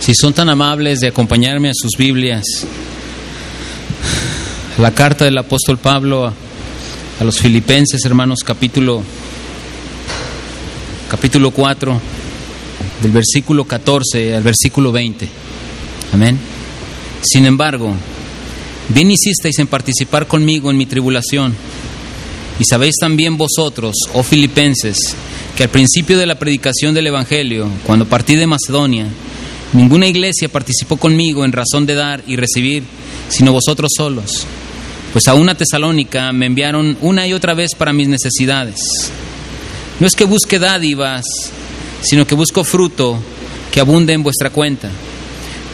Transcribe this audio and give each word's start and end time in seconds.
Si 0.00 0.14
son 0.14 0.32
tan 0.32 0.48
amables 0.48 1.00
de 1.00 1.08
acompañarme 1.08 1.68
a 1.68 1.74
sus 1.74 1.92
Biblias, 1.98 2.42
la 4.78 4.94
carta 4.94 5.26
del 5.26 5.36
apóstol 5.36 5.76
Pablo 5.76 6.26
a, 6.26 7.22
los 7.22 7.38
filipenses, 7.38 8.02
hermanos, 8.06 8.38
capítulo, 8.42 9.02
capítulo 11.10 11.50
4, 11.50 12.00
del 13.02 13.12
versículo 13.12 13.66
14 13.66 14.36
al 14.36 14.42
versículo 14.42 14.90
20. 14.90 15.28
Amén. 16.14 16.38
Sin 17.20 17.44
embargo, 17.44 17.92
bien 18.88 19.10
hicisteis 19.10 19.58
en 19.58 19.66
participar 19.66 20.26
conmigo 20.26 20.70
en 20.70 20.78
mi 20.78 20.86
tribulación. 20.86 21.54
Y 22.58 22.64
sabéis 22.64 22.94
también 22.98 23.36
vosotros, 23.36 23.94
oh 24.14 24.22
filipenses, 24.22 24.96
que 25.54 25.64
al 25.64 25.68
principio 25.68 26.16
de 26.16 26.24
la 26.24 26.38
predicación 26.38 26.94
del 26.94 27.08
Evangelio, 27.08 27.68
cuando 27.86 28.06
partí 28.06 28.36
de 28.36 28.46
Macedonia, 28.46 29.06
Ninguna 29.72 30.08
iglesia 30.08 30.48
participó 30.48 30.96
conmigo 30.96 31.44
en 31.44 31.52
razón 31.52 31.86
de 31.86 31.94
dar 31.94 32.22
y 32.26 32.36
recibir, 32.36 32.82
sino 33.28 33.52
vosotros 33.52 33.92
solos. 33.96 34.46
Pues 35.12 35.28
a 35.28 35.34
una 35.34 35.56
tesalónica 35.56 36.32
me 36.32 36.46
enviaron 36.46 36.96
una 37.00 37.26
y 37.26 37.32
otra 37.32 37.54
vez 37.54 37.74
para 37.76 37.92
mis 37.92 38.08
necesidades. 38.08 38.80
No 40.00 40.06
es 40.06 40.14
que 40.14 40.24
busque 40.24 40.58
dádivas, 40.58 41.24
sino 42.02 42.26
que 42.26 42.34
busco 42.34 42.64
fruto 42.64 43.18
que 43.70 43.80
abunde 43.80 44.12
en 44.12 44.22
vuestra 44.22 44.50
cuenta. 44.50 44.90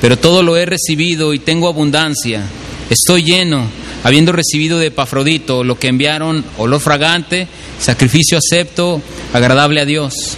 Pero 0.00 0.18
todo 0.18 0.42
lo 0.42 0.56
he 0.56 0.66
recibido 0.66 1.32
y 1.32 1.38
tengo 1.38 1.68
abundancia. 1.68 2.42
Estoy 2.90 3.24
lleno, 3.24 3.66
habiendo 4.04 4.32
recibido 4.32 4.78
de 4.78 4.88
Epafrodito 4.88 5.64
lo 5.64 5.78
que 5.78 5.88
enviaron, 5.88 6.44
olor 6.58 6.80
fragante, 6.80 7.48
sacrificio 7.78 8.38
acepto, 8.38 9.00
agradable 9.32 9.80
a 9.80 9.86
Dios. 9.86 10.36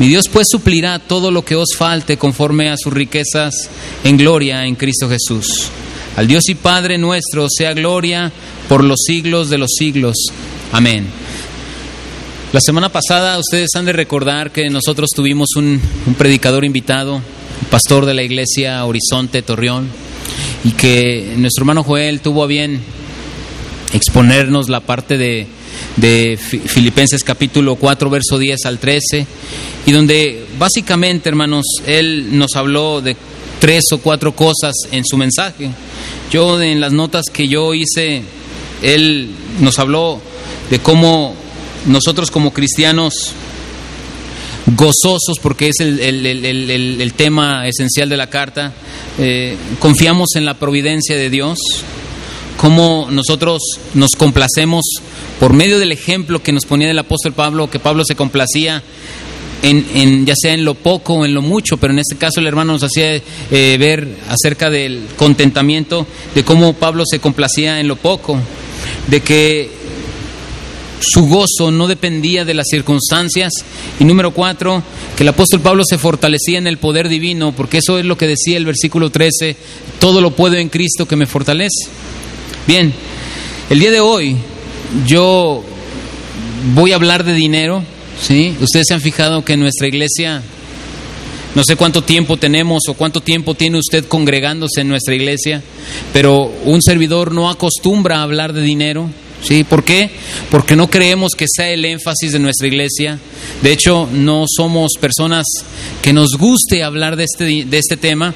Mi 0.00 0.08
Dios 0.08 0.28
pues 0.32 0.46
suplirá 0.50 0.98
todo 0.98 1.30
lo 1.30 1.44
que 1.44 1.54
os 1.54 1.76
falte 1.76 2.16
conforme 2.16 2.70
a 2.70 2.78
sus 2.78 2.90
riquezas 2.90 3.68
en 4.02 4.16
gloria 4.16 4.64
en 4.64 4.74
Cristo 4.74 5.10
Jesús. 5.10 5.68
Al 6.16 6.26
Dios 6.26 6.48
y 6.48 6.54
Padre 6.54 6.96
nuestro 6.96 7.46
sea 7.50 7.74
gloria 7.74 8.32
por 8.66 8.82
los 8.82 9.00
siglos 9.06 9.50
de 9.50 9.58
los 9.58 9.72
siglos. 9.76 10.16
Amén. 10.72 11.04
La 12.54 12.62
semana 12.62 12.88
pasada 12.88 13.38
ustedes 13.38 13.68
han 13.76 13.84
de 13.84 13.92
recordar 13.92 14.52
que 14.52 14.70
nosotros 14.70 15.10
tuvimos 15.14 15.50
un, 15.56 15.78
predicador 16.16 16.64
invitado, 16.64 17.20
pastor 17.70 18.06
de 18.06 18.14
la 18.14 18.22
iglesia 18.22 18.82
Horizonte 18.86 19.42
Torreón, 19.42 19.86
y 20.64 20.70
que 20.70 21.34
nuestro 21.36 21.64
hermano 21.64 21.84
Joel 21.84 22.22
tuvo 22.22 22.44
a 22.44 22.46
bien 22.46 22.80
exponernos 23.92 24.70
la 24.70 24.80
parte 24.80 25.18
de, 25.18 25.46
de 25.96 26.36
Filipenses 26.36 27.22
capítulo 27.24 27.76
4, 27.76 28.10
verso 28.10 28.38
10 28.38 28.64
al 28.64 28.78
13, 28.78 29.26
y 29.86 29.92
donde 29.92 30.44
básicamente, 30.58 31.28
hermanos, 31.28 31.64
él 31.86 32.38
nos 32.38 32.56
habló 32.56 33.00
de 33.00 33.16
tres 33.60 33.84
o 33.92 33.98
cuatro 33.98 34.34
cosas 34.34 34.74
en 34.90 35.04
su 35.04 35.16
mensaje. 35.16 35.70
Yo 36.32 36.60
en 36.60 36.80
las 36.80 36.92
notas 36.92 37.26
que 37.32 37.46
yo 37.46 37.74
hice, 37.74 38.22
él 38.82 39.30
nos 39.60 39.78
habló 39.78 40.20
de 40.70 40.78
cómo 40.78 41.34
nosotros 41.86 42.30
como 42.30 42.52
cristianos 42.52 43.32
gozosos, 44.76 45.38
porque 45.42 45.68
es 45.68 45.80
el, 45.80 46.00
el, 46.00 47.00
el, 47.00 47.12
tema 47.14 47.66
esencial 47.66 48.08
de 48.08 48.16
la 48.16 48.28
carta, 48.28 48.72
eh, 49.18 49.56
confiamos 49.78 50.30
en 50.36 50.44
la 50.44 50.54
providencia 50.54 51.16
de 51.16 51.30
Dios, 51.30 51.58
cómo 52.56 53.08
nosotros 53.10 53.60
nos 53.94 54.12
complacemos 54.12 54.84
por 55.40 55.54
medio 55.54 55.78
del 55.78 55.90
ejemplo 55.90 56.42
que 56.42 56.52
nos 56.52 56.66
ponía 56.66 56.90
el 56.90 56.98
apóstol 56.98 57.32
Pablo, 57.32 57.70
que 57.70 57.78
Pablo 57.78 58.04
se 58.06 58.14
complacía 58.14 58.82
en, 59.62 59.86
en, 59.94 60.26
ya 60.26 60.34
sea 60.36 60.52
en 60.52 60.66
lo 60.66 60.74
poco 60.74 61.14
o 61.14 61.24
en 61.24 61.32
lo 61.32 61.40
mucho, 61.40 61.78
pero 61.78 61.94
en 61.94 61.98
este 61.98 62.16
caso 62.16 62.40
el 62.40 62.46
hermano 62.46 62.74
nos 62.74 62.82
hacía 62.82 63.16
eh, 63.50 63.76
ver 63.80 64.06
acerca 64.28 64.68
del 64.68 65.06
contentamiento, 65.16 66.06
de 66.34 66.44
cómo 66.44 66.74
Pablo 66.74 67.04
se 67.06 67.20
complacía 67.20 67.80
en 67.80 67.88
lo 67.88 67.96
poco, 67.96 68.38
de 69.06 69.22
que 69.22 69.70
su 71.00 71.26
gozo 71.26 71.70
no 71.70 71.88
dependía 71.88 72.44
de 72.44 72.52
las 72.52 72.66
circunstancias. 72.70 73.50
Y 73.98 74.04
número 74.04 74.32
cuatro, 74.32 74.82
que 75.16 75.22
el 75.22 75.28
apóstol 75.30 75.60
Pablo 75.60 75.84
se 75.88 75.96
fortalecía 75.96 76.58
en 76.58 76.66
el 76.66 76.76
poder 76.76 77.08
divino, 77.08 77.52
porque 77.52 77.78
eso 77.78 77.98
es 77.98 78.04
lo 78.04 78.18
que 78.18 78.26
decía 78.26 78.58
el 78.58 78.66
versículo 78.66 79.08
13, 79.08 79.56
todo 79.98 80.20
lo 80.20 80.32
puedo 80.32 80.56
en 80.56 80.68
Cristo 80.68 81.08
que 81.08 81.16
me 81.16 81.26
fortalece. 81.26 81.88
Bien, 82.66 82.92
el 83.70 83.78
día 83.78 83.90
de 83.90 84.00
hoy 84.00 84.36
yo 85.06 85.62
voy 86.74 86.92
a 86.92 86.96
hablar 86.96 87.24
de 87.24 87.34
dinero, 87.34 87.82
¿sí? 88.20 88.56
Ustedes 88.60 88.86
se 88.88 88.94
han 88.94 89.00
fijado 89.00 89.44
que 89.44 89.54
en 89.54 89.60
nuestra 89.60 89.88
iglesia, 89.88 90.42
no 91.54 91.62
sé 91.64 91.76
cuánto 91.76 92.02
tiempo 92.02 92.36
tenemos 92.36 92.82
o 92.88 92.94
cuánto 92.94 93.20
tiempo 93.20 93.54
tiene 93.54 93.78
usted 93.78 94.04
congregándose 94.06 94.82
en 94.82 94.88
nuestra 94.88 95.14
iglesia, 95.14 95.62
pero 96.12 96.52
un 96.64 96.82
servidor 96.82 97.32
no 97.32 97.48
acostumbra 97.48 98.18
a 98.18 98.22
hablar 98.22 98.52
de 98.52 98.62
dinero. 98.62 99.10
¿Sí? 99.42 99.64
¿Por 99.64 99.84
qué? 99.84 100.10
Porque 100.50 100.76
no 100.76 100.90
creemos 100.90 101.32
que 101.34 101.46
sea 101.48 101.70
el 101.70 101.86
énfasis 101.86 102.32
de 102.32 102.38
nuestra 102.38 102.68
iglesia. 102.68 103.18
De 103.62 103.72
hecho, 103.72 104.06
no 104.12 104.44
somos 104.46 104.90
personas 105.00 105.46
que 106.02 106.12
nos 106.12 106.32
guste 106.36 106.84
hablar 106.84 107.16
de 107.16 107.24
este, 107.24 107.64
de 107.64 107.78
este 107.78 107.96
tema. 107.96 108.34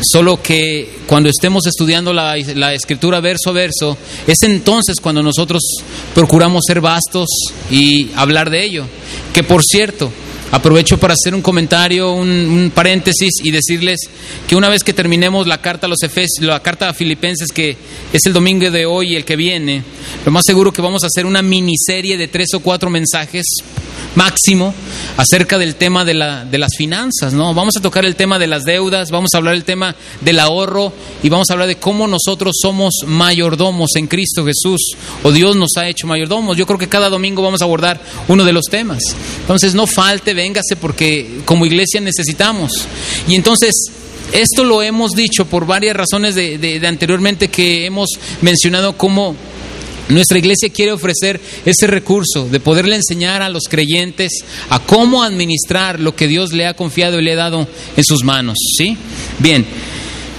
Solo 0.00 0.40
que 0.40 0.98
cuando 1.06 1.28
estemos 1.28 1.66
estudiando 1.66 2.12
la, 2.12 2.36
la, 2.54 2.72
escritura 2.72 3.20
verso 3.20 3.50
a 3.50 3.52
verso, 3.52 3.96
es 4.26 4.38
entonces 4.42 4.96
cuando 5.00 5.22
nosotros 5.22 5.60
procuramos 6.14 6.62
ser 6.66 6.80
vastos 6.80 7.28
y 7.70 8.10
hablar 8.14 8.50
de 8.50 8.64
ello. 8.64 8.84
Que 9.32 9.42
por 9.42 9.62
cierto, 9.62 10.10
aprovecho 10.50 10.98
para 10.98 11.14
hacer 11.14 11.34
un 11.34 11.42
comentario, 11.42 12.12
un, 12.12 12.72
paréntesis 12.74 13.30
y 13.42 13.50
decirles 13.50 14.00
que 14.46 14.56
una 14.56 14.68
vez 14.68 14.82
que 14.82 14.92
terminemos 14.92 15.46
la 15.46 15.60
carta 15.60 15.86
a 15.86 15.90
los 15.90 16.02
Efesios, 16.02 16.46
la 16.46 16.60
carta 16.60 16.88
a 16.88 16.94
Filipenses, 16.94 17.48
que 17.52 17.76
es 18.12 18.26
el 18.26 18.32
domingo 18.32 18.70
de 18.70 18.86
hoy 18.86 19.12
y 19.12 19.16
el 19.16 19.24
que 19.24 19.36
viene, 19.36 19.82
lo 20.24 20.32
más 20.32 20.44
seguro 20.46 20.72
que 20.72 20.82
vamos 20.82 21.04
a 21.04 21.06
hacer 21.06 21.26
una 21.26 21.42
miniserie 21.42 22.16
de 22.16 22.28
tres 22.28 22.48
o 22.54 22.60
cuatro 22.60 22.90
mensajes 22.90 23.44
máximo 24.14 24.74
acerca 25.16 25.58
del 25.58 25.76
tema 25.76 26.04
de, 26.04 26.14
la, 26.14 26.44
de 26.44 26.58
las 26.58 26.70
finanzas, 26.76 27.32
¿no? 27.32 27.54
Vamos 27.54 27.76
a 27.76 27.80
tocar 27.80 28.04
el 28.04 28.16
tema 28.16 28.38
de 28.38 28.46
las 28.46 28.64
deudas, 28.64 29.10
vamos 29.10 29.30
a 29.34 29.38
hablar 29.38 29.54
el 29.54 29.64
tema 29.64 29.94
del 30.20 30.40
ahorro 30.40 30.92
y 31.22 31.28
vamos 31.28 31.50
a 31.50 31.52
hablar 31.52 31.68
de 31.68 31.76
cómo 31.76 32.06
nosotros 32.06 32.56
somos 32.60 32.94
mayordomos 33.06 33.90
en 33.96 34.06
Cristo 34.06 34.44
Jesús 34.44 34.96
o 35.22 35.32
Dios 35.32 35.56
nos 35.56 35.70
ha 35.76 35.88
hecho 35.88 36.06
mayordomos. 36.06 36.56
Yo 36.56 36.66
creo 36.66 36.78
que 36.78 36.88
cada 36.88 37.08
domingo 37.08 37.42
vamos 37.42 37.60
a 37.60 37.64
abordar 37.64 38.00
uno 38.28 38.44
de 38.44 38.52
los 38.52 38.64
temas. 38.64 39.02
Entonces 39.40 39.74
no 39.74 39.86
falte, 39.86 40.34
véngase 40.38 40.76
porque 40.76 41.40
como 41.44 41.66
iglesia 41.66 42.00
necesitamos. 42.00 42.70
Y 43.26 43.34
entonces 43.34 43.74
esto 44.32 44.62
lo 44.62 44.82
hemos 44.82 45.12
dicho 45.12 45.46
por 45.46 45.66
varias 45.66 45.96
razones 45.96 46.34
de, 46.34 46.80
anteriormente 46.86 47.48
que 47.48 47.86
hemos 47.86 48.08
mencionado 48.40 48.96
como 48.96 49.34
nuestra 50.08 50.38
iglesia 50.38 50.70
quiere 50.70 50.92
ofrecer 50.92 51.40
ese 51.66 51.86
recurso 51.86 52.48
de 52.48 52.60
poderle 52.60 52.96
enseñar 52.96 53.42
a 53.42 53.48
los 53.48 53.64
creyentes 53.68 54.32
a 54.70 54.78
cómo 54.78 55.22
administrar 55.22 56.00
lo 56.00 56.14
que 56.14 56.28
Dios 56.28 56.52
le 56.52 56.66
ha 56.66 56.74
confiado 56.74 57.18
y 57.18 57.24
le 57.24 57.32
ha 57.32 57.36
dado 57.36 57.66
en 57.96 58.04
sus 58.04 58.24
manos. 58.24 58.56
¿Sí? 58.76 58.96
Bien. 59.38 59.66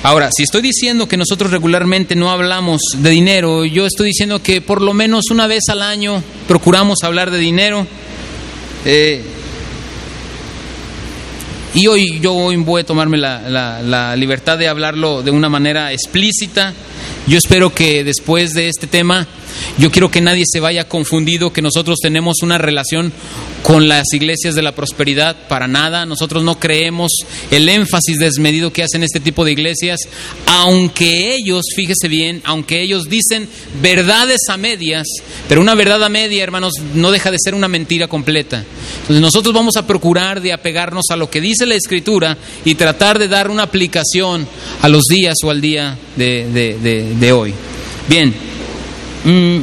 Ahora, 0.01 0.29
si 0.31 0.44
estoy 0.44 0.62
diciendo 0.62 1.09
que 1.09 1.18
nosotros 1.18 1.51
regularmente 1.51 2.15
no 2.15 2.31
hablamos 2.31 2.79
de 2.97 3.09
dinero, 3.09 3.65
yo 3.65 3.85
estoy 3.85 4.07
diciendo 4.07 4.41
que 4.41 4.62
por 4.62 4.81
lo 4.81 4.94
menos 4.94 5.25
una 5.29 5.45
vez 5.45 5.63
al 5.68 5.81
año 5.81 6.23
procuramos 6.47 7.00
hablar 7.03 7.31
de 7.31 7.38
dinero. 7.38 7.85
Eh, 8.85 9.21
y 11.74 11.88
hoy 11.88 12.19
yo 12.19 12.33
hoy 12.33 12.56
voy 12.57 12.81
a 12.81 12.86
tomarme 12.86 13.18
la, 13.18 13.48
la, 13.50 13.81
la 13.81 14.16
libertad 14.16 14.57
de 14.57 14.68
hablarlo 14.68 15.21
de 15.21 15.31
una 15.31 15.50
manera 15.50 15.94
explícita. 15.94 16.74
Yo 17.27 17.38
espero 17.38 17.74
que 17.74 18.04
después 18.04 18.54
de 18.54 18.69
este 18.69 18.88
tema 18.88 19.27
Yo 19.77 19.91
quiero 19.91 20.11
que 20.11 20.21
nadie 20.21 20.43
se 20.47 20.59
vaya 20.59 20.87
confundido 20.87 21.53
que 21.53 21.61
nosotros 21.61 21.97
tenemos 22.01 22.37
una 22.41 22.57
relación 22.57 23.11
con 23.63 23.87
las 23.87 24.05
iglesias 24.13 24.55
de 24.55 24.61
la 24.61 24.73
prosperidad, 24.73 25.47
para 25.47 25.67
nada. 25.67 26.05
Nosotros 26.05 26.43
no 26.43 26.59
creemos 26.59 27.11
el 27.51 27.67
énfasis 27.69 28.17
desmedido 28.17 28.71
que 28.71 28.83
hacen 28.83 29.03
este 29.03 29.19
tipo 29.19 29.45
de 29.45 29.51
iglesias, 29.51 29.99
aunque 30.45 31.35
ellos, 31.35 31.65
fíjese 31.75 32.07
bien, 32.07 32.41
aunque 32.45 32.81
ellos 32.81 33.09
dicen 33.09 33.47
verdades 33.81 34.41
a 34.49 34.57
medias, 34.57 35.07
pero 35.47 35.61
una 35.61 35.75
verdad 35.75 36.03
a 36.03 36.09
media, 36.09 36.43
hermanos, 36.43 36.73
no 36.93 37.11
deja 37.11 37.31
de 37.31 37.37
ser 37.43 37.53
una 37.53 37.67
mentira 37.67 38.07
completa. 38.07 38.63
Entonces 39.01 39.21
nosotros 39.21 39.53
vamos 39.53 39.75
a 39.77 39.85
procurar 39.85 40.41
de 40.41 40.53
apegarnos 40.53 41.05
a 41.09 41.15
lo 41.15 41.29
que 41.29 41.41
dice 41.41 41.65
la 41.65 41.75
Escritura 41.75 42.37
y 42.65 42.75
tratar 42.75 43.19
de 43.19 43.27
dar 43.27 43.49
una 43.49 43.63
aplicación 43.63 44.47
a 44.81 44.89
los 44.89 45.05
días 45.05 45.35
o 45.43 45.49
al 45.49 45.61
día 45.61 45.97
de, 46.15 47.31
hoy. 47.33 47.53
Bien. 48.07 48.48
Mm, 49.24 49.60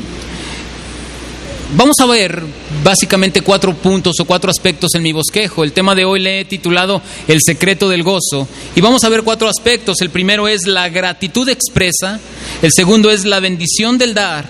vamos 1.76 1.96
a 2.00 2.06
ver 2.06 2.42
básicamente 2.84 3.40
cuatro 3.40 3.74
puntos 3.74 4.20
o 4.20 4.24
cuatro 4.24 4.50
aspectos 4.50 4.94
en 4.94 5.02
mi 5.02 5.12
bosquejo. 5.12 5.64
El 5.64 5.72
tema 5.72 5.94
de 5.94 6.04
hoy 6.04 6.20
le 6.20 6.40
he 6.40 6.44
titulado 6.44 7.00
El 7.26 7.40
secreto 7.42 7.88
del 7.88 8.02
gozo. 8.02 8.46
Y 8.74 8.80
vamos 8.80 9.04
a 9.04 9.08
ver 9.08 9.22
cuatro 9.22 9.48
aspectos. 9.48 10.00
El 10.00 10.10
primero 10.10 10.48
es 10.48 10.66
la 10.66 10.88
gratitud 10.88 11.48
expresa. 11.48 12.20
El 12.62 12.70
segundo 12.74 13.10
es 13.10 13.24
la 13.24 13.40
bendición 13.40 13.98
del 13.98 14.14
dar. 14.14 14.46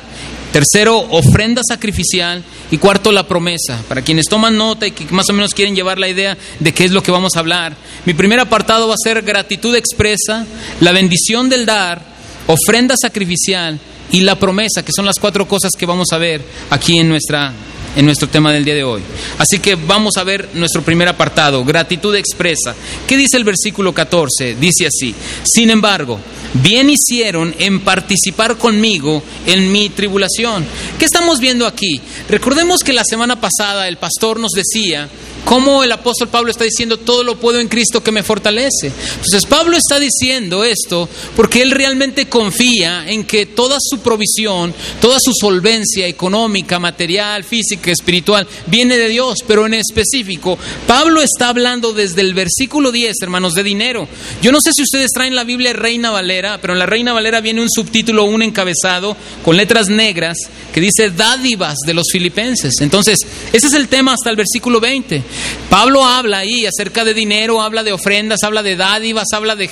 Tercero, 0.53 0.99
ofrenda 1.11 1.62
sacrificial. 1.67 2.43
Y 2.70 2.79
cuarto, 2.79 3.12
la 3.12 3.29
promesa. 3.29 3.82
Para 3.88 4.03
quienes 4.03 4.26
toman 4.26 4.56
nota 4.56 4.88
y 4.88 4.91
que 4.91 5.05
más 5.12 5.29
o 5.31 5.32
menos 5.32 5.55
quieren 5.55 5.76
llevar 5.76 5.99
la 5.99 6.08
idea 6.08 6.37
de 6.58 6.75
qué 6.75 6.85
es 6.85 6.91
lo 6.91 7.03
que 7.03 7.12
vamos 7.12 7.37
a 7.37 7.41
hablar. 7.41 7.76
Mi 8.06 8.14
primer 8.14 8.41
apartado 8.41 8.88
va 8.88 8.94
a 8.94 9.03
ser 9.03 9.23
gratitud 9.23 9.75
expresa, 9.76 10.47
la 10.81 10.93
bendición 10.93 11.49
del 11.49 11.64
dar, 11.64 12.03
ofrenda 12.49 12.97
sacrificial 13.00 13.79
y 14.12 14.20
la 14.20 14.38
promesa, 14.38 14.85
que 14.85 14.93
son 14.93 15.06
las 15.06 15.19
cuatro 15.19 15.47
cosas 15.47 15.73
que 15.76 15.87
vamos 15.87 16.08
a 16.12 16.19
ver 16.19 16.43
aquí 16.70 16.99
en 16.99 17.08
nuestra 17.08 17.53
en 17.97 18.05
nuestro 18.05 18.29
tema 18.29 18.53
del 18.53 18.64
día 18.64 18.75
de 18.75 18.85
hoy. 18.85 19.00
Así 19.38 19.58
que 19.58 19.75
vamos 19.75 20.17
a 20.19 20.25
ver 20.25 20.50
nuestro 20.55 20.82
primer 20.82 21.08
apartado, 21.08 21.64
gratitud 21.64 22.14
expresa. 22.14 22.75
¿Qué 23.06 23.17
dice 23.17 23.38
el 23.38 23.44
versículo 23.44 23.93
14? 23.94 24.56
Dice 24.56 24.87
así, 24.87 25.14
sin 25.43 25.70
embargo, 25.70 26.20
bien 26.62 26.91
hicieron 26.91 27.55
en 27.58 27.81
participar 27.81 28.58
conmigo 28.58 29.23
en 29.47 29.73
mi 29.73 29.88
tribulación. 29.88 30.64
¿Qué 30.99 31.06
estamos 31.06 31.41
viendo 31.41 31.67
aquí? 31.67 32.00
Recordemos 32.29 32.81
que 32.81 32.93
la 32.93 33.05
semana 33.05 33.41
pasada 33.41 33.88
el 33.88 33.97
pastor 33.97 34.38
nos 34.38 34.53
decía 34.53 35.08
cómo 35.46 35.84
el 35.84 35.93
apóstol 35.93 36.26
Pablo 36.26 36.50
está 36.50 36.64
diciendo 36.64 36.98
todo 36.98 37.22
lo 37.22 37.38
puedo 37.38 37.60
en 37.60 37.69
Cristo 37.69 38.02
que 38.02 38.10
me 38.10 38.25
fortalece. 38.25 38.90
Entonces 39.14 39.46
Pablo 39.46 39.76
está 39.76 40.00
diciendo 40.00 40.64
esto 40.64 41.08
porque 41.37 41.62
él 41.62 41.70
realmente 41.70 42.28
confía 42.28 43.08
en 43.08 43.25
que 43.25 43.46
toda 43.46 43.78
su 43.81 44.00
provisión, 44.00 44.75
toda 45.00 45.19
su 45.20 45.32
solvencia 45.40 46.08
económica, 46.08 46.81
material, 46.81 47.44
física, 47.44 47.93
espiritual, 47.93 48.46
viene 48.66 48.96
de 48.96 49.08
Dios, 49.08 49.38
pero 49.46 49.66
en 49.66 49.75
específico, 49.75 50.58
Pablo 50.84 51.22
está 51.22 51.50
hablando 51.50 51.93
desde 51.93 52.22
el 52.22 52.34
versículo 52.34 52.90
10, 52.90 53.14
hermanos, 53.22 53.54
de 53.54 53.62
dinero. 53.62 54.08
Yo 54.43 54.50
no 54.50 54.60
sé 54.60 54.72
si 54.72 54.82
ustedes 54.82 55.12
traen 55.12 55.37
la 55.37 55.44
Biblia 55.44 55.72
Reina 55.72 56.10
Valera, 56.10 56.58
pero 56.60 56.72
en 56.72 56.81
la 56.81 56.87
Reina 56.87 57.12
Valera 57.12 57.40
viene 57.40 57.62
un 57.62 57.70
subtítulo, 57.70 58.25
un 58.25 58.43
encabezado 58.43 59.16
con 59.44 59.56
letras 59.56 59.88
negras 59.88 60.38
que 60.75 60.81
dice 60.81 61.10
dádivas 61.10 61.76
de 61.87 61.94
los 61.94 62.06
filipenses. 62.10 62.75
Entonces, 62.81 63.20
ese 63.52 63.69
es 63.69 63.75
el 63.75 63.87
tema 63.87 64.14
hasta 64.14 64.31
el 64.31 64.37
versículo 64.37 64.81
20. 64.81 65.22
Pablo 65.68 66.04
habla 66.04 66.38
ahí 66.38 66.64
acerca 66.66 67.04
de 67.04 67.14
dinero, 67.14 67.60
habla 67.60 67.82
de 67.82 67.92
ofrendas, 67.92 68.42
habla 68.42 68.62
de 68.62 68.76
dádivas, 68.76 69.28
habla 69.32 69.56
de, 69.56 69.68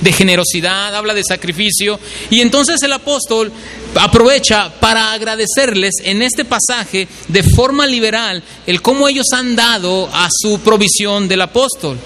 de 0.00 0.12
generosidad, 0.12 0.94
habla 0.94 1.14
de 1.14 1.22
sacrificio. 1.24 1.98
Y 2.30 2.40
entonces 2.40 2.82
el 2.82 2.92
apóstol 2.92 3.52
aprovecha 3.94 4.72
para 4.80 5.12
agradecerles 5.12 5.94
en 6.02 6.22
este 6.22 6.44
pasaje 6.44 7.08
de 7.28 7.42
forma 7.42 7.86
liberal 7.86 8.42
el 8.66 8.82
cómo 8.82 9.08
ellos 9.08 9.26
han 9.32 9.56
dado 9.56 10.08
a 10.12 10.28
su 10.30 10.60
provisión 10.60 11.28
del 11.28 11.42
apóstol. 11.42 11.98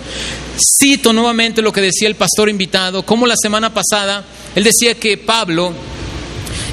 Cito 0.79 1.13
nuevamente 1.13 1.63
lo 1.63 1.73
que 1.73 1.81
decía 1.81 2.09
el 2.09 2.15
pastor 2.15 2.49
invitado, 2.49 3.05
como 3.05 3.27
la 3.27 3.37
semana 3.37 3.73
pasada 3.73 4.25
él 4.55 4.65
decía 4.65 4.95
que 4.95 5.17
Pablo, 5.17 5.73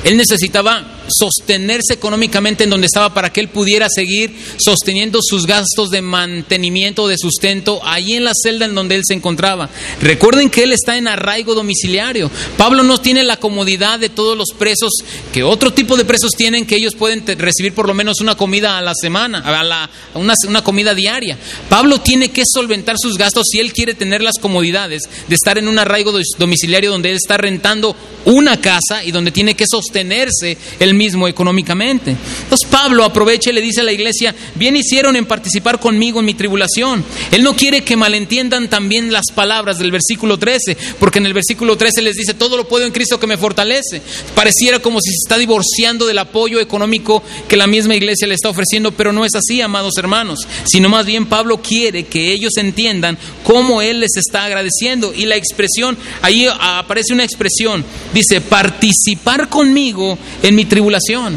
él 0.03 0.17
necesitaba 0.17 0.98
sostenerse 1.09 1.93
económicamente 1.93 2.63
en 2.63 2.69
donde 2.69 2.87
estaba 2.87 3.13
para 3.13 3.31
que 3.31 3.41
él 3.41 3.49
pudiera 3.49 3.87
seguir 3.89 4.33
sosteniendo 4.57 5.19
sus 5.21 5.45
gastos 5.45 5.89
de 5.89 6.01
mantenimiento, 6.01 7.07
de 7.07 7.17
sustento, 7.17 7.81
allí 7.83 8.13
en 8.13 8.23
la 8.23 8.33
celda 8.33 8.65
en 8.65 8.75
donde 8.75 8.95
él 8.95 9.03
se 9.05 9.13
encontraba. 9.13 9.69
Recuerden 10.01 10.49
que 10.49 10.63
él 10.63 10.73
está 10.73 10.97
en 10.97 11.07
arraigo 11.07 11.55
domiciliario. 11.55 12.29
Pablo 12.57 12.83
no 12.83 12.99
tiene 12.99 13.23
la 13.23 13.37
comodidad 13.37 13.99
de 13.99 14.09
todos 14.09 14.37
los 14.37 14.49
presos 14.57 14.91
que 15.33 15.43
otro 15.43 15.73
tipo 15.73 15.97
de 15.97 16.05
presos 16.05 16.31
tienen, 16.31 16.65
que 16.65 16.75
ellos 16.75 16.95
pueden 16.95 17.25
recibir 17.37 17.73
por 17.73 17.87
lo 17.87 17.93
menos 17.93 18.21
una 18.21 18.35
comida 18.35 18.77
a 18.77 18.81
la 18.81 18.93
semana, 18.99 19.39
a 19.39 19.63
la, 19.63 19.89
una, 20.13 20.33
una 20.47 20.63
comida 20.63 20.93
diaria. 20.93 21.37
Pablo 21.69 22.01
tiene 22.01 22.29
que 22.29 22.43
solventar 22.45 22.95
sus 22.99 23.17
gastos 23.17 23.45
si 23.51 23.59
él 23.59 23.73
quiere 23.73 23.93
tener 23.93 24.21
las 24.21 24.35
comodidades 24.39 25.03
de 25.27 25.35
estar 25.35 25.57
en 25.57 25.67
un 25.67 25.79
arraigo 25.79 26.13
domiciliario 26.37 26.91
donde 26.91 27.11
él 27.11 27.15
está 27.15 27.37
rentando 27.37 27.95
una 28.25 28.59
casa 28.59 29.03
y 29.03 29.11
donde 29.11 29.31
tiene 29.31 29.55
que 29.55 29.65
sostenerse 29.69 30.57
el 30.79 30.93
mismo 30.99 31.27
económicamente. 31.29 32.11
Entonces 32.11 32.67
Pablo 32.69 33.05
aprovecha 33.05 33.49
y 33.49 33.53
le 33.53 33.61
dice 33.61 33.79
a 33.79 33.85
la 33.85 33.93
iglesia, 33.93 34.35
bien 34.55 34.75
hicieron 34.75 35.15
en 35.15 35.25
participar 35.25 35.79
conmigo 35.79 36.19
en 36.19 36.25
mi 36.25 36.33
tribulación. 36.33 37.03
Él 37.31 37.41
no 37.41 37.55
quiere 37.55 37.83
que 37.83 37.95
malentiendan 37.95 38.69
también 38.69 39.11
las 39.13 39.31
palabras 39.33 39.79
del 39.79 39.91
versículo 39.91 40.37
13, 40.37 40.77
porque 40.99 41.19
en 41.19 41.25
el 41.25 41.33
versículo 41.33 41.77
13 41.77 42.01
les 42.01 42.17
dice, 42.17 42.33
todo 42.33 42.57
lo 42.57 42.67
puedo 42.67 42.85
en 42.85 42.91
Cristo 42.91 43.19
que 43.19 43.27
me 43.27 43.37
fortalece. 43.37 44.01
Pareciera 44.35 44.79
como 44.79 44.99
si 44.99 45.09
se 45.11 45.23
está 45.23 45.37
divorciando 45.37 46.05
del 46.05 46.19
apoyo 46.19 46.59
económico 46.59 47.23
que 47.47 47.55
la 47.55 47.67
misma 47.67 47.95
iglesia 47.95 48.27
le 48.27 48.35
está 48.35 48.49
ofreciendo, 48.49 48.91
pero 48.91 49.13
no 49.13 49.23
es 49.23 49.35
así, 49.35 49.61
amados 49.61 49.93
hermanos, 49.97 50.39
sino 50.65 50.89
más 50.89 51.05
bien 51.05 51.27
Pablo 51.27 51.61
quiere 51.61 52.03
que 52.03 52.33
ellos 52.33 52.57
entiendan 52.57 53.17
cómo 53.43 53.81
Él 53.81 54.01
les 54.01 54.17
está 54.17 54.43
agradeciendo. 54.43 55.13
Y 55.13 55.25
la 55.25 55.37
expresión, 55.37 55.97
ahí 56.21 56.45
aparece 56.59 57.13
una 57.13 57.23
expresión, 57.23 57.85
dice, 58.13 58.41
participar 58.41 59.47
conmigo 59.47 60.17
en 60.43 60.55
mi 60.55 60.65
tribulación 60.65 60.88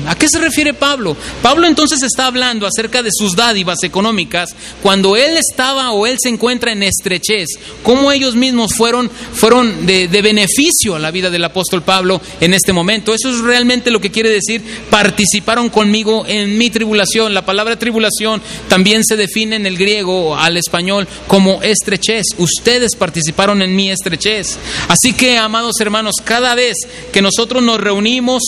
¿A 0.07 0.15
qué 0.15 0.29
se 0.29 0.39
refiere 0.39 0.75
Pablo? 0.75 1.17
Pablo 1.43 1.67
entonces 1.67 2.03
está 2.03 2.27
hablando 2.27 2.67
acerca 2.67 3.03
de 3.03 3.11
sus 3.13 3.37
dádivas 3.37 3.83
económicas 3.83 4.51
cuando 4.83 5.17
él 5.17 5.37
estaba 5.37 5.93
o 5.93 6.07
él 6.07 6.17
se 6.21 6.29
encuentra 6.29 6.73
en 6.73 6.83
estrechez, 6.83 7.49
cómo 7.83 8.13
ellos 8.13 8.35
mismos 8.35 8.75
fueron, 8.75 9.11
fueron 9.35 9.87
de, 9.87 10.09
de 10.09 10.23
beneficio 10.23 10.97
a 10.97 10.99
la 10.99 11.11
vida 11.11 11.31
del 11.31 11.45
apóstol 11.45 11.83
Pablo 11.83 12.21
en 12.41 12.55
este 12.55 12.73
momento. 12.73 13.15
Eso 13.15 13.31
es 13.31 13.41
realmente 13.41 13.91
lo 13.91 14.01
que 14.01 14.11
quiere 14.11 14.31
decir, 14.31 14.63
participaron 14.91 15.69
conmigo 15.69 16.25
en 16.27 16.57
mi 16.59 16.71
tribulación. 16.71 17.35
La 17.35 17.45
palabra 17.45 17.79
tribulación 17.79 18.41
también 18.69 19.05
se 19.05 19.17
define 19.17 19.57
en 19.57 19.67
el 19.67 19.77
griego 19.77 20.37
al 20.37 20.57
español 20.57 21.07
como 21.27 21.63
estrechez. 21.63 22.27
Ustedes 22.39 22.97
participaron 22.97 23.63
en 23.63 23.75
mi 23.75 23.91
estrechez. 23.91 24.59
Así 24.89 25.13
que, 25.13 25.39
amados 25.39 25.75
hermanos, 25.81 26.15
cada 26.25 26.55
vez 26.55 26.77
que 27.13 27.23
nosotros 27.23 27.63
nos 27.63 27.81
reunimos 27.81 28.43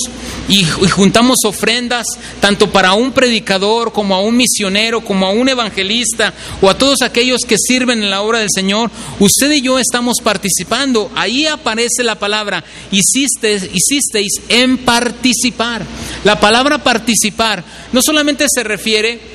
y, 0.48 0.64
y 0.84 0.88
juntamos 0.88 1.38
ofrendas 1.46 2.06
tanto 2.40 2.70
para 2.70 2.92
un 2.92 3.12
predicador 3.12 3.92
como 3.92 4.14
a 4.14 4.20
un 4.20 4.36
misionero, 4.36 5.02
como 5.02 5.26
a 5.26 5.30
un 5.30 5.48
evangelista 5.48 6.34
o 6.60 6.68
a 6.68 6.76
todos 6.76 7.00
aquellos 7.00 7.40
que 7.46 7.56
sirven 7.58 8.02
en 8.02 8.10
la 8.10 8.20
obra 8.20 8.40
del 8.40 8.50
Señor, 8.54 8.90
usted 9.18 9.50
y 9.52 9.62
yo 9.62 9.78
estamos 9.78 10.16
participando. 10.22 11.10
Ahí 11.14 11.46
aparece 11.46 12.04
la 12.04 12.18
palabra, 12.18 12.62
hicisteis, 12.90 14.32
en 14.48 14.78
participar. 14.78 15.86
La 16.22 16.38
palabra 16.38 16.84
participar 16.84 17.64
no 17.92 18.02
solamente 18.02 18.44
se 18.48 18.62
refiere 18.62 19.33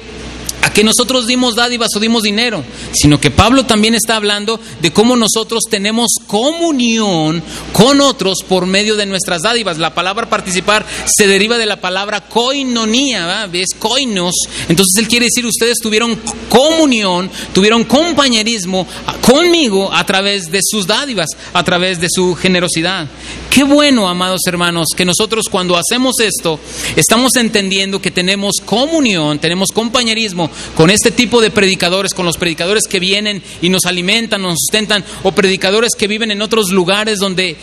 a 0.61 0.71
que 0.71 0.83
nosotros 0.83 1.27
dimos 1.27 1.55
dádivas 1.55 1.89
o 1.95 1.99
dimos 1.99 2.23
dinero, 2.23 2.63
sino 2.93 3.19
que 3.19 3.31
Pablo 3.31 3.65
también 3.65 3.95
está 3.95 4.15
hablando 4.15 4.59
de 4.81 4.91
cómo 4.91 5.15
nosotros 5.15 5.63
tenemos 5.69 6.15
comunión 6.27 7.41
con 7.71 8.01
otros 8.01 8.39
por 8.47 8.65
medio 8.65 8.95
de 8.95 9.05
nuestras 9.05 9.41
dádivas. 9.43 9.77
La 9.77 9.93
palabra 9.93 10.29
participar 10.29 10.85
se 11.05 11.27
deriva 11.27 11.57
de 11.57 11.65
la 11.65 11.79
palabra 11.79 12.21
koinonía, 12.21 13.49
es 13.53 13.69
koinos. 13.77 14.35
Entonces 14.67 14.97
él 14.97 15.07
quiere 15.07 15.25
decir, 15.25 15.45
ustedes 15.45 15.77
tuvieron 15.81 16.19
comunión, 16.49 17.29
tuvieron 17.53 17.83
compañerismo 17.83 18.85
conmigo 19.21 19.91
a 19.93 20.05
través 20.05 20.51
de 20.51 20.59
sus 20.63 20.87
dádivas, 20.87 21.29
a 21.53 21.63
través 21.63 21.99
de 21.99 22.07
su 22.09 22.35
generosidad. 22.35 23.07
Qué 23.49 23.63
bueno, 23.63 24.07
amados 24.07 24.41
hermanos, 24.45 24.87
que 24.95 25.05
nosotros 25.05 25.45
cuando 25.49 25.77
hacemos 25.77 26.19
esto, 26.19 26.59
estamos 26.95 27.35
entendiendo 27.35 28.01
que 28.01 28.11
tenemos 28.11 28.55
comunión, 28.65 29.39
tenemos 29.39 29.69
compañerismo 29.73 30.48
con 30.75 30.89
este 30.89 31.11
tipo 31.11 31.41
de 31.41 31.51
predicadores, 31.51 32.13
con 32.13 32.25
los 32.25 32.37
predicadores 32.37 32.83
que 32.87 32.99
vienen 32.99 33.41
y 33.61 33.69
nos 33.69 33.85
alimentan, 33.85 34.41
nos 34.41 34.59
sustentan, 34.59 35.03
o 35.23 35.31
predicadores 35.31 35.91
que 35.97 36.07
viven 36.07 36.31
en 36.31 36.41
otros 36.41 36.71
lugares 36.71 37.19
donde, 37.19 37.55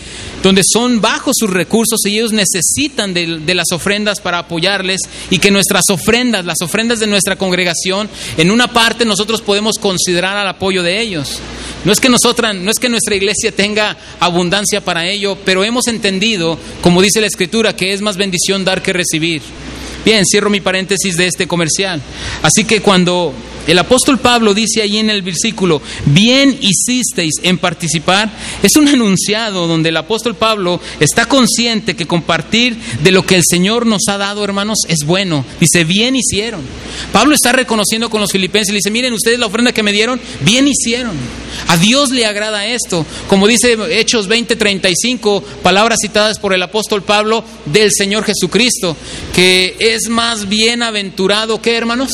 donde 0.42 0.62
son 0.64 1.00
bajos 1.00 1.36
sus 1.38 1.50
recursos 1.50 2.00
y 2.04 2.18
ellos 2.18 2.32
necesitan 2.32 3.14
de, 3.14 3.38
de 3.38 3.54
las 3.54 3.72
ofrendas 3.72 4.20
para 4.20 4.38
apoyarles 4.38 5.00
y 5.30 5.38
que 5.38 5.50
nuestras 5.50 5.84
ofrendas, 5.90 6.44
las 6.44 6.60
ofrendas 6.62 7.00
de 7.00 7.06
nuestra 7.06 7.36
congregación, 7.36 8.08
en 8.36 8.50
una 8.50 8.68
parte 8.68 9.04
nosotros 9.04 9.42
podemos 9.42 9.76
considerar 9.78 10.36
al 10.36 10.48
apoyo 10.48 10.82
de 10.82 11.00
ellos. 11.00 11.38
No 11.84 11.92
es 11.92 12.00
que 12.00 12.08
nosotras, 12.08 12.54
no 12.54 12.70
es 12.70 12.78
que 12.78 12.88
nuestra 12.88 13.14
iglesia 13.14 13.52
tenga 13.52 13.96
abundancia 14.18 14.80
para 14.80 15.06
ello, 15.08 15.38
pero 15.44 15.62
hemos 15.62 15.86
entendido, 15.86 16.58
como 16.80 17.00
dice 17.00 17.20
la 17.20 17.28
escritura, 17.28 17.76
que 17.76 17.92
es 17.92 18.00
más 18.00 18.16
bendición 18.16 18.64
dar 18.64 18.82
que 18.82 18.92
recibir. 18.92 19.42
Bien, 20.06 20.24
cierro 20.24 20.48
mi 20.50 20.60
paréntesis 20.60 21.16
de 21.16 21.26
este 21.26 21.48
comercial. 21.48 22.00
Así 22.40 22.64
que 22.64 22.80
cuando 22.80 23.32
el 23.66 23.78
apóstol 23.78 24.18
Pablo 24.18 24.54
dice 24.54 24.82
ahí 24.82 24.98
en 24.98 25.10
el 25.10 25.22
versículo, 25.22 25.82
bien 26.06 26.56
hicisteis 26.60 27.34
en 27.42 27.58
participar, 27.58 28.30
es 28.62 28.76
un 28.76 28.88
enunciado 28.88 29.66
donde 29.66 29.88
el 29.88 29.96
apóstol 29.96 30.34
Pablo 30.34 30.80
está 31.00 31.26
consciente 31.26 31.96
que 31.96 32.06
compartir 32.06 32.76
de 33.02 33.10
lo 33.10 33.26
que 33.26 33.36
el 33.36 33.42
Señor 33.48 33.86
nos 33.86 34.02
ha 34.08 34.18
dado, 34.18 34.44
hermanos, 34.44 34.78
es 34.88 35.04
bueno. 35.04 35.44
Dice, 35.60 35.84
bien 35.84 36.16
hicieron. 36.16 36.60
Pablo 37.12 37.34
está 37.34 37.52
reconociendo 37.52 38.10
con 38.10 38.20
los 38.20 38.32
filipenses, 38.32 38.72
le 38.72 38.78
dice, 38.78 38.90
miren 38.90 39.12
ustedes 39.12 39.38
la 39.38 39.46
ofrenda 39.46 39.72
que 39.72 39.82
me 39.82 39.92
dieron, 39.92 40.20
bien 40.40 40.68
hicieron. 40.68 41.16
A 41.68 41.76
Dios 41.76 42.10
le 42.10 42.26
agrada 42.26 42.66
esto. 42.66 43.04
Como 43.28 43.46
dice 43.46 43.76
Hechos 43.90 44.28
20:35, 44.28 45.42
palabras 45.62 45.98
citadas 46.02 46.38
por 46.38 46.54
el 46.54 46.62
apóstol 46.62 47.02
Pablo 47.02 47.44
del 47.64 47.90
Señor 47.92 48.24
Jesucristo, 48.24 48.96
que 49.34 49.76
es 49.78 50.08
más 50.08 50.48
bienaventurado 50.48 51.60
que 51.60 51.76
hermanos 51.76 52.10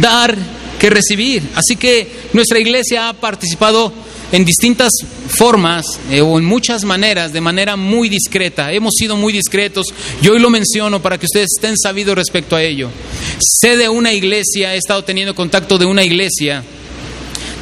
dar 0.00 0.36
que 0.78 0.90
recibir. 0.90 1.42
Así 1.54 1.76
que 1.76 2.08
nuestra 2.32 2.58
iglesia 2.58 3.08
ha 3.08 3.12
participado 3.12 3.92
en 4.32 4.44
distintas 4.44 4.90
formas 5.28 5.84
eh, 6.10 6.22
o 6.22 6.38
en 6.38 6.44
muchas 6.44 6.84
maneras, 6.84 7.32
de 7.32 7.40
manera 7.40 7.76
muy 7.76 8.08
discreta. 8.08 8.72
Hemos 8.72 8.94
sido 8.96 9.16
muy 9.16 9.32
discretos 9.32 9.86
y 10.22 10.28
hoy 10.28 10.38
lo 10.38 10.50
menciono 10.50 11.00
para 11.02 11.18
que 11.18 11.26
ustedes 11.26 11.50
estén 11.56 11.76
sabidos 11.76 12.16
respecto 12.16 12.56
a 12.56 12.62
ello. 12.62 12.90
Sé 13.38 13.76
de 13.76 13.88
una 13.88 14.12
iglesia, 14.12 14.74
he 14.74 14.78
estado 14.78 15.04
teniendo 15.04 15.34
contacto 15.34 15.78
de 15.78 15.84
una 15.84 16.02
iglesia 16.02 16.64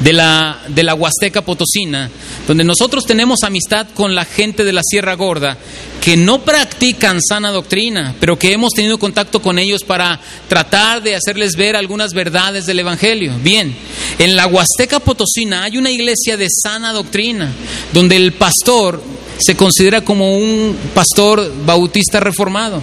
de 0.03 0.13
la, 0.13 0.61
de 0.67 0.83
la 0.83 0.95
Huasteca 0.95 1.43
Potosina, 1.43 2.09
donde 2.47 2.63
nosotros 2.63 3.05
tenemos 3.05 3.43
amistad 3.43 3.87
con 3.93 4.15
la 4.15 4.25
gente 4.25 4.63
de 4.63 4.73
la 4.73 4.81
Sierra 4.83 5.15
Gorda, 5.15 5.57
que 6.01 6.17
no 6.17 6.41
practican 6.43 7.19
sana 7.21 7.51
doctrina, 7.51 8.15
pero 8.19 8.37
que 8.37 8.53
hemos 8.53 8.73
tenido 8.73 8.97
contacto 8.97 9.41
con 9.41 9.59
ellos 9.59 9.83
para 9.83 10.19
tratar 10.47 11.03
de 11.03 11.15
hacerles 11.15 11.55
ver 11.55 11.75
algunas 11.75 12.13
verdades 12.13 12.65
del 12.65 12.79
Evangelio. 12.79 13.33
Bien, 13.43 13.73
en 14.17 14.35
la 14.35 14.47
Huasteca 14.47 14.99
Potosina 14.99 15.63
hay 15.63 15.77
una 15.77 15.91
iglesia 15.91 16.37
de 16.37 16.47
sana 16.49 16.91
doctrina, 16.91 17.51
donde 17.93 18.15
el 18.15 18.33
pastor 18.33 19.01
se 19.37 19.55
considera 19.55 20.01
como 20.01 20.37
un 20.37 20.75
pastor 20.93 21.51
bautista 21.65 22.19
reformado. 22.19 22.81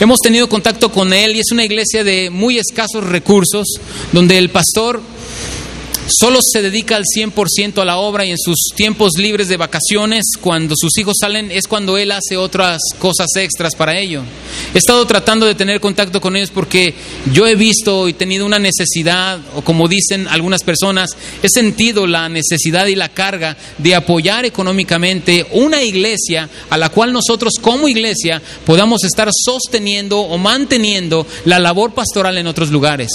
Hemos 0.00 0.18
tenido 0.18 0.48
contacto 0.48 0.90
con 0.90 1.12
él 1.12 1.36
y 1.36 1.40
es 1.40 1.52
una 1.52 1.64
iglesia 1.64 2.02
de 2.04 2.30
muy 2.30 2.58
escasos 2.58 3.04
recursos, 3.04 3.66
donde 4.12 4.38
el 4.38 4.50
pastor 4.50 5.00
Solo 6.08 6.40
se 6.42 6.62
dedica 6.62 6.96
al 6.96 7.04
100% 7.04 7.80
a 7.80 7.84
la 7.84 7.98
obra 7.98 8.26
y 8.26 8.30
en 8.30 8.38
sus 8.38 8.56
tiempos 8.74 9.12
libres 9.18 9.48
de 9.48 9.56
vacaciones, 9.56 10.24
cuando 10.40 10.74
sus 10.76 10.98
hijos 10.98 11.16
salen, 11.20 11.50
es 11.52 11.68
cuando 11.68 11.96
él 11.96 12.10
hace 12.10 12.36
otras 12.36 12.80
cosas 12.98 13.28
extras 13.36 13.76
para 13.76 13.98
ello. 13.98 14.22
He 14.74 14.78
estado 14.78 15.06
tratando 15.06 15.46
de 15.46 15.54
tener 15.54 15.80
contacto 15.80 16.20
con 16.20 16.36
ellos 16.36 16.50
porque 16.50 16.94
yo 17.32 17.46
he 17.46 17.54
visto 17.54 18.08
y 18.08 18.14
tenido 18.14 18.44
una 18.44 18.58
necesidad, 18.58 19.38
o 19.54 19.62
como 19.62 19.86
dicen 19.86 20.26
algunas 20.28 20.62
personas, 20.64 21.10
he 21.42 21.48
sentido 21.48 22.06
la 22.06 22.28
necesidad 22.28 22.86
y 22.86 22.96
la 22.96 23.08
carga 23.08 23.56
de 23.78 23.94
apoyar 23.94 24.44
económicamente 24.44 25.46
una 25.52 25.82
iglesia 25.82 26.48
a 26.68 26.78
la 26.78 26.88
cual 26.88 27.12
nosotros 27.12 27.52
como 27.60 27.88
iglesia 27.88 28.42
podamos 28.66 29.04
estar 29.04 29.28
sosteniendo 29.32 30.20
o 30.20 30.36
manteniendo 30.36 31.26
la 31.44 31.60
labor 31.60 31.94
pastoral 31.94 32.38
en 32.38 32.48
otros 32.48 32.70
lugares. 32.70 33.10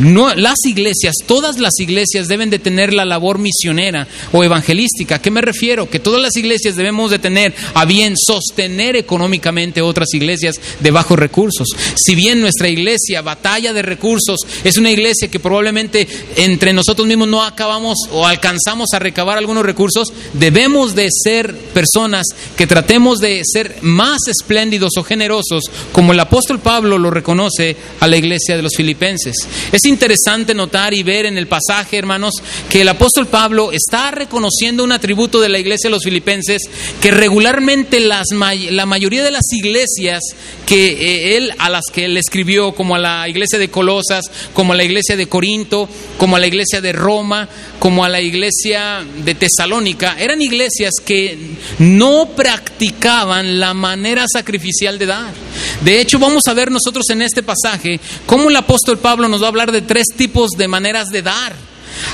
Las 0.00 0.64
iglesias, 0.64 1.16
todas 1.26 1.58
las 1.58 1.78
iglesias 1.78 2.28
deben 2.30 2.48
de 2.48 2.58
tener 2.58 2.94
la 2.94 3.04
labor 3.04 3.38
misionera 3.38 4.08
o 4.32 4.42
evangelística. 4.42 5.16
¿A 5.16 5.22
qué 5.22 5.30
me 5.30 5.42
refiero? 5.42 5.90
Que 5.90 6.00
todas 6.00 6.22
las 6.22 6.34
iglesias 6.36 6.76
debemos 6.76 7.10
de 7.10 7.18
tener 7.18 7.54
a 7.74 7.84
bien 7.84 8.14
sostener 8.16 8.96
económicamente 8.96 9.82
otras 9.82 10.14
iglesias 10.14 10.56
de 10.80 10.90
bajos 10.90 11.18
recursos. 11.18 11.68
Si 11.96 12.14
bien 12.14 12.40
nuestra 12.40 12.68
iglesia, 12.68 13.20
batalla 13.20 13.74
de 13.74 13.82
recursos, 13.82 14.40
es 14.64 14.78
una 14.78 14.90
iglesia 14.90 15.28
que 15.28 15.40
probablemente 15.40 16.08
entre 16.36 16.72
nosotros 16.72 17.06
mismos 17.06 17.28
no 17.28 17.42
acabamos 17.42 17.98
o 18.12 18.26
alcanzamos 18.26 18.88
a 18.94 18.98
recabar 18.98 19.36
algunos 19.36 19.66
recursos, 19.66 20.12
debemos 20.32 20.94
de 20.94 21.08
ser 21.10 21.54
personas 21.54 22.26
que 22.56 22.66
tratemos 22.66 23.18
de 23.18 23.42
ser 23.44 23.76
más 23.82 24.18
espléndidos 24.28 24.92
o 24.96 25.02
generosos, 25.02 25.64
como 25.92 26.12
el 26.12 26.20
apóstol 26.20 26.60
Pablo 26.60 26.98
lo 26.98 27.10
reconoce 27.10 27.76
a 27.98 28.06
la 28.06 28.16
iglesia 28.16 28.56
de 28.56 28.62
los 28.62 28.72
filipenses. 28.76 29.34
Es 29.72 29.84
interesante 29.84 30.54
notar 30.54 30.94
y 30.94 31.02
ver 31.02 31.26
en 31.26 31.36
el 31.36 31.46
pasaje, 31.46 31.98
hermano, 31.98 32.19
que 32.68 32.82
el 32.82 32.88
apóstol 32.88 33.26
Pablo 33.26 33.72
está 33.72 34.10
reconociendo 34.10 34.84
un 34.84 34.92
atributo 34.92 35.40
de 35.40 35.48
la 35.48 35.58
iglesia 35.58 35.88
de 35.88 35.94
los 35.94 36.04
filipenses 36.04 36.62
que 37.00 37.10
regularmente 37.10 38.00
las, 38.00 38.26
la 38.30 38.86
mayoría 38.86 39.22
de 39.22 39.30
las 39.30 39.52
iglesias 39.52 40.20
que 40.66 40.90
eh, 40.90 41.36
él 41.36 41.52
a 41.58 41.68
las 41.68 41.84
que 41.92 42.04
él 42.04 42.16
escribió, 42.16 42.72
como 42.72 42.94
a 42.94 42.98
la 42.98 43.28
iglesia 43.28 43.58
de 43.58 43.70
Colosas, 43.70 44.30
como 44.54 44.72
a 44.72 44.76
la 44.76 44.84
iglesia 44.84 45.16
de 45.16 45.28
Corinto, 45.28 45.88
como 46.16 46.36
a 46.36 46.38
la 46.38 46.46
iglesia 46.46 46.80
de 46.80 46.92
Roma, 46.92 47.48
como 47.78 48.04
a 48.04 48.08
la 48.08 48.20
iglesia 48.20 49.04
de 49.24 49.34
Tesalónica, 49.34 50.16
eran 50.18 50.40
iglesias 50.40 50.94
que 51.04 51.36
no 51.78 52.30
practicaban 52.36 53.58
la 53.58 53.74
manera 53.74 54.26
sacrificial 54.32 54.98
de 54.98 55.06
dar. 55.06 55.34
De 55.82 56.00
hecho, 56.00 56.18
vamos 56.18 56.42
a 56.46 56.54
ver 56.54 56.70
nosotros 56.70 57.08
en 57.10 57.22
este 57.22 57.42
pasaje 57.42 57.98
cómo 58.26 58.48
el 58.48 58.56
apóstol 58.56 58.98
Pablo 58.98 59.28
nos 59.28 59.42
va 59.42 59.46
a 59.46 59.48
hablar 59.48 59.72
de 59.72 59.82
tres 59.82 60.06
tipos 60.16 60.50
de 60.52 60.68
maneras 60.68 61.08
de 61.08 61.22
dar 61.22 61.69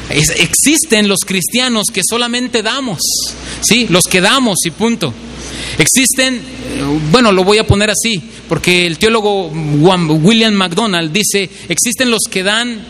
existen 0.09 1.09
los 1.09 1.21
cristianos 1.27 1.87
que 1.93 2.03
solamente 2.09 2.63
damos, 2.63 3.01
¿sí? 3.63 3.87
Los 3.89 4.05
que 4.05 4.21
damos 4.21 4.59
y 4.65 4.71
punto. 4.71 5.13
Existen, 5.79 6.41
bueno, 7.11 7.33
lo 7.33 7.45
voy 7.45 7.59
a 7.59 7.67
poner 7.67 7.91
así, 7.91 8.21
porque 8.49 8.87
el 8.87 8.99
teólogo 8.99 9.49
William 9.49 10.55
MacDonald 10.55 11.13
dice, 11.13 11.51
existen 11.69 12.11
los 12.11 12.23
que 12.31 12.43
dan 12.43 12.81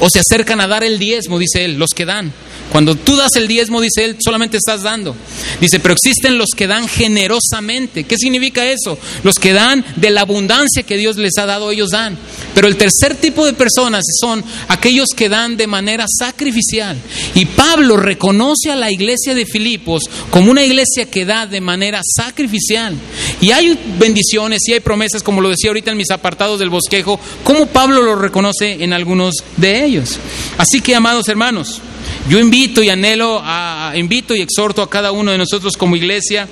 o 0.00 0.08
se 0.10 0.20
acercan 0.20 0.60
a 0.60 0.66
dar 0.66 0.84
el 0.84 0.98
diezmo, 0.98 1.38
dice 1.38 1.64
él, 1.64 1.78
los 1.78 1.90
que 1.94 2.04
dan. 2.04 2.32
Cuando 2.70 2.94
tú 2.94 3.16
das 3.16 3.32
el 3.36 3.48
diezmo, 3.48 3.80
dice 3.80 4.04
él, 4.04 4.16
solamente 4.20 4.56
estás 4.56 4.82
dando. 4.82 5.16
Dice, 5.60 5.80
pero 5.80 5.94
existen 5.94 6.38
los 6.38 6.50
que 6.56 6.66
dan 6.66 6.86
generosamente. 6.86 8.04
¿Qué 8.04 8.16
significa 8.16 8.64
eso? 8.64 8.98
Los 9.24 9.36
que 9.36 9.52
dan 9.52 9.84
de 9.96 10.10
la 10.10 10.20
abundancia 10.20 10.84
que 10.84 10.96
Dios 10.96 11.16
les 11.16 11.36
ha 11.38 11.46
dado, 11.46 11.70
ellos 11.70 11.90
dan. 11.90 12.16
Pero 12.54 12.68
el 12.68 12.76
tercer 12.76 13.16
tipo 13.16 13.44
de 13.44 13.54
personas 13.54 14.04
son 14.20 14.44
aquellos 14.68 15.08
que 15.16 15.28
dan 15.28 15.56
de 15.56 15.66
manera 15.66 16.06
sacrificial. 16.08 16.96
Y 17.34 17.46
Pablo 17.46 17.96
reconoce 17.96 18.70
a 18.70 18.76
la 18.76 18.90
iglesia 18.90 19.34
de 19.34 19.46
Filipos 19.46 20.04
como 20.30 20.50
una 20.50 20.64
iglesia 20.64 21.06
que 21.06 21.24
da 21.24 21.46
de 21.46 21.60
manera 21.60 22.00
sacrificial. 22.04 22.94
Y 23.40 23.50
hay 23.50 23.78
bendiciones 23.98 24.60
y 24.68 24.74
hay 24.74 24.80
promesas, 24.80 25.22
como 25.22 25.40
lo 25.40 25.48
decía 25.48 25.70
ahorita 25.70 25.90
en 25.90 25.96
mis 25.96 26.10
apartados 26.10 26.60
del 26.60 26.70
bosquejo, 26.70 27.18
como 27.42 27.66
Pablo 27.66 28.02
lo 28.02 28.16
reconoce 28.16 28.82
en 28.84 28.92
algunos 28.92 29.34
de 29.56 29.84
ellos. 29.84 30.18
Así 30.56 30.80
que, 30.80 30.94
amados 30.94 31.28
hermanos, 31.28 31.80
yo 32.28 32.38
invito 32.38 32.82
y 32.82 32.90
anhelo, 32.90 33.40
a, 33.42 33.92
invito 33.96 34.34
y 34.34 34.40
exhorto 34.40 34.82
a 34.82 34.90
cada 34.90 35.12
uno 35.12 35.32
de 35.32 35.38
nosotros 35.38 35.76
como 35.76 35.96
iglesia 35.96 36.48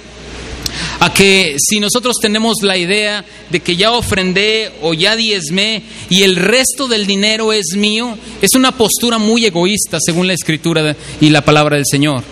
a 1.00 1.12
que 1.12 1.56
si 1.58 1.80
nosotros 1.80 2.16
tenemos 2.20 2.56
la 2.62 2.76
idea 2.76 3.24
de 3.50 3.60
que 3.60 3.76
ya 3.76 3.92
ofrendé 3.92 4.72
o 4.82 4.94
ya 4.94 5.16
diezmé 5.16 5.82
y 6.08 6.22
el 6.22 6.36
resto 6.36 6.88
del 6.88 7.06
dinero 7.06 7.52
es 7.52 7.76
mío, 7.76 8.16
es 8.42 8.54
una 8.54 8.72
postura 8.72 9.18
muy 9.18 9.44
egoísta 9.46 9.98
según 10.00 10.26
la 10.26 10.34
escritura 10.34 10.96
y 11.20 11.30
la 11.30 11.44
palabra 11.44 11.76
del 11.76 11.86
Señor. 11.88 12.22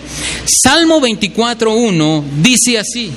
Salmo 0.45 0.99
24.1 0.99 2.23
dice 2.41 2.77
así, 2.77 3.11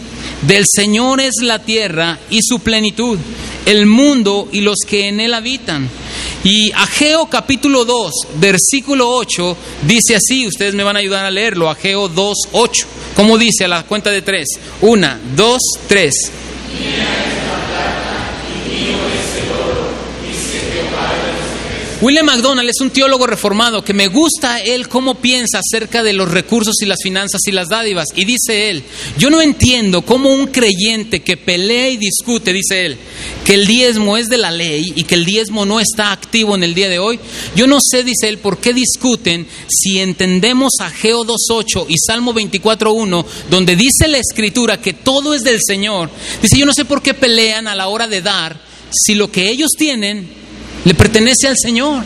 del 0.46 0.64
Señor 0.70 1.20
es 1.20 1.34
la 1.42 1.58
tierra 1.60 2.18
y 2.30 2.40
su 2.42 2.60
plenitud, 2.60 3.18
el 3.66 3.86
mundo 3.86 4.48
y 4.52 4.60
los 4.60 4.78
que 4.86 5.08
en 5.08 5.20
él 5.20 5.34
habitan 5.34 5.88
y 6.42 6.72
Ageo 6.72 7.26
capítulo 7.26 7.84
2, 7.84 8.12
versículo 8.36 9.10
8, 9.10 9.56
dice 9.86 10.16
así, 10.16 10.46
ustedes 10.46 10.74
me 10.74 10.84
van 10.84 10.96
a 10.96 11.00
ayudar 11.00 11.24
a 11.24 11.30
leerlo, 11.30 11.68
Ageo 11.68 12.08
2, 12.08 12.36
8. 12.52 12.86
¿Cómo 13.14 13.36
dice 13.36 13.64
a 13.64 13.68
la 13.68 13.82
cuenta 13.82 14.10
de 14.10 14.22
tres? 14.22 14.46
Una, 14.80 15.20
dos, 15.36 15.60
tres. 15.86 16.14
William 22.02 22.24
MacDonald 22.24 22.70
es 22.70 22.80
un 22.80 22.88
teólogo 22.88 23.26
reformado 23.26 23.84
que 23.84 23.92
me 23.92 24.06
gusta 24.06 24.58
él 24.60 24.88
cómo 24.88 25.16
piensa 25.16 25.58
acerca 25.58 26.02
de 26.02 26.14
los 26.14 26.30
recursos 26.30 26.76
y 26.80 26.86
las 26.86 27.02
finanzas 27.02 27.42
y 27.46 27.52
las 27.52 27.68
dádivas. 27.68 28.06
Y 28.16 28.24
dice 28.24 28.70
él, 28.70 28.82
yo 29.18 29.28
no 29.28 29.42
entiendo 29.42 30.00
cómo 30.00 30.32
un 30.32 30.46
creyente 30.46 31.20
que 31.20 31.36
pelea 31.36 31.90
y 31.90 31.98
discute, 31.98 32.54
dice 32.54 32.86
él, 32.86 32.96
que 33.44 33.52
el 33.52 33.66
diezmo 33.66 34.16
es 34.16 34.28
de 34.28 34.38
la 34.38 34.50
ley 34.50 34.94
y 34.96 35.04
que 35.04 35.14
el 35.14 35.26
diezmo 35.26 35.66
no 35.66 35.78
está 35.78 36.10
activo 36.10 36.54
en 36.54 36.64
el 36.64 36.72
día 36.72 36.88
de 36.88 36.98
hoy. 36.98 37.20
Yo 37.54 37.66
no 37.66 37.76
sé, 37.82 38.02
dice 38.02 38.30
él, 38.30 38.38
por 38.38 38.56
qué 38.60 38.72
discuten 38.72 39.46
si 39.68 40.00
entendemos 40.00 40.72
a 40.80 40.88
Geo 40.88 41.26
2.8 41.26 41.84
y 41.86 41.96
Salmo 41.98 42.32
24.1, 42.32 43.26
donde 43.50 43.76
dice 43.76 44.08
la 44.08 44.16
escritura 44.16 44.80
que 44.80 44.94
todo 44.94 45.34
es 45.34 45.42
del 45.42 45.58
Señor. 45.60 46.08
Dice, 46.40 46.56
yo 46.56 46.64
no 46.64 46.72
sé 46.72 46.86
por 46.86 47.02
qué 47.02 47.12
pelean 47.12 47.68
a 47.68 47.74
la 47.74 47.88
hora 47.88 48.06
de 48.06 48.22
dar 48.22 48.58
si 48.90 49.14
lo 49.14 49.30
que 49.30 49.50
ellos 49.50 49.72
tienen 49.76 50.39
le 50.84 50.94
pertenece 50.94 51.46
al 51.46 51.56
Señor. 51.56 52.02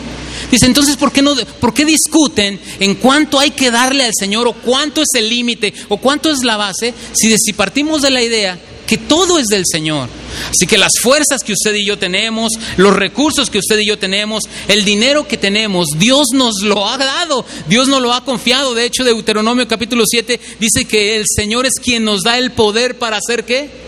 Dice, 0.51 0.65
entonces, 0.65 0.97
¿por 0.97 1.11
qué, 1.11 1.21
no, 1.21 1.35
¿por 1.59 1.73
qué 1.73 1.85
discuten 1.85 2.59
en 2.79 2.95
cuánto 2.95 3.39
hay 3.39 3.51
que 3.51 3.71
darle 3.71 4.03
al 4.03 4.13
Señor 4.17 4.47
o 4.47 4.53
cuánto 4.53 5.01
es 5.01 5.09
el 5.15 5.29
límite 5.29 5.73
o 5.89 5.97
cuánto 5.97 6.29
es 6.29 6.43
la 6.43 6.57
base 6.57 6.93
si, 7.13 7.35
si 7.37 7.53
partimos 7.53 8.01
de 8.01 8.11
la 8.11 8.21
idea 8.21 8.59
que 8.85 8.97
todo 8.97 9.39
es 9.39 9.47
del 9.47 9.63
Señor? 9.65 10.07
Así 10.51 10.67
que 10.67 10.77
las 10.77 10.93
fuerzas 11.01 11.41
que 11.43 11.53
usted 11.53 11.73
y 11.73 11.85
yo 11.85 11.97
tenemos, 11.97 12.51
los 12.77 12.95
recursos 12.95 13.49
que 13.49 13.57
usted 13.57 13.79
y 13.79 13.87
yo 13.87 13.97
tenemos, 13.97 14.43
el 14.67 14.85
dinero 14.85 15.27
que 15.27 15.37
tenemos, 15.37 15.87
Dios 15.97 16.27
nos 16.33 16.61
lo 16.61 16.87
ha 16.87 16.97
dado, 16.97 17.45
Dios 17.67 17.87
nos 17.87 18.01
lo 18.01 18.13
ha 18.13 18.23
confiado. 18.23 18.75
De 18.75 18.85
hecho, 18.85 19.03
Deuteronomio 19.03 19.67
capítulo 19.67 20.03
7 20.05 20.39
dice 20.59 20.85
que 20.85 21.15
el 21.15 21.25
Señor 21.27 21.65
es 21.65 21.73
quien 21.81 22.03
nos 22.03 22.21
da 22.21 22.37
el 22.37 22.51
poder 22.51 22.99
para 22.99 23.17
hacer 23.17 23.45
qué? 23.45 23.84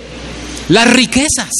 Las 0.69 0.89
riquezas. 0.91 1.51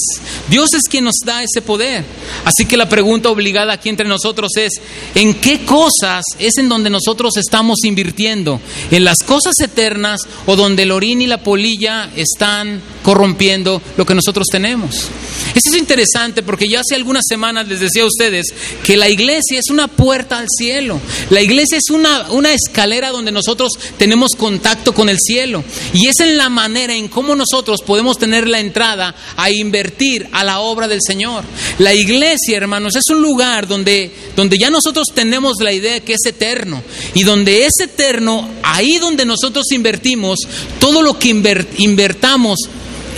Dios 0.49 0.73
es 0.73 0.83
quien 0.89 1.05
nos 1.05 1.15
da 1.25 1.43
ese 1.43 1.61
poder. 1.61 2.03
Así 2.45 2.65
que 2.65 2.77
la 2.77 2.89
pregunta 2.89 3.29
obligada 3.29 3.73
aquí 3.73 3.89
entre 3.89 4.07
nosotros 4.07 4.51
es, 4.55 4.73
¿en 5.15 5.35
qué 5.35 5.65
cosas 5.65 6.23
es 6.39 6.57
en 6.57 6.69
donde 6.69 6.89
nosotros 6.89 7.37
estamos 7.37 7.77
invirtiendo? 7.83 8.59
¿En 8.91 9.03
las 9.03 9.17
cosas 9.25 9.53
eternas 9.59 10.21
o 10.45 10.55
donde 10.55 10.83
el 10.83 10.91
orín 10.91 11.21
y 11.21 11.27
la 11.27 11.43
polilla 11.43 12.09
están 12.15 12.81
corrompiendo 13.03 13.81
lo 13.95 14.05
que 14.05 14.15
nosotros 14.15 14.47
tenemos? 14.51 15.07
Eso 15.55 15.69
es 15.71 15.77
interesante 15.77 16.43
porque 16.43 16.67
ya 16.67 16.81
hace 16.81 16.95
algunas 16.95 17.23
semanas 17.27 17.67
les 17.67 17.79
decía 17.79 18.03
a 18.03 18.07
ustedes 18.07 18.53
que 18.85 18.97
la 18.97 19.09
iglesia 19.09 19.59
es 19.59 19.69
una 19.69 19.87
puerta 19.87 20.37
al 20.37 20.47
cielo. 20.49 20.99
La 21.29 21.41
iglesia 21.41 21.77
es 21.77 21.89
una, 21.89 22.29
una 22.31 22.53
escalera 22.53 23.09
donde 23.09 23.31
nosotros 23.31 23.71
tenemos 23.97 24.31
contacto 24.37 24.93
con 24.93 25.09
el 25.09 25.17
cielo. 25.19 25.63
Y 25.93 26.07
es 26.07 26.19
en 26.19 26.37
la 26.37 26.49
manera 26.49 26.93
en 26.93 27.07
cómo 27.07 27.35
nosotros 27.35 27.81
podemos 27.81 28.17
tener 28.17 28.47
la 28.47 28.59
entrada 28.59 28.96
a 28.99 29.51
invertir 29.51 30.27
a 30.31 30.43
la 30.43 30.59
obra 30.59 30.87
del 30.87 30.99
Señor. 31.05 31.43
La 31.79 31.93
iglesia, 31.93 32.57
hermanos, 32.57 32.95
es 32.95 33.03
un 33.09 33.21
lugar 33.21 33.67
donde, 33.67 34.11
donde 34.35 34.57
ya 34.57 34.69
nosotros 34.69 35.07
tenemos 35.13 35.57
la 35.61 35.71
idea 35.71 35.99
que 35.99 36.13
es 36.13 36.25
eterno. 36.25 36.81
Y 37.13 37.23
donde 37.23 37.65
es 37.65 37.73
eterno, 37.81 38.49
ahí 38.63 38.97
donde 38.97 39.25
nosotros 39.25 39.65
invertimos, 39.71 40.39
todo 40.79 41.01
lo 41.01 41.17
que 41.17 41.29
invertamos 41.77 42.59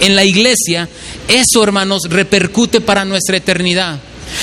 en 0.02 0.16
la 0.16 0.24
iglesia, 0.24 0.88
eso, 1.28 1.64
hermanos, 1.64 2.04
repercute 2.10 2.82
para 2.82 3.06
nuestra 3.06 3.38
eternidad. 3.38 4.00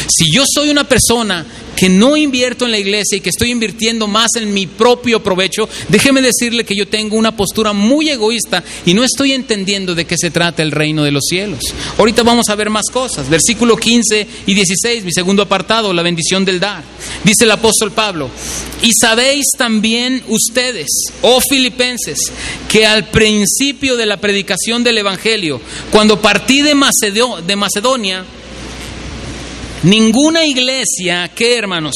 Si 0.09 0.33
yo 0.33 0.45
soy 0.47 0.71
una 0.71 0.85
persona 0.85 1.45
que 1.77 1.89
no 1.89 2.17
invierto 2.17 2.65
en 2.65 2.71
la 2.71 2.79
iglesia 2.79 3.19
y 3.19 3.21
que 3.21 3.31
estoy 3.31 3.51
invirtiendo 3.51 4.07
más 4.07 4.31
en 4.37 4.53
mi 4.53 4.67
propio 4.67 5.23
provecho, 5.23 5.69
déjeme 5.89 6.23
decirle 6.23 6.65
que 6.65 6.75
yo 6.75 6.89
tengo 6.89 7.17
una 7.17 7.37
postura 7.37 7.73
muy 7.73 8.09
egoísta 8.09 8.65
y 8.85 8.95
no 8.95 9.05
estoy 9.05 9.33
entendiendo 9.33 9.95
de 9.95 10.07
qué 10.07 10.17
se 10.17 10.31
trata 10.31 10.63
el 10.63 10.73
reino 10.73 11.05
de 11.05 11.13
los 11.13 11.25
cielos. 11.29 11.61
Ahorita 11.99 12.23
vamos 12.23 12.49
a 12.49 12.55
ver 12.55 12.71
más 12.71 12.87
cosas. 12.91 13.29
Versículo 13.29 13.77
15 13.77 14.27
y 14.47 14.55
16, 14.55 15.05
mi 15.05 15.13
segundo 15.13 15.43
apartado, 15.43 15.93
la 15.93 16.03
bendición 16.03 16.45
del 16.45 16.61
dar. 16.61 16.83
Dice 17.25 17.45
el 17.45 17.51
apóstol 17.51 17.93
Pablo, 17.93 18.31
y 18.83 18.91
sabéis 18.99 19.45
también 19.57 20.23
ustedes, 20.29 20.89
oh 21.23 21.41
filipenses, 21.41 22.33
que 22.69 22.87
al 22.87 23.09
principio 23.09 23.97
de 23.97 24.07
la 24.07 24.19
predicación 24.19 24.83
del 24.83 24.99
Evangelio, 24.99 25.61
cuando 25.91 26.21
partí 26.21 26.63
de 26.63 26.75
Macedonia, 26.75 28.25
Ninguna 29.87 30.45
iglesia, 30.45 31.31
¿qué 31.33 31.57
hermanos? 31.57 31.95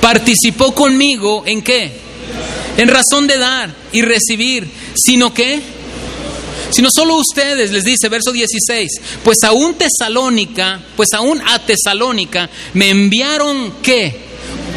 Participó 0.00 0.74
conmigo 0.74 1.42
en 1.44 1.60
qué? 1.60 1.92
En 2.78 2.88
razón 2.88 3.26
de 3.26 3.36
dar 3.36 3.70
y 3.92 4.00
recibir, 4.00 4.66
sino 4.94 5.34
que, 5.34 5.60
sino 6.70 6.88
solo 6.90 7.16
ustedes, 7.16 7.72
les 7.72 7.84
dice 7.84 8.08
verso 8.08 8.32
16, 8.32 8.90
pues 9.22 9.36
aún 9.44 9.74
Tesalónica, 9.74 10.80
pues 10.96 11.10
aún 11.12 11.42
a 11.46 11.58
Tesalónica 11.58 12.48
me 12.72 12.88
enviaron 12.88 13.74
qué? 13.82 14.16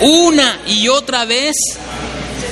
Una 0.01 0.59
y 0.67 0.89
otra 0.89 1.23
vez 1.23 1.55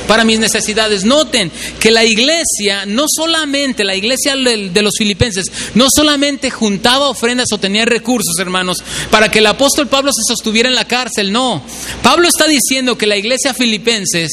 para 0.07 0.23
mis 0.23 0.39
necesidades. 0.39 1.03
Noten 1.03 1.51
que 1.79 1.91
la 1.91 2.05
iglesia, 2.05 2.85
no 2.85 3.05
solamente 3.07 3.83
la 3.83 3.95
iglesia 3.95 4.35
de 4.35 4.81
los 4.81 4.93
filipenses, 4.97 5.51
no 5.75 5.87
solamente 5.93 6.49
juntaba 6.49 7.09
ofrendas 7.09 7.47
o 7.51 7.57
tenía 7.57 7.85
recursos, 7.85 8.37
hermanos, 8.39 8.83
para 9.11 9.29
que 9.29 9.39
el 9.39 9.47
apóstol 9.47 9.87
Pablo 9.87 10.11
se 10.13 10.21
sostuviera 10.27 10.69
en 10.69 10.75
la 10.75 10.87
cárcel, 10.87 11.31
no. 11.31 11.63
Pablo 12.01 12.27
está 12.27 12.47
diciendo 12.47 12.97
que 12.97 13.07
la 13.07 13.17
iglesia 13.17 13.53
filipenses 13.53 14.31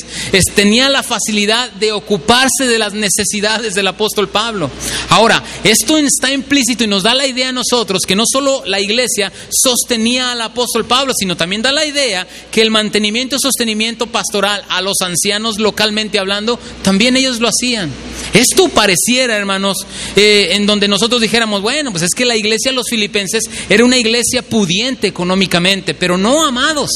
tenía 0.55 0.89
la 0.89 1.03
facilidad 1.03 1.71
de 1.73 1.93
ocuparse 1.93 2.67
de 2.67 2.79
las 2.79 2.93
necesidades 2.93 3.75
del 3.75 3.89
apóstol 3.89 4.29
Pablo. 4.29 4.71
Ahora, 5.09 5.43
esto 5.63 5.99
está 5.99 6.33
implícito 6.33 6.85
y 6.85 6.87
nos 6.87 7.03
da 7.03 7.15
la 7.15 7.27
idea 7.27 7.49
a 7.49 7.53
nosotros 7.53 8.03
que 8.07 8.17
no 8.17 8.25
solo 8.31 8.63
la 8.67 8.81
iglesia 8.81 9.33
sostenía 9.51 10.33
al 10.33 10.43
apóstol 10.43 10.85
Pablo, 10.85 11.13
sino 11.17 11.37
también 11.37 11.63
da 11.63 11.73
la 11.73 11.85
idea 11.85 12.27
que 12.51 12.63
el 12.63 12.71
mantenimiento 12.71 13.37
y 13.37 13.41
sostenimiento 13.41 14.07
pastoral 14.07 14.65
a 14.69 14.81
los 14.81 15.01
ancianos 15.01 15.59
localmente 15.65 16.21
hablando, 16.21 16.61
también 16.83 17.17
ellos 17.17 17.41
lo 17.41 17.49
hacían. 17.49 17.91
Esto 18.33 18.69
pareciera, 18.69 19.37
hermanos, 19.37 19.79
eh, 20.15 20.51
en 20.53 20.67
donde 20.67 20.87
nosotros 20.87 21.21
dijéramos, 21.21 21.63
bueno, 21.63 21.91
pues 21.91 22.05
es 22.05 22.11
que 22.15 22.25
la 22.25 22.37
iglesia 22.37 22.71
de 22.71 22.77
los 22.77 22.89
filipenses 22.89 23.45
era 23.69 23.85
una 23.85 23.97
iglesia 23.97 24.43
pudiente 24.43 25.09
económicamente, 25.09 25.95
pero 25.95 26.17
no 26.17 26.47
amados. 26.47 26.91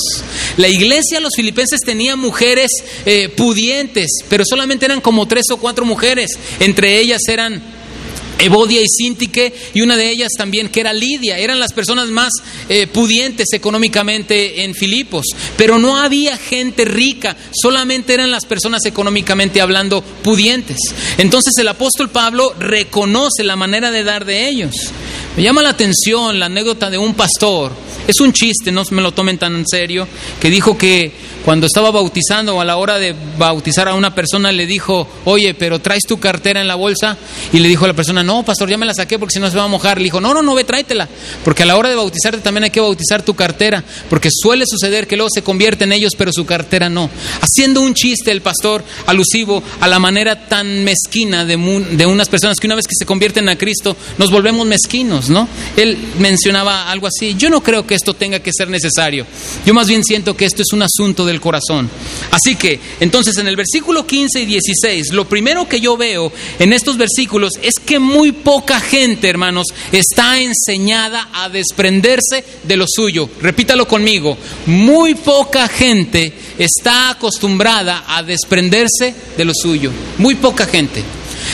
La 0.56 0.68
iglesia 0.68 1.18
de 1.18 1.22
los 1.22 1.34
filipenses 1.34 1.80
tenía 1.80 2.14
mujeres 2.16 2.70
eh, 3.06 3.28
pudientes, 3.28 4.10
pero 4.28 4.44
solamente 4.48 4.86
eran 4.86 5.00
como 5.00 5.26
tres 5.26 5.46
o 5.50 5.56
cuatro 5.56 5.84
mujeres. 5.84 6.38
Entre 6.60 6.98
ellas 6.98 7.22
eran 7.28 7.77
Evodia 8.38 8.80
y 8.80 8.86
Sintique, 8.88 9.52
y 9.74 9.80
una 9.80 9.96
de 9.96 10.10
ellas 10.10 10.30
también 10.36 10.68
que 10.68 10.80
era 10.80 10.92
Lidia. 10.92 11.38
Eran 11.38 11.58
las 11.58 11.72
personas 11.72 12.08
más 12.08 12.32
eh, 12.68 12.86
pudientes 12.86 13.52
económicamente 13.52 14.64
en 14.64 14.74
Filipos. 14.74 15.26
Pero 15.56 15.78
no 15.78 15.96
había 15.96 16.36
gente 16.36 16.84
rica, 16.84 17.36
solamente 17.52 18.14
eran 18.14 18.30
las 18.30 18.44
personas 18.44 18.84
económicamente 18.86 19.60
hablando 19.60 20.02
pudientes. 20.02 20.78
Entonces 21.18 21.54
el 21.58 21.68
apóstol 21.68 22.10
Pablo 22.10 22.54
reconoce 22.58 23.44
la 23.44 23.56
manera 23.56 23.90
de 23.90 24.04
dar 24.04 24.24
de 24.24 24.48
ellos. 24.48 24.74
Me 25.36 25.42
llama 25.42 25.62
la 25.62 25.70
atención 25.70 26.38
la 26.38 26.46
anécdota 26.46 26.90
de 26.90 26.98
un 26.98 27.14
pastor. 27.14 27.72
Es 28.06 28.20
un 28.20 28.32
chiste, 28.32 28.72
no 28.72 28.82
me 28.90 29.02
lo 29.02 29.12
tomen 29.12 29.38
tan 29.38 29.54
en 29.54 29.66
serio, 29.66 30.08
que 30.40 30.50
dijo 30.50 30.78
que 30.78 31.12
cuando 31.48 31.66
estaba 31.66 31.90
bautizando 31.90 32.56
o 32.56 32.60
a 32.60 32.64
la 32.66 32.76
hora 32.76 32.98
de 32.98 33.14
bautizar 33.38 33.88
a 33.88 33.94
una 33.94 34.14
persona 34.14 34.52
le 34.52 34.66
dijo, 34.66 35.08
oye, 35.24 35.54
pero 35.54 35.78
traes 35.78 36.02
tu 36.06 36.20
cartera 36.20 36.60
en 36.60 36.68
la 36.68 36.74
bolsa. 36.74 37.16
Y 37.54 37.60
le 37.60 37.70
dijo 37.70 37.86
a 37.86 37.88
la 37.88 37.94
persona, 37.94 38.22
no, 38.22 38.44
pastor, 38.44 38.68
ya 38.68 38.76
me 38.76 38.84
la 38.84 38.92
saqué 38.92 39.18
porque 39.18 39.32
si 39.32 39.40
no 39.40 39.50
se 39.50 39.56
va 39.56 39.64
a 39.64 39.66
mojar. 39.66 39.96
Le 39.96 40.04
dijo, 40.04 40.20
no, 40.20 40.34
no, 40.34 40.42
no, 40.42 40.54
ve, 40.54 40.64
tráetela. 40.64 41.08
Porque 41.44 41.62
a 41.62 41.66
la 41.66 41.78
hora 41.78 41.88
de 41.88 41.94
bautizarte 41.94 42.42
también 42.42 42.64
hay 42.64 42.70
que 42.70 42.82
bautizar 42.82 43.22
tu 43.22 43.32
cartera. 43.32 43.82
Porque 44.10 44.28
suele 44.30 44.66
suceder 44.66 45.06
que 45.06 45.16
luego 45.16 45.30
se 45.32 45.40
convierte 45.40 45.84
en 45.84 45.92
ellos, 45.92 46.12
pero 46.18 46.30
su 46.34 46.44
cartera 46.44 46.90
no. 46.90 47.08
Haciendo 47.40 47.80
un 47.80 47.94
chiste 47.94 48.30
el 48.30 48.42
pastor 48.42 48.84
alusivo 49.06 49.62
a 49.80 49.88
la 49.88 49.98
manera 49.98 50.48
tan 50.48 50.84
mezquina 50.84 51.46
de, 51.46 51.56
de 51.92 52.04
unas 52.04 52.28
personas 52.28 52.58
que 52.60 52.66
una 52.66 52.76
vez 52.76 52.86
que 52.86 52.94
se 52.94 53.06
convierten 53.06 53.48
a 53.48 53.56
Cristo 53.56 53.96
nos 54.18 54.30
volvemos 54.30 54.66
mezquinos, 54.66 55.30
¿no? 55.30 55.48
Él 55.78 55.96
mencionaba 56.18 56.90
algo 56.90 57.06
así. 57.06 57.36
Yo 57.38 57.48
no 57.48 57.62
creo 57.62 57.86
que 57.86 57.94
esto 57.94 58.12
tenga 58.12 58.40
que 58.40 58.52
ser 58.52 58.68
necesario. 58.68 59.24
Yo 59.64 59.72
más 59.72 59.88
bien 59.88 60.04
siento 60.04 60.36
que 60.36 60.44
esto 60.44 60.60
es 60.60 60.74
un 60.74 60.82
asunto 60.82 61.24
del 61.24 61.37
corazón. 61.40 61.90
Así 62.30 62.56
que, 62.56 62.80
entonces 63.00 63.36
en 63.38 63.48
el 63.48 63.56
versículo 63.56 64.06
15 64.06 64.42
y 64.42 64.46
16, 64.46 65.12
lo 65.12 65.28
primero 65.28 65.68
que 65.68 65.80
yo 65.80 65.96
veo 65.96 66.32
en 66.58 66.72
estos 66.72 66.96
versículos 66.96 67.52
es 67.62 67.74
que 67.84 67.98
muy 67.98 68.32
poca 68.32 68.80
gente, 68.80 69.28
hermanos, 69.28 69.66
está 69.92 70.40
enseñada 70.40 71.28
a 71.32 71.48
desprenderse 71.48 72.44
de 72.64 72.76
lo 72.76 72.86
suyo. 72.88 73.28
Repítalo 73.40 73.86
conmigo, 73.86 74.36
muy 74.66 75.14
poca 75.14 75.68
gente 75.68 76.32
está 76.58 77.10
acostumbrada 77.10 78.04
a 78.08 78.22
desprenderse 78.22 79.14
de 79.36 79.44
lo 79.44 79.52
suyo. 79.54 79.90
Muy 80.18 80.34
poca 80.34 80.66
gente. 80.66 81.02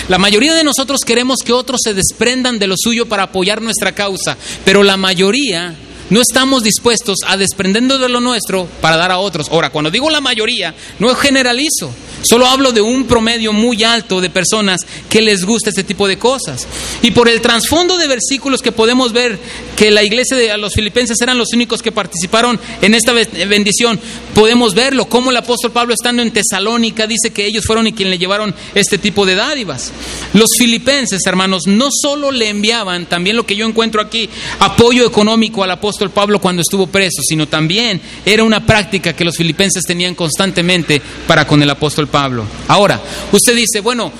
La 0.08 0.18
mayoría 0.18 0.54
de 0.54 0.64
nosotros 0.64 1.00
queremos 1.06 1.38
que 1.44 1.52
otros 1.52 1.80
se 1.82 1.94
desprendan 1.94 2.58
de 2.58 2.66
lo 2.66 2.74
suyo 2.76 3.06
para 3.06 3.24
apoyar 3.24 3.62
nuestra 3.62 3.94
causa, 3.94 4.36
pero 4.64 4.82
la 4.82 4.96
mayoría 4.96 5.74
no 6.10 6.20
estamos 6.20 6.62
dispuestos 6.62 7.18
a 7.26 7.36
desprendernos 7.36 8.00
de 8.00 8.08
lo 8.08 8.20
nuestro 8.20 8.66
para 8.80 8.96
dar 8.96 9.10
a 9.10 9.18
otros. 9.18 9.48
Ahora, 9.50 9.70
cuando 9.70 9.90
digo 9.90 10.10
la 10.10 10.20
mayoría, 10.20 10.74
no 10.98 11.14
generalizo. 11.14 11.90
Solo 12.22 12.46
hablo 12.46 12.72
de 12.72 12.80
un 12.80 13.04
promedio 13.04 13.52
muy 13.52 13.82
alto 13.84 14.20
de 14.20 14.30
personas 14.30 14.80
que 15.10 15.20
les 15.20 15.44
gusta 15.44 15.70
este 15.70 15.84
tipo 15.84 16.08
de 16.08 16.18
cosas. 16.18 16.66
Y 17.02 17.10
por 17.10 17.28
el 17.28 17.40
trasfondo 17.40 17.98
de 17.98 18.06
versículos 18.06 18.62
que 18.62 18.72
podemos 18.72 19.12
ver 19.12 19.38
que 19.76 19.90
la 19.90 20.02
iglesia 20.02 20.36
de 20.36 20.56
los 20.58 20.74
filipenses 20.74 21.20
eran 21.20 21.38
los 21.38 21.52
únicos 21.52 21.82
que 21.82 21.92
participaron 21.92 22.58
en 22.80 22.94
esta 22.94 23.12
bendición, 23.12 23.98
podemos 24.34 24.74
verlo, 24.74 25.06
como 25.06 25.30
el 25.30 25.36
apóstol 25.36 25.72
Pablo 25.72 25.94
estando 25.94 26.22
en 26.22 26.32
Tesalónica 26.32 27.06
dice 27.06 27.32
que 27.32 27.46
ellos 27.46 27.64
fueron 27.64 27.86
y 27.86 27.92
quien 27.92 28.10
le 28.10 28.18
llevaron 28.18 28.54
este 28.74 28.98
tipo 28.98 29.26
de 29.26 29.34
dádivas. 29.34 29.92
Los 30.32 30.50
filipenses, 30.58 31.20
hermanos, 31.26 31.66
no 31.66 31.88
solo 31.90 32.30
le 32.30 32.48
enviaban, 32.48 33.06
también 33.06 33.36
lo 33.36 33.46
que 33.46 33.56
yo 33.56 33.66
encuentro 33.66 34.00
aquí, 34.00 34.28
apoyo 34.60 35.06
económico 35.06 35.64
al 35.64 35.70
apóstol 35.70 36.10
Pablo 36.10 36.40
cuando 36.40 36.62
estuvo 36.62 36.86
preso, 36.86 37.22
sino 37.22 37.46
también 37.48 38.00
era 38.24 38.44
una 38.44 38.64
práctica 38.64 39.14
que 39.14 39.24
los 39.24 39.36
filipenses 39.36 39.82
tenían 39.84 40.14
constantemente 40.14 41.00
para 41.26 41.46
con 41.46 41.62
el 41.62 41.70
apóstol 41.70 42.08
Pablo. 42.08 42.46
Ahora, 42.68 43.00
usted 43.32 43.54
dice, 43.54 43.80
bueno, 43.80 44.12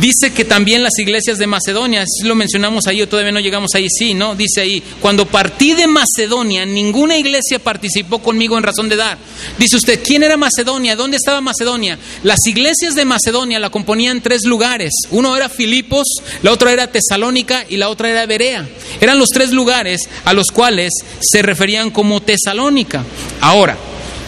Dice 0.00 0.32
que 0.32 0.44
también 0.44 0.82
las 0.82 0.98
iglesias 0.98 1.38
de 1.38 1.46
Macedonia, 1.46 2.04
si 2.04 2.26
lo 2.26 2.34
mencionamos 2.34 2.88
ahí 2.88 3.00
o 3.00 3.08
todavía 3.08 3.30
no 3.30 3.38
llegamos 3.38 3.70
ahí, 3.74 3.86
sí, 3.88 4.12
¿no? 4.12 4.34
Dice 4.34 4.60
ahí, 4.60 4.82
cuando 5.00 5.24
partí 5.24 5.72
de 5.74 5.86
Macedonia, 5.86 6.66
ninguna 6.66 7.16
iglesia 7.16 7.60
participó 7.60 8.18
conmigo 8.18 8.58
en 8.58 8.64
razón 8.64 8.88
de 8.88 8.96
dar. 8.96 9.18
Dice 9.56 9.76
usted, 9.76 10.00
¿quién 10.04 10.24
era 10.24 10.36
Macedonia? 10.36 10.96
¿Dónde 10.96 11.16
estaba 11.16 11.40
Macedonia? 11.40 11.96
Las 12.24 12.44
iglesias 12.46 12.96
de 12.96 13.04
Macedonia 13.04 13.60
la 13.60 13.70
componían 13.70 14.20
tres 14.20 14.44
lugares. 14.44 14.92
Uno 15.12 15.36
era 15.36 15.48
Filipos, 15.48 16.08
la 16.42 16.50
otra 16.50 16.72
era 16.72 16.90
Tesalónica 16.90 17.64
y 17.68 17.76
la 17.76 17.88
otra 17.88 18.10
era 18.10 18.26
Berea. 18.26 18.68
Eran 19.00 19.18
los 19.20 19.28
tres 19.28 19.52
lugares 19.52 20.00
a 20.24 20.32
los 20.32 20.48
cuales 20.48 20.92
se 21.20 21.40
referían 21.42 21.92
como 21.92 22.20
Tesalónica. 22.20 23.04
Ahora, 23.40 23.78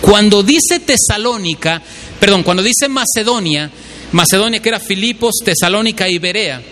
cuando 0.01 0.45
dice 0.45 0.79
Tesalónica, 0.79 1.83
perdón, 2.21 2.45
cuando 2.45 2.63
dice 2.63 2.89
Macedonia, 2.89 3.69
Macedonia 4.17 4.61
que 4.61 4.71
era 4.71 4.81
Filipos, 4.81 5.35
Tesalónica 5.45 6.09
y 6.09 6.19
Berea, 6.19 6.63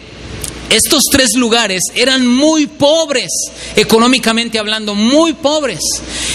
estos 0.70 1.02
tres 1.12 1.34
lugares 1.36 1.82
eran 1.94 2.26
muy 2.26 2.66
pobres, 2.66 3.30
económicamente 3.76 4.58
hablando, 4.58 4.94
muy 4.94 5.34
pobres. 5.34 5.80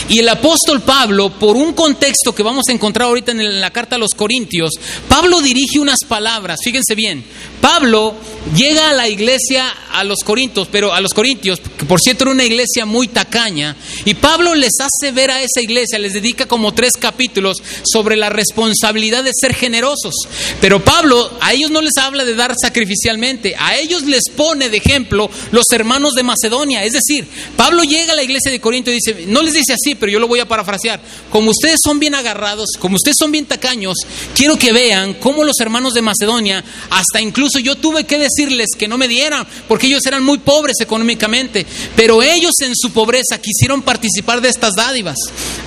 Y 0.08 0.20
el 0.20 0.30
apóstol 0.30 0.82
Pablo, 0.82 1.32
por 1.32 1.58
un 1.58 1.74
contexto 1.74 2.34
que 2.34 2.44
vamos 2.44 2.66
a 2.70 2.72
encontrar 2.72 3.08
ahorita 3.08 3.32
en 3.32 3.60
la 3.60 3.72
carta 3.72 3.96
a 3.96 4.00
los 4.00 4.12
Corintios, 4.16 4.72
Pablo 5.08 5.42
dirige 5.42 5.80
unas 5.80 6.00
palabras, 6.08 6.60
fíjense 6.64 6.94
bien, 6.94 7.24
Pablo 7.62 8.16
llega 8.56 8.90
a 8.90 8.94
la 8.94 9.08
iglesia 9.08 9.70
a 9.92 10.04
los 10.04 10.20
Corintios, 10.24 10.68
pero 10.72 10.94
a 10.94 11.02
los 11.02 11.14
Corintios, 11.14 11.60
que 11.60 11.86
por 11.86 12.00
cierto 12.00 12.24
era 12.24 12.32
una 12.32 12.46
iglesia 12.46 12.86
muy 12.86 13.08
tacaña, 13.08 13.76
y 14.06 14.14
Pablo 14.14 14.56
les 14.56 14.74
hace 14.80 15.12
ver 15.12 15.32
a 15.32 15.42
esa 15.42 15.62
iglesia, 15.62 16.00
les 16.00 16.14
dedica 16.14 16.46
como 16.46 16.74
tres 16.74 16.94
capítulos 17.00 17.58
sobre 17.84 18.16
la 18.16 18.30
responsabilidad 18.30 19.24
de 19.24 19.32
ser 19.34 19.54
generosos. 19.54 20.16
Pero 20.62 20.84
Pablo 20.84 21.32
a 21.42 21.54
ellos 21.54 21.72
no 21.72 21.82
les 21.82 21.98
habla 21.98 22.24
de 22.24 22.36
dar 22.36 22.56
sacrificialmente, 22.60 23.56
a 23.58 23.78
ellos 23.78 24.04
les 24.04 24.24
pone 24.36 24.70
de 24.70 24.78
ejemplo 24.78 25.30
los 25.52 25.66
hermanos 25.72 26.14
de 26.14 26.24
Macedonia. 26.24 26.86
Es 26.86 26.94
decir, 26.94 27.28
Pablo 27.58 27.84
llega 27.84 28.14
a 28.14 28.16
la 28.16 28.24
iglesia 28.24 28.52
de 28.52 28.62
Corinto 28.62 28.90
y 28.90 28.96
dice, 28.96 29.26
no 29.28 29.42
les 29.42 29.54
dice 29.54 29.74
así, 29.74 29.96
pero 29.96 30.12
yo 30.12 30.20
lo 30.20 30.28
voy 30.28 30.40
a 30.40 30.48
parafrasear, 30.48 31.02
como 31.30 31.52
ustedes 31.52 31.80
son 31.84 32.00
bien 32.00 32.16
agarrados, 32.16 32.70
como 32.80 32.96
ustedes 32.96 33.18
son 33.20 33.32
bien 33.32 33.46
tacaños, 33.46 33.98
quiero 34.34 34.58
que 34.58 34.72
vean 34.72 35.16
cómo 35.16 35.44
los 35.44 35.60
hermanos 35.60 35.94
de 35.94 36.02
Macedonia, 36.02 36.64
hasta 36.90 37.22
incluso 37.22 37.49
yo 37.58 37.76
tuve 37.76 38.04
que 38.04 38.20
decirles 38.20 38.68
que 38.78 38.88
no 38.88 39.00
me 39.00 39.08
dieran, 39.08 39.48
porque 39.68 39.88
ellos 39.88 40.06
eran 40.06 40.24
muy 40.24 40.38
pobres 40.38 40.76
económicamente, 40.82 41.66
pero 41.96 42.22
ellos 42.22 42.54
en 42.62 42.76
su 42.76 42.92
pobreza 42.92 43.42
quisieron 43.42 43.82
participar 43.82 44.42
de 44.42 44.50
estas 44.50 44.74
dádivas. 44.76 45.18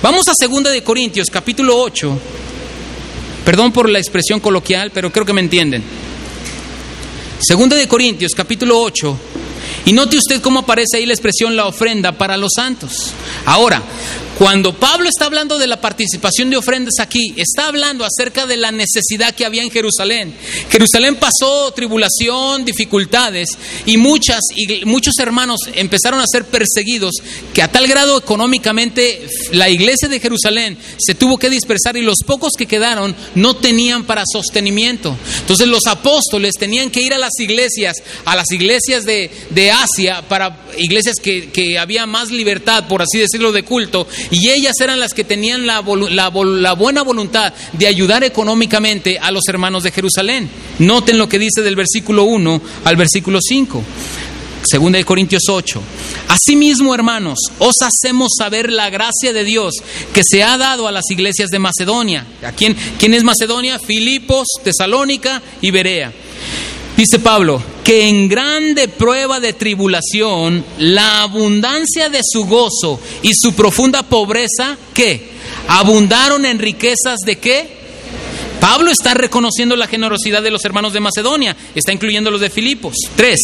Vamos 0.01 0.25
a 0.29 0.33
segunda 0.33 0.69
de 0.69 0.83
Corintios, 0.83 1.29
capítulo 1.29 1.77
8. 1.77 2.17
Perdón 3.43 3.73
por 3.73 3.89
la 3.89 3.99
expresión 3.99 4.39
coloquial, 4.39 4.91
pero 4.91 5.11
creo 5.11 5.25
que 5.25 5.33
me 5.33 5.41
entienden. 5.41 5.83
Segunda 7.39 7.75
de 7.75 7.89
Corintios, 7.89 8.31
capítulo 8.33 8.79
8. 8.79 9.17
Y 9.85 9.91
note 9.91 10.17
usted 10.17 10.41
cómo 10.41 10.61
aparece 10.61 10.97
ahí 10.97 11.05
la 11.05 11.13
expresión 11.13 11.57
la 11.57 11.65
ofrenda 11.65 12.13
para 12.13 12.37
los 12.37 12.51
santos. 12.55 13.11
Ahora, 13.45 13.81
cuando 14.37 14.73
Pablo 14.73 15.07
está 15.07 15.25
hablando 15.25 15.59
de 15.59 15.67
la 15.67 15.79
participación 15.79 16.49
de 16.49 16.57
ofrendas 16.57 16.95
aquí, 16.99 17.33
está 17.37 17.67
hablando 17.67 18.03
acerca 18.03 18.45
de 18.47 18.57
la 18.57 18.71
necesidad 18.71 19.35
que 19.35 19.45
había 19.45 19.61
en 19.61 19.69
Jerusalén. 19.69 20.33
Jerusalén 20.71 21.15
pasó 21.15 21.71
tribulación, 21.71 22.65
dificultades 22.65 23.49
y 23.85 23.97
muchas 23.97 24.39
y 24.55 24.85
muchos 24.85 25.13
hermanos 25.19 25.59
empezaron 25.75 26.19
a 26.19 26.25
ser 26.27 26.45
perseguidos 26.45 27.11
que 27.53 27.61
a 27.61 27.71
tal 27.71 27.87
grado 27.87 28.17
económicamente 28.17 29.27
la 29.51 29.69
iglesia 29.69 30.07
de 30.07 30.19
Jerusalén 30.19 30.77
se 30.97 31.13
tuvo 31.13 31.37
que 31.37 31.49
dispersar 31.49 31.95
y 31.97 32.01
los 32.01 32.17
pocos 32.25 32.53
que 32.57 32.65
quedaron 32.65 33.15
no 33.35 33.55
tenían 33.55 34.05
para 34.05 34.23
sostenimiento. 34.25 35.15
Entonces 35.41 35.67
los 35.67 35.85
apóstoles 35.85 36.53
tenían 36.57 36.89
que 36.89 37.01
ir 37.01 37.13
a 37.13 37.19
las 37.19 37.39
iglesias, 37.39 37.97
a 38.25 38.35
las 38.35 38.51
iglesias 38.51 39.05
de, 39.05 39.29
de 39.51 39.71
Asia, 39.71 40.23
para 40.27 40.65
iglesias 40.77 41.17
que, 41.21 41.51
que 41.51 41.77
había 41.77 42.05
más 42.07 42.31
libertad, 42.31 42.87
por 42.87 43.01
así 43.03 43.19
decirlo, 43.19 43.51
de 43.51 43.63
culto 43.63 44.07
y 44.31 44.49
ellas 44.49 44.75
eran 44.81 44.99
las 44.99 45.13
que 45.13 45.23
tenían 45.23 45.65
la, 45.65 45.79
buena 45.81 47.01
voluntad 47.03 47.53
de 47.73 47.87
ayudar 47.87 48.23
económicamente 48.23 49.19
a 49.19 49.31
los 49.31 49.43
hermanos 49.47 49.83
de 49.83 49.91
Jerusalén. 49.91 50.49
Noten 50.79 51.17
lo 51.17 51.29
que 51.29 51.39
dice 51.39 51.61
del 51.61 51.75
versículo 51.75 52.23
1 52.23 52.61
al 52.85 52.95
versículo 52.95 53.39
5. 53.41 53.83
Segunda 54.65 54.97
de 54.97 55.05
Corintios 55.05 55.43
8. 55.49 55.81
Asimismo, 56.29 56.95
hermanos, 56.95 57.37
os 57.59 57.75
hacemos 57.81 58.29
saber 58.37 58.71
la 58.71 58.89
gracia 58.89 59.33
de 59.33 59.43
Dios 59.43 59.73
que 60.13 60.21
se 60.23 60.41
ha 60.41 60.57
dado 60.57 60.87
a 60.87 60.91
las 60.91 61.09
iglesias 61.11 61.49
de 61.49 61.59
Macedonia. 61.59 62.25
¿A 62.43 62.53
quién, 62.53 62.75
quién 62.97 63.13
es 63.13 63.23
Macedonia? 63.23 63.77
Filipos, 63.77 64.47
Tesalónica 64.63 65.41
y 65.61 65.71
Berea. 65.71 66.13
Dice 66.95 67.17
Pablo, 67.19 67.61
que 67.83 68.07
en 68.07 68.29
grande 68.29 68.87
prueba 68.87 69.39
de 69.39 69.53
tribulación, 69.53 70.63
la 70.77 71.23
abundancia 71.23 72.09
de 72.09 72.21
su 72.23 72.45
gozo 72.45 72.99
y 73.23 73.31
su 73.33 73.53
profunda 73.53 74.03
pobreza, 74.03 74.77
¿qué? 74.93 75.31
Abundaron 75.67 76.45
en 76.45 76.59
riquezas 76.59 77.19
de 77.25 77.37
qué? 77.37 77.83
Pablo 78.59 78.91
está 78.91 79.13
reconociendo 79.13 79.75
la 79.75 79.87
generosidad 79.87 80.41
de 80.41 80.51
los 80.51 80.63
hermanos 80.63 80.93
de 80.93 81.01
Macedonia, 81.01 81.57
está 81.75 81.91
incluyendo 81.91 82.31
los 82.31 82.39
de 82.39 82.49
Filipos. 82.49 82.95
Tres, 83.15 83.39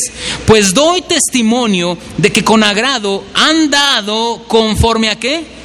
pues 0.46 0.74
doy 0.74 1.02
testimonio 1.02 1.98
de 2.18 2.32
que 2.32 2.44
con 2.44 2.64
agrado 2.64 3.26
han 3.34 3.70
dado 3.70 4.44
conforme 4.48 5.10
a 5.10 5.20
qué? 5.20 5.59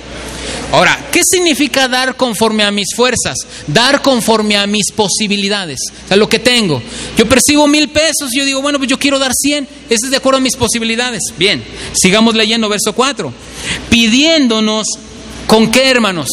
Ahora, 0.74 1.08
¿qué 1.12 1.20
significa 1.22 1.86
dar 1.86 2.16
conforme 2.16 2.64
a 2.64 2.72
mis 2.72 2.88
fuerzas? 2.96 3.36
Dar 3.68 4.02
conforme 4.02 4.56
a 4.56 4.66
mis 4.66 4.90
posibilidades, 4.90 5.78
o 6.04 6.08
sea, 6.08 6.16
lo 6.16 6.28
que 6.28 6.40
tengo. 6.40 6.82
Yo 7.16 7.28
percibo 7.28 7.68
mil 7.68 7.90
pesos 7.90 8.32
y 8.32 8.38
yo 8.38 8.44
digo, 8.44 8.60
bueno, 8.60 8.78
pues 8.78 8.90
yo 8.90 8.98
quiero 8.98 9.20
dar 9.20 9.30
cien, 9.32 9.68
eso 9.88 10.06
es 10.06 10.10
de 10.10 10.16
acuerdo 10.16 10.38
a 10.38 10.40
mis 10.40 10.56
posibilidades. 10.56 11.22
Bien, 11.38 11.62
sigamos 11.92 12.34
leyendo 12.34 12.68
verso 12.68 12.92
4. 12.92 13.32
Pidiéndonos, 13.88 14.86
¿con 15.46 15.70
qué 15.70 15.88
hermanos? 15.90 16.28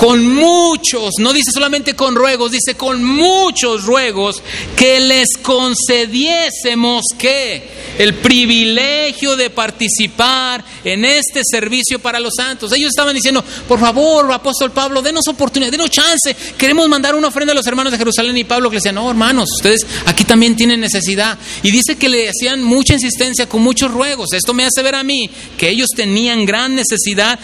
Con 0.00 0.26
muchos, 0.26 1.10
no 1.18 1.30
dice 1.30 1.50
solamente 1.52 1.94
con 1.94 2.14
ruegos, 2.14 2.52
dice 2.52 2.74
con 2.74 3.04
muchos 3.04 3.84
ruegos, 3.84 4.42
que 4.74 4.98
les 4.98 5.28
concediésemos 5.42 7.04
que 7.18 7.68
el 7.98 8.14
privilegio 8.14 9.36
de 9.36 9.50
participar 9.50 10.64
en 10.84 11.04
este 11.04 11.42
servicio 11.44 11.98
para 11.98 12.18
los 12.18 12.32
santos. 12.34 12.72
Ellos 12.72 12.88
estaban 12.88 13.14
diciendo, 13.14 13.44
por 13.68 13.78
favor, 13.78 14.32
apóstol 14.32 14.70
Pablo, 14.70 15.02
denos 15.02 15.28
oportunidad, 15.28 15.70
denos 15.70 15.90
chance, 15.90 16.34
queremos 16.56 16.88
mandar 16.88 17.14
una 17.14 17.28
ofrenda 17.28 17.52
a 17.52 17.56
los 17.56 17.66
hermanos 17.66 17.92
de 17.92 17.98
Jerusalén 17.98 18.38
y 18.38 18.44
Pablo 18.44 18.70
que 18.70 18.76
le 18.76 18.80
decía, 18.80 18.92
no, 18.92 19.10
hermanos, 19.10 19.50
ustedes 19.54 19.86
aquí 20.06 20.24
también 20.24 20.56
tienen 20.56 20.80
necesidad. 20.80 21.38
Y 21.62 21.70
dice 21.70 21.96
que 21.96 22.08
le 22.08 22.26
hacían 22.26 22.62
mucha 22.62 22.94
insistencia 22.94 23.46
con 23.46 23.60
muchos 23.60 23.90
ruegos. 23.90 24.32
Esto 24.32 24.54
me 24.54 24.64
hace 24.64 24.82
ver 24.82 24.94
a 24.94 25.04
mí 25.04 25.28
que 25.58 25.68
ellos 25.68 25.90
tenían 25.94 26.46
gran 26.46 26.74
necesidad 26.74 27.38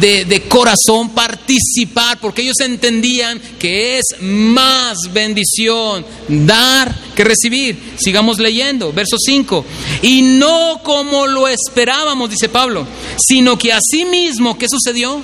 de, 0.00 0.42
corazón 0.48 1.10
participar, 1.10 2.01
porque 2.20 2.42
ellos 2.42 2.60
entendían 2.60 3.40
que 3.58 3.98
es 3.98 4.04
más 4.20 4.96
bendición 5.12 6.04
dar 6.28 6.94
que 7.14 7.24
recibir. 7.24 7.94
Sigamos 7.96 8.38
leyendo, 8.38 8.92
verso 8.92 9.16
5. 9.18 9.64
Y 10.02 10.22
no 10.22 10.80
como 10.82 11.26
lo 11.26 11.48
esperábamos, 11.48 12.30
dice 12.30 12.48
Pablo, 12.48 12.86
sino 13.18 13.58
que 13.58 13.72
mismo 14.10 14.56
¿qué 14.58 14.66
sucedió? 14.68 15.22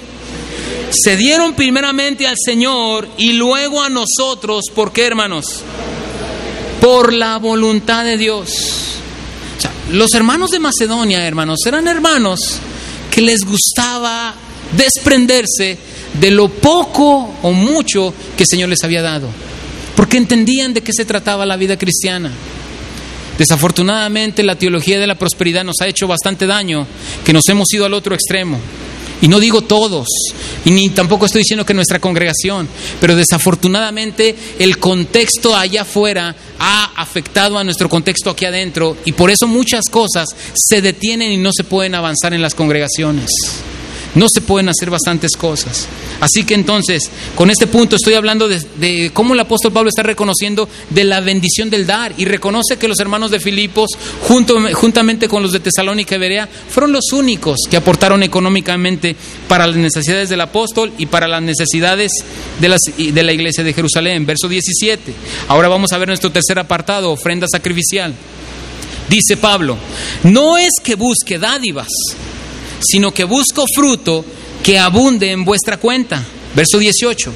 Se 0.90 1.16
dieron 1.16 1.54
primeramente 1.54 2.26
al 2.26 2.36
Señor 2.42 3.08
y 3.18 3.32
luego 3.32 3.82
a 3.82 3.88
nosotros, 3.88 4.64
¿por 4.74 4.92
qué 4.92 5.04
hermanos? 5.04 5.62
Por 6.80 7.12
la 7.12 7.38
voluntad 7.38 8.04
de 8.04 8.16
Dios. 8.16 8.52
los 9.90 10.12
hermanos 10.14 10.50
de 10.50 10.58
Macedonia, 10.58 11.26
hermanos, 11.26 11.58
eran 11.66 11.88
hermanos 11.88 12.58
que 13.10 13.22
les 13.22 13.44
gustaba 13.44 14.34
desprenderse 14.76 15.78
de 16.20 16.30
lo 16.30 16.48
poco 16.48 17.34
o 17.42 17.52
mucho 17.52 18.12
que 18.36 18.44
el 18.44 18.48
Señor 18.48 18.68
les 18.68 18.82
había 18.82 19.02
dado, 19.02 19.28
porque 19.96 20.16
entendían 20.16 20.74
de 20.74 20.82
qué 20.82 20.92
se 20.92 21.04
trataba 21.04 21.46
la 21.46 21.56
vida 21.56 21.76
cristiana. 21.76 22.30
Desafortunadamente 23.38 24.42
la 24.42 24.56
teología 24.56 24.98
de 24.98 25.06
la 25.06 25.14
prosperidad 25.14 25.64
nos 25.64 25.80
ha 25.80 25.86
hecho 25.86 26.08
bastante 26.08 26.46
daño, 26.46 26.86
que 27.24 27.32
nos 27.32 27.48
hemos 27.48 27.72
ido 27.72 27.86
al 27.86 27.94
otro 27.94 28.14
extremo. 28.14 28.58
Y 29.20 29.26
no 29.26 29.40
digo 29.40 29.62
todos, 29.62 30.06
y 30.64 30.70
ni 30.70 30.90
tampoco 30.90 31.26
estoy 31.26 31.40
diciendo 31.40 31.66
que 31.66 31.74
nuestra 31.74 31.98
congregación, 31.98 32.68
pero 33.00 33.16
desafortunadamente 33.16 34.36
el 34.60 34.78
contexto 34.78 35.56
allá 35.56 35.82
afuera 35.82 36.36
ha 36.60 36.92
afectado 36.96 37.58
a 37.58 37.64
nuestro 37.64 37.88
contexto 37.88 38.30
aquí 38.30 38.44
adentro 38.44 38.96
y 39.04 39.12
por 39.12 39.30
eso 39.30 39.48
muchas 39.48 39.86
cosas 39.90 40.28
se 40.54 40.82
detienen 40.82 41.32
y 41.32 41.36
no 41.36 41.50
se 41.52 41.64
pueden 41.64 41.96
avanzar 41.96 42.32
en 42.32 42.42
las 42.42 42.54
congregaciones. 42.54 43.28
No 44.18 44.26
se 44.28 44.40
pueden 44.40 44.68
hacer 44.68 44.90
bastantes 44.90 45.36
cosas. 45.36 45.86
Así 46.20 46.42
que 46.42 46.54
entonces, 46.54 47.08
con 47.36 47.50
este 47.50 47.68
punto 47.68 47.94
estoy 47.94 48.14
hablando 48.14 48.48
de, 48.48 49.12
cómo 49.14 49.32
el 49.34 49.38
apóstol 49.38 49.70
Pablo 49.70 49.90
está 49.90 50.02
reconociendo 50.02 50.68
de 50.90 51.04
la 51.04 51.20
bendición 51.20 51.70
del 51.70 51.86
dar 51.86 52.12
y 52.16 52.24
reconoce 52.24 52.78
que 52.78 52.88
los 52.88 52.98
hermanos 52.98 53.30
de 53.30 53.38
Filipos, 53.38 53.90
juntamente 54.22 55.28
con 55.28 55.40
los 55.40 55.52
de 55.52 55.60
Tesalónica 55.60 56.16
y 56.16 56.18
Berea, 56.18 56.48
fueron 56.48 56.90
los 56.90 57.12
únicos 57.12 57.58
que 57.70 57.76
aportaron 57.76 58.24
económicamente 58.24 59.14
para 59.46 59.68
las 59.68 59.76
necesidades 59.76 60.28
del 60.28 60.40
apóstol 60.40 60.90
y 60.98 61.06
para 61.06 61.28
las 61.28 61.40
necesidades 61.40 62.10
de, 62.58 63.12
de 63.12 63.22
la 63.22 63.32
iglesia 63.32 63.62
de 63.62 63.72
Jerusalén. 63.72 64.26
Verso 64.26 64.48
17. 64.48 65.14
Ahora 65.46 65.68
vamos 65.68 65.92
a 65.92 65.98
ver 65.98 66.08
nuestro 66.08 66.32
tercer 66.32 66.58
apartado, 66.58 67.12
ofrenda 67.12 67.46
sacrificial. 67.48 68.12
Dice 69.08 69.36
Pablo, 69.36 69.78
no 70.24 70.58
es 70.58 70.72
que 70.82 70.96
busque 70.96 71.38
dádivas, 71.38 71.88
sino 72.80 73.12
que 73.12 73.24
busco 73.24 73.64
fruto 73.74 74.24
que 74.62 74.78
abunde 74.78 75.32
en 75.32 75.44
vuestra 75.44 75.78
cuenta. 75.78 76.24
Verso 76.54 76.78
18. 76.78 77.32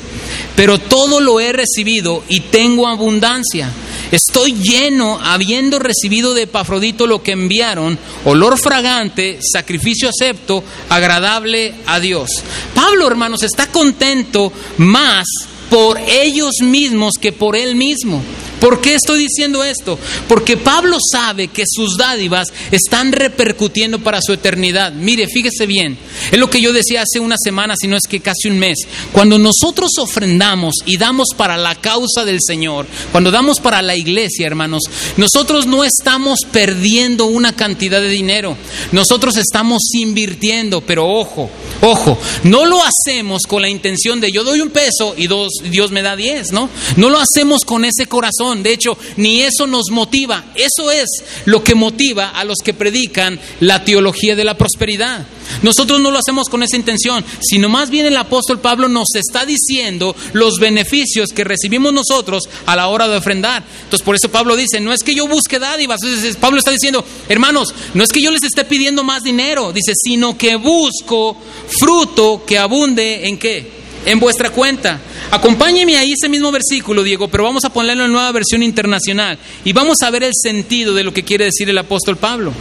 Pero 0.57 0.79
todo 0.79 1.21
lo 1.21 1.39
he 1.41 1.53
recibido 1.53 2.25
y 2.29 2.41
tengo 2.41 2.89
abundancia. 2.89 3.71
Estoy 4.11 4.53
lleno, 4.53 5.19
habiendo 5.23 5.79
recibido 5.79 6.35
de 6.35 6.43
Epafrodito 6.43 7.07
lo 7.07 7.23
que 7.23 7.33
enviaron, 7.33 7.99
olor 8.25 8.59
fragante, 8.59 9.39
sacrificio 9.41 10.11
acepto, 10.11 10.63
agradable 10.91 11.75
a 11.87 11.99
Dios. 11.99 12.29
Pablo, 12.75 13.07
hermanos, 13.07 13.43
está 13.43 13.69
contento 13.69 14.53
más 14.77 15.25
por 15.71 15.99
ellos 15.99 16.53
mismos 16.61 17.15
que 17.19 17.33
por 17.33 17.57
él 17.57 17.75
mismo. 17.75 18.23
¿Por 18.63 18.81
qué 18.81 18.95
estoy 18.95 19.19
diciendo 19.19 19.65
esto? 19.65 19.99
Porque 20.29 20.57
Pablo 20.57 20.99
sabe 21.11 21.49
que 21.49 21.65
sus 21.67 21.97
dádivas 21.97 22.47
están 22.71 23.11
repercutiendo 23.11 23.99
para 23.99 24.21
su 24.25 24.33
eternidad. 24.33 24.93
Mire, 24.93 25.27
fíjese 25.27 25.67
bien, 25.67 25.99
es 26.31 26.39
lo 26.39 26.49
que 26.49 26.61
yo 26.61 26.73
decía 26.73 27.03
hace 27.03 27.19
una 27.19 27.35
semana, 27.43 27.75
si 27.77 27.89
no 27.89 27.97
es 27.97 28.05
que 28.09 28.21
casi 28.21 28.47
un 28.49 28.61
mes. 28.61 28.79
Cuando 29.11 29.37
nosotros 29.37 29.91
ofrendamos 29.99 30.77
y 30.87 30.97
damos 30.97 31.31
para 31.37 31.57
la 31.57 31.75
causa 31.75 32.25
del 32.25 32.39
Señor, 32.41 32.87
cuando 33.11 33.33
damos 33.33 33.59
para 33.59 33.83
la 33.83 33.97
iglesia, 33.97 34.47
hermanos, 34.47 34.83
nosotros 35.17 35.67
no 35.67 35.83
estamos 35.83 36.39
perdiendo 36.53 37.27
una 37.27 37.57
cantidad 37.57 38.01
de 38.01 38.11
dinero, 38.11 38.57
nosotros 38.93 39.39
estamos 39.39 39.83
invirtiendo, 39.95 40.83
pero 40.83 41.09
ojo, 41.09 41.51
ojo, 41.81 42.17
no 42.45 42.65
lo 42.65 42.81
hacemos 42.85 43.43
con 43.43 43.61
la 43.61 43.69
intención 43.69 44.21
de 44.21 44.31
yo 44.31 44.45
doy 44.45 44.61
un 44.61 44.71
peso 44.71 45.17
y 45.17 45.27
Dios 45.69 45.91
me 45.91 46.03
da 46.03 46.15
diez, 46.15 46.53
¿no? 46.53 46.71
No 46.95 47.11
lo 47.11 47.19
hacemos 47.19 47.65
con 47.65 47.85
ese 47.85 48.07
corazón 48.07 48.52
de 48.61 48.73
hecho, 48.73 48.99
ni 49.17 49.43
eso 49.43 49.67
nos 49.67 49.91
motiva. 49.91 50.45
Eso 50.55 50.91
es 50.91 51.09
lo 51.45 51.63
que 51.63 51.75
motiva 51.75 52.31
a 52.31 52.45
los 52.45 52.59
que 52.65 52.75
predican 52.75 53.39
la 53.61 53.85
teología 53.85 54.35
de 54.35 54.45
la 54.45 54.59
prosperidad. 54.59 55.25
Nosotros 55.63 56.01
no 56.01 56.11
lo 56.11 56.19
hacemos 56.19 56.49
con 56.49 56.63
esa 56.63 56.77
intención, 56.77 57.25
sino 57.41 57.69
más 57.69 57.91
bien 57.91 58.07
el 58.07 58.17
apóstol 58.17 58.61
Pablo 58.61 58.89
nos 58.89 59.15
está 59.15 59.47
diciendo 59.47 60.17
los 60.33 60.59
beneficios 60.59 61.29
que 61.31 61.45
recibimos 61.45 61.93
nosotros 61.93 62.49
a 62.67 62.75
la 62.75 62.89
hora 62.89 63.07
de 63.09 63.17
ofrendar. 63.17 63.63
Entonces, 63.85 64.05
por 64.05 64.17
eso 64.17 64.31
Pablo 64.31 64.57
dice, 64.57 64.81
no 64.81 64.93
es 64.93 65.03
que 65.03 65.15
yo 65.15 65.29
busque 65.29 65.59
dádivas. 65.59 66.01
Pablo 66.41 66.59
está 66.59 66.71
diciendo, 66.71 67.05
hermanos, 67.29 67.75
no 67.95 68.03
es 68.03 68.11
que 68.11 68.23
yo 68.23 68.31
les 68.31 68.43
esté 68.43 68.65
pidiendo 68.65 69.05
más 69.05 69.23
dinero, 69.23 69.73
dice, 69.73 69.93
sino 69.95 70.37
que 70.37 70.57
busco 70.57 71.37
fruto 71.69 72.45
que 72.47 72.59
abunde 72.59 73.29
en 73.29 73.39
qué? 73.39 73.82
En 74.05 74.19
vuestra 74.19 74.51
cuenta. 74.51 75.01
Acompáñeme 75.31 75.97
ahí 75.97 76.13
ese 76.13 76.29
mismo 76.29 76.51
versículo, 76.51 77.03
Diego, 77.03 77.29
pero 77.29 77.45
vamos 77.45 77.65
a 77.65 77.73
ponerlo 77.73 78.05
en 78.05 78.13
nueva 78.13 78.33
versión 78.33 78.63
internacional 78.63 79.39
y 79.65 79.73
vamos 79.73 79.99
a 80.03 80.11
ver 80.11 80.25
el 80.25 80.33
sentido 80.35 80.95
de 80.95 81.05
lo 81.05 81.15
que 81.15 81.23
quiere 81.23 81.47
decir 81.47 81.71
el 81.71 81.79
apóstol 81.79 82.17
Pablo. 82.17 82.53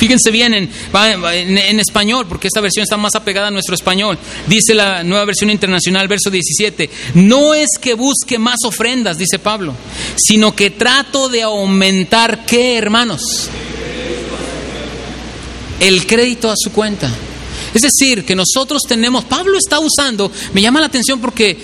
Fíjense 0.00 0.30
bien 0.30 0.54
en, 0.54 1.78
español, 1.78 2.24
porque 2.26 2.46
esta 2.46 2.62
versión 2.62 2.84
está 2.84 2.96
más 2.96 3.14
apegada 3.14 3.48
a 3.48 3.50
nuestro 3.50 3.74
español. 3.74 4.16
Dice 4.46 4.72
la 4.72 5.04
nueva 5.04 5.26
versión 5.26 5.50
internacional, 5.50 6.08
verso 6.08 6.30
17, 6.30 6.88
no 7.16 7.52
es 7.52 7.68
que 7.78 7.92
busque 7.92 8.38
más 8.38 8.60
ofrendas, 8.64 9.18
dice 9.18 9.38
Pablo, 9.38 9.74
sino 10.16 10.56
que 10.56 10.70
trato 10.70 11.28
de 11.28 11.42
aumentar, 11.42 12.46
¿qué 12.46 12.78
hermanos? 12.78 13.50
El 15.80 16.06
crédito 16.06 16.50
a 16.50 16.54
su 16.56 16.72
cuenta. 16.72 17.10
Es 17.74 17.82
decir, 17.82 18.24
que 18.24 18.34
nosotros 18.34 18.82
tenemos, 18.86 19.24
Pablo 19.24 19.56
está 19.56 19.78
usando, 19.78 20.30
me 20.52 20.62
llama 20.62 20.80
la 20.80 20.86
atención 20.86 21.20
porque 21.20 21.56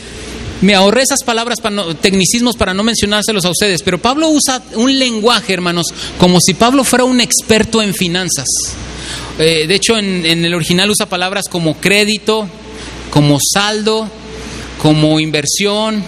me 0.62 0.74
ahorré 0.74 1.02
esas 1.02 1.22
palabras, 1.24 1.60
para 1.60 1.94
tecnicismos 1.94 2.56
para 2.56 2.72
no 2.72 2.82
mencionárselos 2.82 3.44
a 3.44 3.50
ustedes, 3.50 3.82
pero 3.82 4.00
Pablo 4.00 4.28
usa 4.28 4.62
un 4.74 4.98
lenguaje, 4.98 5.52
hermanos, 5.52 5.86
como 6.18 6.40
si 6.40 6.54
Pablo 6.54 6.84
fuera 6.84 7.04
un 7.04 7.20
experto 7.20 7.82
en 7.82 7.94
finanzas. 7.94 8.46
Eh, 9.38 9.66
de 9.66 9.74
hecho, 9.74 9.98
en, 9.98 10.24
en 10.24 10.44
el 10.44 10.54
original 10.54 10.90
usa 10.90 11.06
palabras 11.06 11.44
como 11.50 11.74
crédito, 11.76 12.48
como 13.10 13.38
saldo, 13.52 14.08
como 14.80 15.20
inversión, 15.20 16.02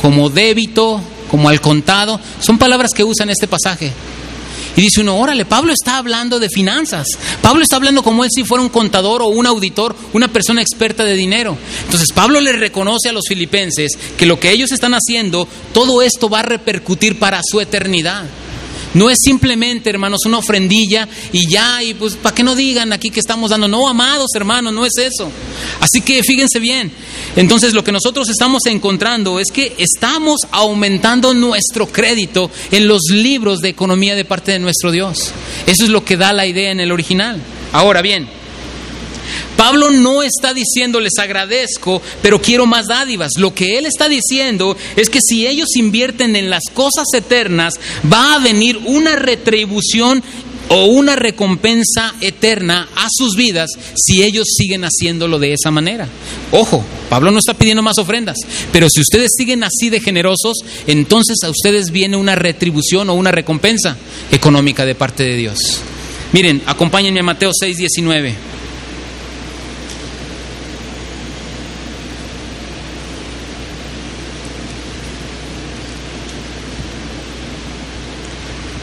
como 0.00 0.30
débito, 0.30 1.00
como 1.30 1.48
al 1.48 1.60
contado. 1.60 2.20
Son 2.40 2.58
palabras 2.58 2.92
que 2.92 3.04
usa 3.04 3.24
en 3.24 3.30
este 3.30 3.48
pasaje. 3.48 3.92
Y 4.80 4.84
dice 4.84 5.02
uno, 5.02 5.18
órale, 5.18 5.44
Pablo 5.44 5.74
está 5.74 5.98
hablando 5.98 6.38
de 6.38 6.48
finanzas. 6.48 7.06
Pablo 7.42 7.62
está 7.62 7.76
hablando 7.76 8.02
como 8.02 8.24
él 8.24 8.30
si 8.34 8.44
fuera 8.44 8.62
un 8.62 8.70
contador 8.70 9.20
o 9.20 9.26
un 9.26 9.46
auditor, 9.46 9.94
una 10.14 10.28
persona 10.28 10.62
experta 10.62 11.04
de 11.04 11.12
dinero. 11.12 11.58
Entonces 11.84 12.10
Pablo 12.14 12.40
le 12.40 12.54
reconoce 12.54 13.10
a 13.10 13.12
los 13.12 13.24
filipenses 13.28 13.90
que 14.16 14.24
lo 14.24 14.40
que 14.40 14.50
ellos 14.50 14.72
están 14.72 14.94
haciendo, 14.94 15.46
todo 15.74 16.00
esto 16.00 16.30
va 16.30 16.38
a 16.38 16.44
repercutir 16.44 17.18
para 17.18 17.42
su 17.44 17.60
eternidad. 17.60 18.24
No 18.94 19.08
es 19.08 19.18
simplemente, 19.22 19.90
hermanos, 19.90 20.20
una 20.26 20.38
ofrendilla 20.38 21.08
y 21.32 21.48
ya, 21.48 21.82
y 21.82 21.94
pues, 21.94 22.16
¿para 22.16 22.34
qué 22.34 22.42
no 22.42 22.56
digan 22.56 22.92
aquí 22.92 23.10
que 23.10 23.20
estamos 23.20 23.50
dando? 23.50 23.68
No, 23.68 23.88
amados 23.88 24.30
hermanos, 24.34 24.72
no 24.72 24.84
es 24.84 24.92
eso. 24.98 25.30
Así 25.80 26.00
que 26.00 26.22
fíjense 26.22 26.58
bien. 26.58 26.90
Entonces, 27.36 27.72
lo 27.72 27.84
que 27.84 27.92
nosotros 27.92 28.28
estamos 28.28 28.66
encontrando 28.66 29.38
es 29.38 29.46
que 29.52 29.74
estamos 29.78 30.40
aumentando 30.50 31.34
nuestro 31.34 31.86
crédito 31.86 32.50
en 32.72 32.88
los 32.88 33.02
libros 33.12 33.60
de 33.60 33.68
economía 33.68 34.14
de 34.16 34.24
parte 34.24 34.52
de 34.52 34.58
nuestro 34.58 34.90
Dios. 34.90 35.32
Eso 35.66 35.84
es 35.84 35.90
lo 35.90 36.04
que 36.04 36.16
da 36.16 36.32
la 36.32 36.46
idea 36.46 36.70
en 36.70 36.80
el 36.80 36.90
original. 36.90 37.40
Ahora 37.72 38.02
bien, 38.02 38.28
Pablo 39.60 39.90
no 39.90 40.22
está 40.22 40.54
diciendo 40.54 41.00
les 41.00 41.18
agradezco, 41.18 42.00
pero 42.22 42.40
quiero 42.40 42.64
más 42.64 42.86
dádivas. 42.86 43.32
Lo 43.36 43.52
que 43.52 43.76
él 43.76 43.84
está 43.84 44.08
diciendo 44.08 44.74
es 44.96 45.10
que 45.10 45.18
si 45.20 45.46
ellos 45.46 45.76
invierten 45.76 46.34
en 46.34 46.48
las 46.48 46.62
cosas 46.72 47.04
eternas, 47.12 47.74
va 48.10 48.36
a 48.36 48.38
venir 48.38 48.78
una 48.86 49.16
retribución 49.16 50.22
o 50.70 50.86
una 50.86 51.14
recompensa 51.14 52.14
eterna 52.22 52.88
a 52.96 53.08
sus 53.10 53.36
vidas 53.36 53.68
si 53.94 54.22
ellos 54.22 54.46
siguen 54.56 54.84
haciéndolo 54.84 55.38
de 55.38 55.52
esa 55.52 55.70
manera. 55.70 56.08
Ojo, 56.52 56.82
Pablo 57.10 57.30
no 57.30 57.38
está 57.38 57.52
pidiendo 57.52 57.82
más 57.82 57.98
ofrendas, 57.98 58.38
pero 58.72 58.88
si 58.88 59.02
ustedes 59.02 59.28
siguen 59.36 59.62
así 59.62 59.90
de 59.90 60.00
generosos, 60.00 60.56
entonces 60.86 61.36
a 61.44 61.50
ustedes 61.50 61.90
viene 61.90 62.16
una 62.16 62.34
retribución 62.34 63.10
o 63.10 63.14
una 63.14 63.30
recompensa 63.30 63.98
económica 64.32 64.86
de 64.86 64.94
parte 64.94 65.22
de 65.24 65.36
Dios. 65.36 65.58
Miren, 66.32 66.62
acompáñenme 66.64 67.20
a 67.20 67.24
Mateo 67.24 67.50
6, 67.52 67.76
19. 67.76 68.59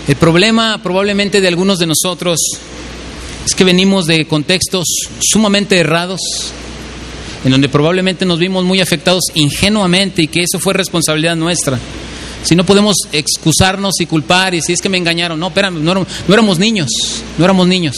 El 0.08 0.16
problema 0.16 0.80
probablemente 0.82 1.42
de 1.42 1.50
algunos 1.50 1.80
de 1.80 1.86
nosotros 1.86 2.40
es 3.46 3.54
que 3.54 3.66
venimos 3.66 4.06
de 4.06 4.26
contextos 4.26 4.86
sumamente 5.22 5.78
errados, 5.78 6.22
en 7.44 7.52
donde 7.52 7.68
probablemente 7.68 8.26
nos 8.26 8.40
vimos 8.40 8.64
muy 8.64 8.80
afectados 8.80 9.26
ingenuamente 9.36 10.22
y 10.22 10.28
que 10.28 10.44
eso 10.44 10.60
fue 10.60 10.74
responsabilidad 10.74 11.36
nuestra. 11.36 11.78
Si 12.42 12.56
no 12.56 12.66
podemos 12.66 12.96
excusarnos 13.12 14.00
y 14.00 14.06
culpar 14.06 14.56
y 14.56 14.62
si 14.62 14.72
es 14.72 14.82
que 14.82 14.88
me 14.88 14.98
engañaron, 14.98 15.42
no, 15.42 15.48
espérame, 15.48 15.84
no, 15.84 16.06
éramos 16.30 16.58
niños, 16.58 16.88
no 17.38 17.44
éramos 17.44 17.68
niños. 17.68 17.98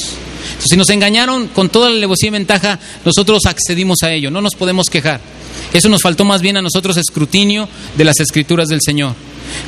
si 0.68 0.76
nos 0.78 0.90
engañaron 0.90 1.50
con 1.50 1.70
toda 1.70 1.92
la 1.92 1.98
alevosía 1.98 2.30
y 2.30 2.32
ventaja, 2.32 2.80
nosotros 3.06 3.46
accedimos 3.46 4.02
a 4.02 4.12
ello, 4.12 4.32
no 4.32 4.42
nos 4.42 4.56
podemos 4.56 4.88
quejar. 4.88 5.22
Eso 5.74 5.90
nos 5.90 6.02
faltó 6.02 6.26
más 6.26 6.42
bien 6.42 6.58
a 6.58 6.62
nosotros 6.64 6.98
escrutinio 6.98 7.70
de 7.96 8.04
las 8.04 8.20
escrituras 8.20 8.68
del 8.68 8.80
Señor. 8.84 9.14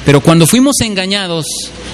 Pero 0.05 0.21
cuando 0.21 0.47
fuimos 0.47 0.79
engañados, 0.81 1.45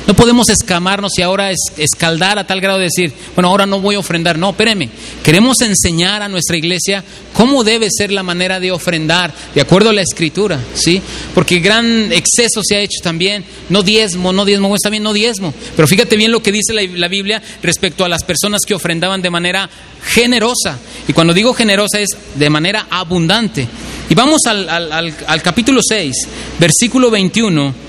no 0.07 0.13
podemos 0.13 0.47
escamarnos 0.49 1.11
y 1.17 1.21
ahora 1.21 1.51
escaldar 1.77 2.39
a 2.39 2.47
tal 2.47 2.61
grado 2.61 2.79
de 2.79 2.85
decir, 2.85 3.11
bueno, 3.35 3.49
ahora 3.49 3.65
no 3.65 3.81
voy 3.81 3.95
a 3.95 3.99
ofrendar. 3.99 4.37
No, 4.37 4.51
espéreme. 4.51 4.89
Queremos 5.21 5.59
enseñar 5.61 6.21
a 6.21 6.29
nuestra 6.29 6.55
iglesia 6.55 7.03
cómo 7.33 7.63
debe 7.63 7.89
ser 7.91 8.11
la 8.11 8.23
manera 8.23 8.59
de 8.59 8.71
ofrendar, 8.71 9.33
de 9.53 9.61
acuerdo 9.61 9.89
a 9.89 9.93
la 9.93 10.01
escritura, 10.01 10.59
¿sí? 10.73 11.01
Porque 11.33 11.59
gran 11.59 12.11
exceso 12.13 12.61
se 12.63 12.77
ha 12.77 12.79
hecho 12.79 13.01
también. 13.03 13.43
No 13.69 13.83
diezmo, 13.83 14.31
no 14.31 14.45
diezmo, 14.45 14.73
está 14.75 14.89
bien, 14.89 15.03
no 15.03 15.13
diezmo. 15.13 15.53
Pero 15.75 15.87
fíjate 15.87 16.15
bien 16.15 16.31
lo 16.31 16.41
que 16.41 16.53
dice 16.53 16.73
la, 16.73 17.07
Biblia 17.07 17.41
respecto 17.61 18.05
a 18.05 18.09
las 18.09 18.23
personas 18.23 18.61
que 18.65 18.73
ofrendaban 18.73 19.21
de 19.21 19.29
manera 19.29 19.69
generosa. 20.05 20.79
Y 21.07 21.13
cuando 21.13 21.33
digo 21.33 21.53
generosa 21.53 21.99
es 21.99 22.09
de 22.35 22.49
manera 22.49 22.87
abundante. 22.89 23.67
Y 24.09 24.15
vamos 24.15 24.41
al, 24.45 24.69
al 24.69 25.41
capítulo 25.41 25.81
6, 25.87 26.15
versículo 26.59 27.09
21 27.11 27.87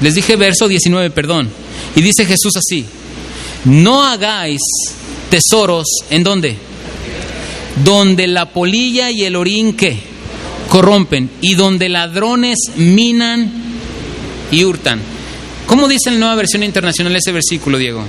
les 0.00 0.14
dije 0.14 0.36
verso 0.36 0.68
19, 0.68 1.10
perdón. 1.10 1.48
Y 1.96 2.02
dice 2.02 2.24
Jesús 2.24 2.56
así, 2.56 2.84
no 3.64 4.04
hagáis 4.04 4.60
tesoros 5.30 5.86
en 6.10 6.22
dónde? 6.22 6.68
donde 7.84 8.26
la 8.26 8.50
polilla 8.50 9.10
y 9.10 9.24
el 9.24 9.36
orín 9.36 9.74
¿qué? 9.74 9.98
corrompen 10.68 11.30
y 11.40 11.54
donde 11.54 11.88
ladrones 11.88 12.58
minan 12.76 13.50
y 14.50 14.64
hurtan. 14.64 15.00
¿Cómo 15.66 15.88
dice 15.88 16.10
la 16.10 16.18
nueva 16.18 16.34
versión 16.34 16.62
internacional 16.62 17.14
ese 17.16 17.32
versículo, 17.32 17.78
Diego? 17.78 18.02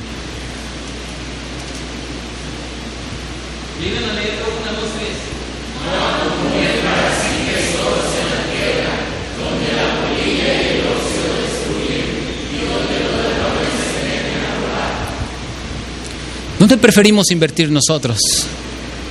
¿Dónde 16.69 16.83
preferimos 16.83 17.31
invertir 17.31 17.71
nosotros? 17.71 18.19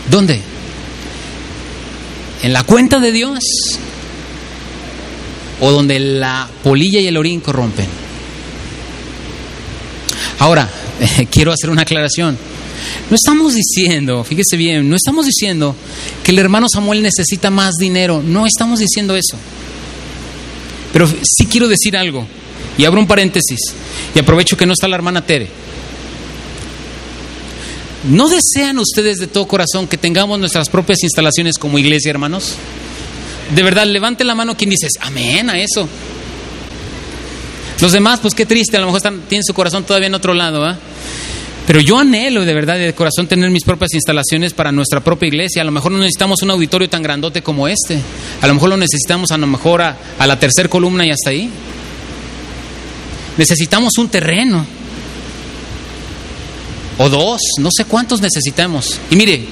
¿Dónde? 0.08 0.40
¿En 2.44 2.52
la 2.52 2.62
cuenta 2.62 3.00
de 3.00 3.10
Dios? 3.10 3.40
¿O 5.60 5.72
donde 5.72 5.98
la 5.98 6.48
polilla 6.62 7.00
y 7.00 7.08
el 7.08 7.16
orín 7.16 7.40
corrompen? 7.40 7.88
Ahora, 10.38 10.70
quiero 11.32 11.50
hacer 11.50 11.68
una 11.70 11.82
aclaración. 11.82 12.38
No 13.10 13.16
estamos 13.16 13.56
diciendo, 13.56 14.22
fíjese 14.22 14.56
bien, 14.56 14.88
no 14.88 14.94
estamos 14.94 15.26
diciendo 15.26 15.74
que 16.22 16.30
el 16.30 16.38
hermano 16.38 16.68
Samuel 16.72 17.02
necesita 17.02 17.50
más 17.50 17.74
dinero. 17.74 18.22
No 18.24 18.46
estamos 18.46 18.78
diciendo 18.78 19.16
eso. 19.16 19.36
Pero 20.92 21.08
sí 21.08 21.46
quiero 21.46 21.66
decir 21.66 21.96
algo. 21.96 22.24
Y 22.78 22.84
abro 22.84 23.00
un 23.00 23.08
paréntesis. 23.08 23.58
Y 24.14 24.18
aprovecho 24.20 24.56
que 24.56 24.64
no 24.64 24.74
está 24.74 24.86
la 24.86 24.94
hermana 24.94 25.26
Tere. 25.26 25.48
¿No 28.04 28.28
desean 28.28 28.78
ustedes 28.78 29.18
de 29.18 29.26
todo 29.26 29.48
corazón 29.48 29.88
que 29.88 29.96
tengamos 29.96 30.38
nuestras 30.38 30.68
propias 30.68 31.02
instalaciones 31.02 31.58
como 31.58 31.78
iglesia, 31.78 32.10
hermanos? 32.10 32.54
De 33.54 33.62
verdad, 33.62 33.86
levante 33.86 34.24
la 34.24 34.34
mano 34.34 34.56
quien 34.56 34.70
dice, 34.70 34.86
amén 35.00 35.50
a 35.50 35.60
eso. 35.60 35.88
Los 37.80 37.92
demás, 37.92 38.20
pues 38.20 38.34
qué 38.34 38.46
triste, 38.46 38.76
a 38.76 38.80
lo 38.80 38.86
mejor 38.86 39.02
tienen 39.28 39.44
su 39.44 39.54
corazón 39.54 39.84
todavía 39.84 40.06
en 40.08 40.14
otro 40.14 40.34
lado, 40.34 40.64
¿ah? 40.64 40.76
Pero 41.66 41.80
yo 41.80 41.98
anhelo 41.98 42.44
de 42.46 42.54
verdad 42.54 42.78
de 42.78 42.94
corazón 42.94 43.26
tener 43.26 43.50
mis 43.50 43.62
propias 43.62 43.92
instalaciones 43.92 44.54
para 44.54 44.72
nuestra 44.72 45.00
propia 45.00 45.26
iglesia. 45.26 45.60
A 45.60 45.64
lo 45.66 45.70
mejor 45.70 45.92
no 45.92 45.98
necesitamos 45.98 46.40
un 46.42 46.50
auditorio 46.50 46.88
tan 46.88 47.02
grandote 47.02 47.42
como 47.42 47.68
este. 47.68 47.98
A 48.40 48.46
lo 48.46 48.54
mejor 48.54 48.70
lo 48.70 48.78
necesitamos 48.78 49.32
a 49.32 49.36
lo 49.36 49.46
mejor 49.46 49.82
a, 49.82 49.98
a 50.18 50.26
la 50.26 50.38
tercera 50.38 50.70
columna 50.70 51.04
y 51.04 51.10
hasta 51.10 51.28
ahí. 51.28 51.50
Necesitamos 53.36 53.98
un 53.98 54.08
terreno 54.08 54.64
o 56.98 57.08
dos, 57.08 57.40
no 57.58 57.70
sé 57.74 57.84
cuántos 57.84 58.20
necesitamos. 58.20 58.98
Y 59.10 59.16
mire, 59.16 59.44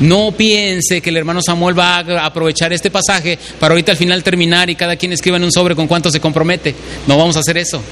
no 0.00 0.32
piense 0.32 1.02
que 1.02 1.10
el 1.10 1.18
hermano 1.18 1.40
Samuel 1.42 1.78
va 1.78 1.98
a 1.98 2.26
aprovechar 2.26 2.72
este 2.72 2.90
pasaje 2.90 3.38
para 3.58 3.72
ahorita 3.72 3.92
al 3.92 3.98
final 3.98 4.22
terminar 4.22 4.70
y 4.70 4.74
cada 4.74 4.96
quien 4.96 5.12
escriba 5.12 5.36
en 5.36 5.44
un 5.44 5.52
sobre 5.52 5.76
con 5.76 5.86
cuánto 5.86 6.10
se 6.10 6.20
compromete. 6.20 6.74
No 7.06 7.18
vamos 7.18 7.36
a 7.36 7.40
hacer 7.40 7.58
eso. 7.58 7.82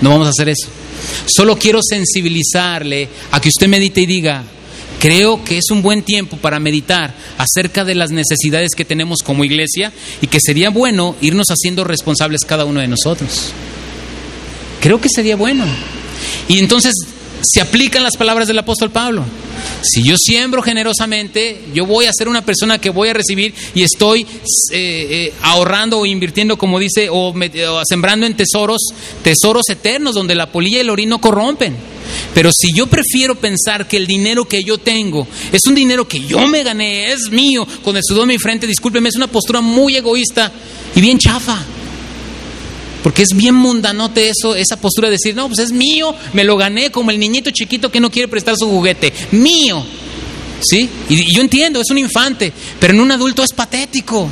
No 0.00 0.10
vamos 0.10 0.28
a 0.28 0.30
hacer 0.30 0.48
eso. 0.48 0.68
Solo 1.26 1.58
quiero 1.58 1.80
sensibilizarle 1.82 3.08
a 3.32 3.40
que 3.40 3.48
usted 3.48 3.68
medite 3.68 4.00
y 4.02 4.06
diga, 4.06 4.44
creo 5.00 5.42
que 5.42 5.58
es 5.58 5.70
un 5.70 5.82
buen 5.82 6.02
tiempo 6.02 6.36
para 6.36 6.60
meditar 6.60 7.14
acerca 7.36 7.84
de 7.84 7.96
las 7.96 8.10
necesidades 8.10 8.70
que 8.76 8.84
tenemos 8.84 9.18
como 9.24 9.44
iglesia 9.44 9.92
y 10.20 10.28
que 10.28 10.38
sería 10.40 10.70
bueno 10.70 11.16
irnos 11.20 11.48
haciendo 11.48 11.82
responsables 11.82 12.42
cada 12.46 12.64
uno 12.64 12.80
de 12.80 12.88
nosotros. 12.88 13.50
Creo 14.80 15.00
que 15.00 15.08
sería 15.08 15.36
bueno. 15.36 15.64
Y 16.48 16.58
entonces 16.58 16.94
se 17.42 17.60
aplican 17.60 18.02
las 18.02 18.16
palabras 18.16 18.48
del 18.48 18.58
apóstol 18.58 18.90
Pablo. 18.90 19.24
Si 19.82 20.02
yo 20.02 20.16
siembro 20.18 20.62
generosamente, 20.62 21.60
yo 21.74 21.86
voy 21.86 22.06
a 22.06 22.12
ser 22.12 22.28
una 22.28 22.44
persona 22.44 22.78
que 22.78 22.90
voy 22.90 23.08
a 23.08 23.12
recibir 23.12 23.54
y 23.74 23.82
estoy 23.82 24.22
eh, 24.22 24.26
eh, 24.72 25.34
ahorrando 25.42 25.98
o 25.98 26.06
invirtiendo, 26.06 26.58
como 26.58 26.78
dice, 26.78 27.08
o, 27.10 27.34
sembrando 27.88 28.26
en 28.26 28.36
tesoros, 28.36 28.80
tesoros 29.22 29.68
eternos 29.68 30.14
donde 30.14 30.34
la 30.34 30.50
polilla 30.50 30.78
y 30.78 30.80
el 30.80 30.90
orín 30.90 31.08
no 31.08 31.20
corrompen. 31.20 31.76
Pero 32.34 32.50
si 32.52 32.72
yo 32.74 32.86
prefiero 32.86 33.34
pensar 33.34 33.86
que 33.86 33.96
el 33.96 34.06
dinero 34.06 34.46
que 34.46 34.62
yo 34.62 34.78
tengo 34.78 35.26
es 35.52 35.62
un 35.66 35.74
dinero 35.74 36.06
que 36.06 36.20
yo 36.20 36.46
me 36.46 36.62
gané, 36.62 37.12
es 37.12 37.30
mío, 37.30 37.66
con 37.82 37.96
el 37.96 38.02
sudor 38.04 38.26
de 38.26 38.34
mi 38.34 38.38
frente, 38.38 38.66
discúlpeme, 38.66 39.08
es 39.08 39.16
una 39.16 39.28
postura 39.28 39.60
muy 39.60 39.96
egoísta 39.96 40.52
y 40.94 41.00
bien 41.00 41.18
chafa. 41.18 41.64
Porque 43.02 43.22
es 43.22 43.34
bien 43.34 43.54
mundanote 43.54 44.28
eso, 44.28 44.54
esa 44.54 44.76
postura 44.76 45.08
de 45.08 45.12
decir, 45.12 45.34
no, 45.34 45.48
pues 45.48 45.58
es 45.60 45.72
mío, 45.72 46.14
me 46.32 46.44
lo 46.44 46.56
gané 46.56 46.90
como 46.90 47.10
el 47.10 47.18
niñito 47.18 47.50
chiquito 47.50 47.90
que 47.90 48.00
no 48.00 48.10
quiere 48.10 48.28
prestar 48.28 48.56
su 48.56 48.68
juguete. 48.68 49.12
Mío. 49.32 49.84
¿Sí? 50.60 50.88
Y, 51.08 51.32
yo 51.34 51.40
entiendo, 51.40 51.80
es 51.80 51.90
un 51.90 51.98
infante, 51.98 52.52
pero 52.78 52.92
en 52.92 53.00
un 53.00 53.10
adulto 53.10 53.42
es 53.42 53.52
patético. 53.52 54.28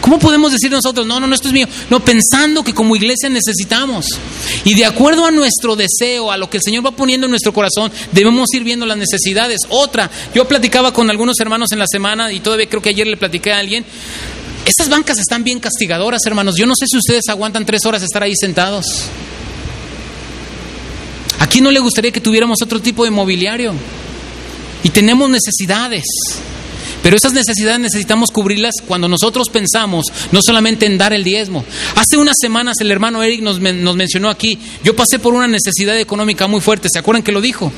¿Cómo 0.00 0.18
podemos 0.18 0.50
decir 0.50 0.68
nosotros, 0.68 1.06
no, 1.06 1.20
no, 1.20 1.28
no, 1.28 1.34
esto 1.34 1.46
es 1.46 1.54
mío? 1.54 1.68
No, 1.88 2.04
pensando 2.04 2.64
que 2.64 2.74
como 2.74 2.96
iglesia 2.96 3.28
necesitamos. 3.28 4.06
Y 4.64 4.74
de 4.74 4.84
acuerdo 4.84 5.24
a 5.24 5.30
nuestro 5.30 5.76
deseo, 5.76 6.32
a 6.32 6.36
lo 6.36 6.50
que 6.50 6.56
el 6.56 6.62
Señor 6.64 6.84
va 6.84 6.90
poniendo 6.90 7.26
en 7.26 7.30
nuestro 7.30 7.52
corazón, 7.52 7.92
debemos 8.10 8.52
ir 8.52 8.64
viendo 8.64 8.84
las 8.84 8.96
necesidades. 8.96 9.60
Otra, 9.68 10.10
yo 10.34 10.48
platicaba 10.48 10.92
con 10.92 11.08
algunos 11.08 11.38
hermanos 11.38 11.70
en 11.70 11.78
la 11.78 11.86
semana 11.86 12.32
y 12.32 12.40
todavía 12.40 12.68
creo 12.68 12.82
que 12.82 12.88
ayer 12.88 13.06
le 13.06 13.16
platiqué 13.16 13.52
a 13.52 13.60
alguien 13.60 13.84
esas 14.64 14.88
bancas 14.88 15.18
están 15.18 15.44
bien 15.44 15.60
castigadoras, 15.60 16.20
hermanos. 16.26 16.56
Yo 16.56 16.66
no 16.66 16.74
sé 16.76 16.86
si 16.88 16.96
ustedes 16.96 17.28
aguantan 17.28 17.66
tres 17.66 17.84
horas 17.84 18.02
estar 18.02 18.22
ahí 18.22 18.34
sentados. 18.38 18.86
Aquí 21.40 21.60
no 21.60 21.70
le 21.70 21.80
gustaría 21.80 22.12
que 22.12 22.20
tuviéramos 22.20 22.62
otro 22.62 22.80
tipo 22.80 23.04
de 23.04 23.10
mobiliario. 23.10 23.74
Y 24.84 24.90
tenemos 24.90 25.28
necesidades. 25.28 26.04
Pero 27.02 27.16
esas 27.16 27.32
necesidades 27.32 27.80
necesitamos 27.80 28.30
cubrirlas 28.30 28.74
cuando 28.86 29.08
nosotros 29.08 29.48
pensamos 29.48 30.06
no 30.30 30.40
solamente 30.40 30.86
en 30.86 30.98
dar 30.98 31.12
el 31.12 31.24
diezmo. 31.24 31.64
Hace 31.96 32.16
unas 32.16 32.36
semanas 32.40 32.76
el 32.80 32.92
hermano 32.92 33.22
Eric 33.22 33.42
nos, 33.42 33.60
nos 33.60 33.96
mencionó 33.96 34.30
aquí, 34.30 34.58
yo 34.84 34.94
pasé 34.94 35.18
por 35.18 35.34
una 35.34 35.48
necesidad 35.48 35.98
económica 35.98 36.46
muy 36.46 36.60
fuerte, 36.60 36.88
¿se 36.92 37.00
acuerdan 37.00 37.24
que 37.24 37.32
lo 37.32 37.40
dijo? 37.40 37.72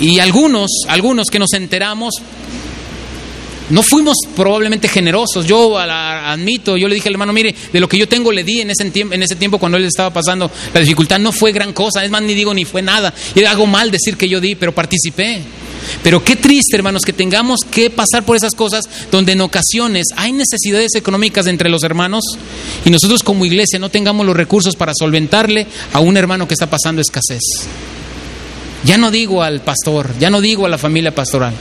Y 0.00 0.18
algunos, 0.18 0.70
algunos 0.88 1.26
que 1.30 1.38
nos 1.38 1.52
enteramos, 1.52 2.14
no 3.70 3.82
fuimos 3.82 4.16
probablemente 4.36 4.88
generosos. 4.88 5.46
Yo 5.46 5.78
admito, 5.78 6.76
yo 6.76 6.88
le 6.88 6.94
dije 6.94 7.08
al 7.08 7.14
hermano, 7.14 7.32
mire, 7.32 7.54
de 7.72 7.80
lo 7.80 7.88
que 7.88 7.98
yo 7.98 8.08
tengo 8.08 8.30
le 8.32 8.44
di 8.44 8.60
en 8.60 8.70
ese, 8.70 8.90
en 8.94 9.22
ese 9.22 9.36
tiempo 9.36 9.58
cuando 9.58 9.78
él 9.78 9.84
estaba 9.84 10.10
pasando 10.10 10.50
la 10.72 10.80
dificultad. 10.80 11.18
No 11.18 11.32
fue 11.32 11.52
gran 11.52 11.72
cosa, 11.72 12.04
es 12.04 12.10
más, 12.10 12.22
ni 12.22 12.34
digo 12.34 12.52
ni 12.52 12.64
fue 12.64 12.82
nada. 12.82 13.14
Y 13.34 13.42
hago 13.44 13.66
mal 13.66 13.90
decir 13.90 14.16
que 14.16 14.28
yo 14.28 14.40
di, 14.40 14.54
pero 14.54 14.74
participé. 14.74 15.42
Pero 16.02 16.24
qué 16.24 16.36
triste, 16.36 16.76
hermanos, 16.76 17.02
que 17.02 17.12
tengamos 17.12 17.60
que 17.70 17.90
pasar 17.90 18.24
por 18.24 18.36
esas 18.36 18.54
cosas 18.54 18.88
donde 19.10 19.32
en 19.32 19.40
ocasiones 19.40 20.06
hay 20.16 20.32
necesidades 20.32 20.94
económicas 20.94 21.46
entre 21.46 21.68
los 21.68 21.82
hermanos 21.82 22.24
y 22.84 22.90
nosotros 22.90 23.22
como 23.22 23.44
iglesia 23.44 23.78
no 23.78 23.90
tengamos 23.90 24.24
los 24.26 24.36
recursos 24.36 24.76
para 24.76 24.92
solventarle 24.98 25.66
a 25.92 26.00
un 26.00 26.16
hermano 26.16 26.48
que 26.48 26.54
está 26.54 26.68
pasando 26.68 27.02
escasez. 27.02 27.42
Ya 28.84 28.98
no 28.98 29.10
digo 29.10 29.42
al 29.42 29.60
pastor, 29.60 30.10
ya 30.18 30.30
no 30.30 30.40
digo 30.40 30.66
a 30.66 30.68
la 30.68 30.78
familia 30.78 31.14
pastoral. 31.14 31.54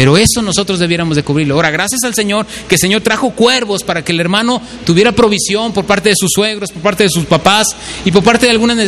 Pero 0.00 0.16
eso 0.16 0.40
nosotros 0.40 0.78
debiéramos 0.78 1.14
de 1.14 1.22
cubrirlo. 1.22 1.56
Ahora, 1.56 1.70
gracias 1.70 2.04
al 2.04 2.14
Señor, 2.14 2.46
que 2.66 2.76
el 2.76 2.80
Señor 2.80 3.02
trajo 3.02 3.32
cuervos 3.32 3.84
para 3.84 4.02
que 4.02 4.12
el 4.12 4.20
hermano 4.20 4.62
tuviera 4.86 5.12
provisión 5.12 5.74
por 5.74 5.84
parte 5.84 6.08
de 6.08 6.14
sus 6.16 6.30
suegros, 6.34 6.72
por 6.72 6.80
parte 6.80 7.02
de 7.02 7.10
sus 7.10 7.26
papás 7.26 7.66
y 8.02 8.10
por 8.10 8.24
parte 8.24 8.46
de 8.46 8.52
algunas 8.52 8.78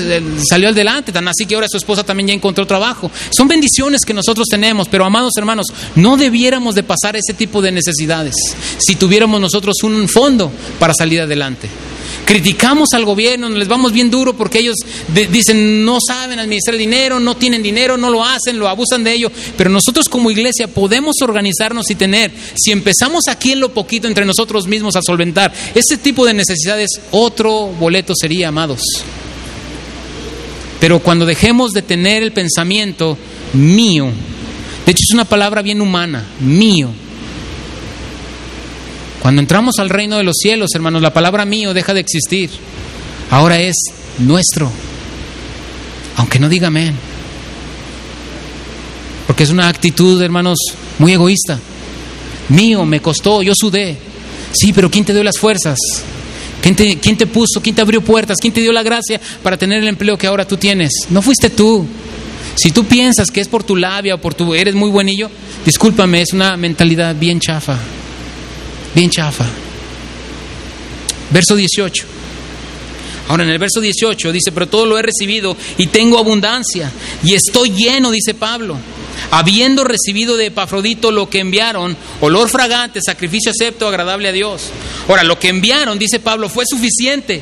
salió 0.48 0.70
adelante. 0.70 1.12
Tan 1.12 1.28
así 1.28 1.44
que 1.44 1.54
ahora 1.54 1.68
su 1.68 1.76
esposa 1.76 2.02
también 2.02 2.28
ya 2.28 2.32
encontró 2.32 2.66
trabajo. 2.66 3.10
Son 3.30 3.46
bendiciones 3.46 4.06
que 4.06 4.14
nosotros 4.14 4.46
tenemos, 4.48 4.88
pero 4.88 5.04
amados 5.04 5.32
hermanos, 5.36 5.66
no 5.96 6.16
debiéramos 6.16 6.74
de 6.74 6.82
pasar 6.82 7.14
ese 7.14 7.34
tipo 7.34 7.60
de 7.60 7.72
necesidades 7.72 8.34
si 8.78 8.96
tuviéramos 8.96 9.38
nosotros 9.38 9.82
un 9.82 10.08
fondo 10.08 10.50
para 10.78 10.94
salir 10.94 11.20
adelante. 11.20 11.68
Criticamos 12.24 12.90
al 12.94 13.04
gobierno, 13.04 13.48
les 13.48 13.66
vamos 13.66 13.92
bien 13.92 14.10
duro 14.10 14.34
porque 14.36 14.60
ellos 14.60 14.76
dicen 15.30 15.84
no 15.84 15.98
saben 16.06 16.38
administrar 16.38 16.76
dinero, 16.78 17.18
no 17.18 17.36
tienen 17.36 17.62
dinero, 17.62 17.96
no 17.96 18.10
lo 18.10 18.24
hacen, 18.24 18.58
lo 18.58 18.68
abusan 18.68 19.02
de 19.02 19.12
ello. 19.12 19.30
Pero 19.56 19.70
nosotros 19.70 20.08
como 20.08 20.30
iglesia 20.30 20.68
podemos 20.68 21.16
organizarnos 21.20 21.90
y 21.90 21.96
tener, 21.96 22.30
si 22.54 22.70
empezamos 22.70 23.24
aquí 23.28 23.52
en 23.52 23.60
lo 23.60 23.74
poquito 23.74 24.06
entre 24.06 24.24
nosotros 24.24 24.66
mismos 24.68 24.94
a 24.96 25.00
solventar 25.04 25.52
ese 25.74 25.98
tipo 25.98 26.24
de 26.24 26.34
necesidades, 26.34 26.90
otro 27.10 27.66
boleto 27.66 28.14
sería, 28.14 28.48
amados. 28.48 28.82
Pero 30.80 31.00
cuando 31.00 31.26
dejemos 31.26 31.72
de 31.72 31.82
tener 31.82 32.22
el 32.22 32.32
pensamiento 32.32 33.16
mío, 33.52 34.10
de 34.84 34.92
hecho 34.92 35.04
es 35.08 35.14
una 35.14 35.24
palabra 35.24 35.62
bien 35.62 35.80
humana, 35.80 36.26
mío, 36.40 36.90
cuando 39.22 39.40
entramos 39.40 39.76
al 39.78 39.88
reino 39.88 40.16
de 40.18 40.24
los 40.24 40.34
cielos, 40.36 40.70
hermanos, 40.74 41.00
la 41.00 41.14
palabra 41.14 41.44
mío 41.44 41.72
deja 41.72 41.94
de 41.94 42.00
existir. 42.00 42.50
Ahora 43.30 43.60
es 43.60 43.76
nuestro. 44.18 44.68
Aunque 46.16 46.40
no 46.40 46.48
diga 46.48 46.66
amén. 46.66 46.92
Porque 49.28 49.44
es 49.44 49.50
una 49.50 49.68
actitud, 49.68 50.20
hermanos, 50.20 50.58
muy 50.98 51.12
egoísta. 51.12 51.56
Mío, 52.48 52.84
me 52.84 52.98
costó, 52.98 53.44
yo 53.44 53.52
sudé. 53.54 53.96
Sí, 54.50 54.72
pero 54.72 54.90
¿quién 54.90 55.04
te 55.04 55.14
dio 55.14 55.22
las 55.22 55.38
fuerzas? 55.38 55.78
¿Quién 56.60 56.74
te, 56.74 56.96
¿Quién 56.98 57.16
te 57.16 57.28
puso? 57.28 57.62
¿Quién 57.62 57.76
te 57.76 57.80
abrió 57.80 58.00
puertas? 58.00 58.38
¿Quién 58.40 58.52
te 58.52 58.60
dio 58.60 58.72
la 58.72 58.82
gracia 58.82 59.20
para 59.40 59.56
tener 59.56 59.82
el 59.82 59.88
empleo 59.88 60.18
que 60.18 60.26
ahora 60.26 60.48
tú 60.48 60.56
tienes? 60.56 60.90
No 61.10 61.22
fuiste 61.22 61.48
tú. 61.48 61.86
Si 62.56 62.72
tú 62.72 62.86
piensas 62.86 63.30
que 63.30 63.40
es 63.40 63.46
por 63.46 63.62
tu 63.62 63.76
labia 63.76 64.16
o 64.16 64.18
por 64.18 64.34
tu 64.34 64.52
eres 64.52 64.74
muy 64.74 64.90
buenillo, 64.90 65.30
discúlpame, 65.64 66.22
es 66.22 66.32
una 66.32 66.56
mentalidad 66.56 67.14
bien 67.14 67.38
chafa. 67.38 67.78
Bien 68.94 69.10
chafa. 69.10 69.46
Verso 71.30 71.56
18. 71.56 72.06
Ahora 73.28 73.44
en 73.44 73.50
el 73.50 73.58
verso 73.58 73.80
18 73.80 74.32
dice, 74.32 74.52
pero 74.52 74.68
todo 74.68 74.84
lo 74.84 74.98
he 74.98 75.02
recibido 75.02 75.56
y 75.78 75.86
tengo 75.86 76.18
abundancia 76.18 76.90
y 77.24 77.34
estoy 77.34 77.70
lleno, 77.70 78.10
dice 78.10 78.34
Pablo, 78.34 78.76
habiendo 79.30 79.84
recibido 79.84 80.36
de 80.36 80.46
Epafrodito 80.46 81.10
lo 81.10 81.30
que 81.30 81.38
enviaron, 81.38 81.96
olor 82.20 82.50
fragante, 82.50 83.00
sacrificio 83.00 83.52
acepto, 83.52 83.86
agradable 83.86 84.28
a 84.28 84.32
Dios. 84.32 84.64
Ahora, 85.08 85.24
lo 85.24 85.38
que 85.38 85.48
enviaron, 85.48 85.98
dice 85.98 86.20
Pablo, 86.20 86.48
fue 86.48 86.64
suficiente, 86.66 87.40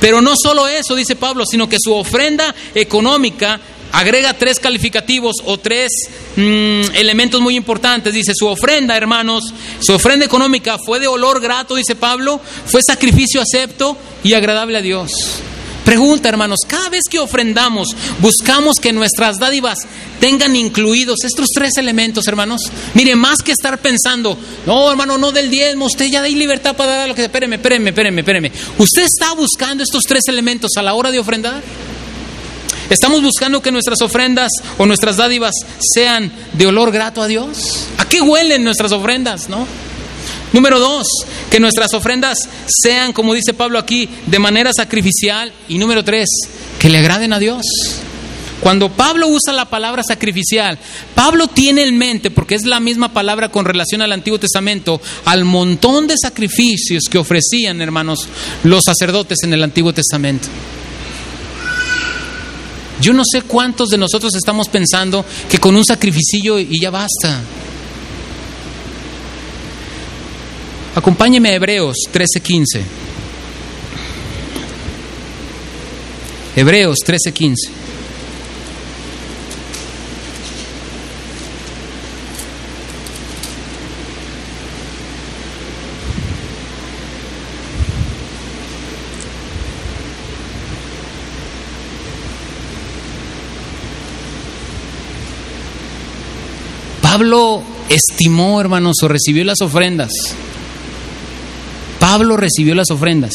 pero 0.00 0.22
no 0.22 0.34
solo 0.40 0.68
eso, 0.68 0.94
dice 0.94 1.16
Pablo, 1.16 1.44
sino 1.44 1.68
que 1.68 1.78
su 1.80 1.92
ofrenda 1.92 2.54
económica 2.74 3.60
agrega 3.96 4.34
tres 4.34 4.60
calificativos 4.60 5.36
o 5.46 5.58
tres 5.58 5.90
mm, 6.36 6.94
elementos 6.94 7.40
muy 7.40 7.56
importantes. 7.56 8.12
Dice, 8.12 8.32
su 8.34 8.46
ofrenda, 8.46 8.94
hermanos, 8.94 9.54
su 9.80 9.94
ofrenda 9.94 10.26
económica 10.26 10.76
fue 10.84 11.00
de 11.00 11.06
olor 11.06 11.40
grato, 11.40 11.74
dice 11.74 11.96
Pablo, 11.96 12.38
fue 12.66 12.82
sacrificio 12.86 13.40
acepto 13.40 13.96
y 14.22 14.34
agradable 14.34 14.76
a 14.76 14.82
Dios. 14.82 15.12
Pregunta, 15.86 16.28
hermanos, 16.28 16.58
cada 16.66 16.90
vez 16.90 17.04
que 17.08 17.20
ofrendamos, 17.20 17.88
buscamos 18.18 18.80
que 18.80 18.92
nuestras 18.92 19.38
dádivas 19.38 19.78
tengan 20.20 20.56
incluidos 20.56 21.18
estos 21.24 21.46
tres 21.54 21.76
elementos, 21.78 22.26
hermanos. 22.26 22.62
Mire, 22.92 23.14
más 23.14 23.38
que 23.38 23.52
estar 23.52 23.78
pensando, 23.78 24.36
no, 24.66 24.90
hermano, 24.90 25.16
no 25.16 25.32
del 25.32 25.48
diezmo, 25.48 25.86
usted 25.86 26.06
ya 26.06 26.20
da 26.20 26.28
libertad 26.28 26.76
para 26.76 26.96
dar 26.96 27.08
lo 27.08 27.14
que... 27.14 27.22
Espéreme, 27.24 27.56
espéreme, 27.56 27.90
espéreme, 27.90 28.20
espéreme. 28.20 28.52
¿Usted 28.76 29.04
está 29.04 29.32
buscando 29.34 29.84
estos 29.84 30.02
tres 30.02 30.24
elementos 30.26 30.72
a 30.76 30.82
la 30.82 30.92
hora 30.92 31.10
de 31.12 31.20
ofrendar? 31.20 31.62
¿Estamos 32.88 33.22
buscando 33.22 33.60
que 33.60 33.72
nuestras 33.72 34.00
ofrendas 34.00 34.50
o 34.78 34.86
nuestras 34.86 35.16
dádivas 35.16 35.54
sean 35.80 36.30
de 36.52 36.66
olor 36.66 36.92
grato 36.92 37.20
a 37.20 37.26
Dios? 37.26 37.88
¿A 37.98 38.08
qué 38.08 38.20
huelen 38.20 38.62
nuestras 38.62 38.92
ofrendas, 38.92 39.48
no? 39.48 39.66
Número 40.52 40.78
dos, 40.78 41.08
que 41.50 41.58
nuestras 41.58 41.92
ofrendas 41.94 42.38
sean, 42.66 43.12
como 43.12 43.34
dice 43.34 43.54
Pablo 43.54 43.78
aquí, 43.78 44.08
de 44.26 44.38
manera 44.38 44.72
sacrificial. 44.72 45.52
Y 45.68 45.78
número 45.78 46.04
tres, 46.04 46.28
que 46.78 46.88
le 46.88 46.98
agraden 46.98 47.32
a 47.32 47.38
Dios. 47.38 47.64
Cuando 48.60 48.90
Pablo 48.90 49.28
usa 49.28 49.52
la 49.52 49.66
palabra 49.66 50.02
sacrificial, 50.02 50.78
Pablo 51.14 51.48
tiene 51.48 51.82
en 51.82 51.98
mente, 51.98 52.30
porque 52.30 52.54
es 52.54 52.64
la 52.64 52.80
misma 52.80 53.12
palabra 53.12 53.50
con 53.50 53.64
relación 53.64 54.00
al 54.00 54.12
Antiguo 54.12 54.38
Testamento, 54.38 55.00
al 55.24 55.44
montón 55.44 56.06
de 56.06 56.14
sacrificios 56.16 57.04
que 57.10 57.18
ofrecían, 57.18 57.80
hermanos, 57.82 58.28
los 58.64 58.84
sacerdotes 58.84 59.42
en 59.42 59.52
el 59.52 59.62
Antiguo 59.62 59.92
Testamento. 59.92 60.48
Yo 63.00 63.12
no 63.12 63.22
sé 63.30 63.42
cuántos 63.42 63.88
de 63.90 63.98
nosotros 63.98 64.34
estamos 64.34 64.68
pensando 64.68 65.24
que 65.50 65.58
con 65.58 65.76
un 65.76 65.84
sacrificio 65.84 66.58
y 66.58 66.80
ya 66.80 66.90
basta. 66.90 67.42
Acompáñeme 70.94 71.50
a 71.50 71.54
Hebreos 71.54 71.96
13:15. 72.10 72.82
Hebreos 76.56 76.96
13:15. 77.04 77.85
Pablo 97.16 97.62
estimó, 97.88 98.60
hermanos, 98.60 98.96
o 99.02 99.08
recibió 99.08 99.42
las 99.42 99.62
ofrendas. 99.62 100.12
Pablo 101.98 102.36
recibió 102.36 102.74
las 102.74 102.90
ofrendas 102.90 103.32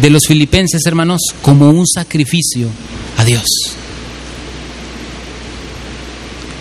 de 0.00 0.08
los 0.08 0.24
filipenses, 0.24 0.86
hermanos, 0.86 1.22
como 1.42 1.68
un 1.68 1.84
sacrificio 1.84 2.68
a 3.16 3.24
Dios. 3.24 3.42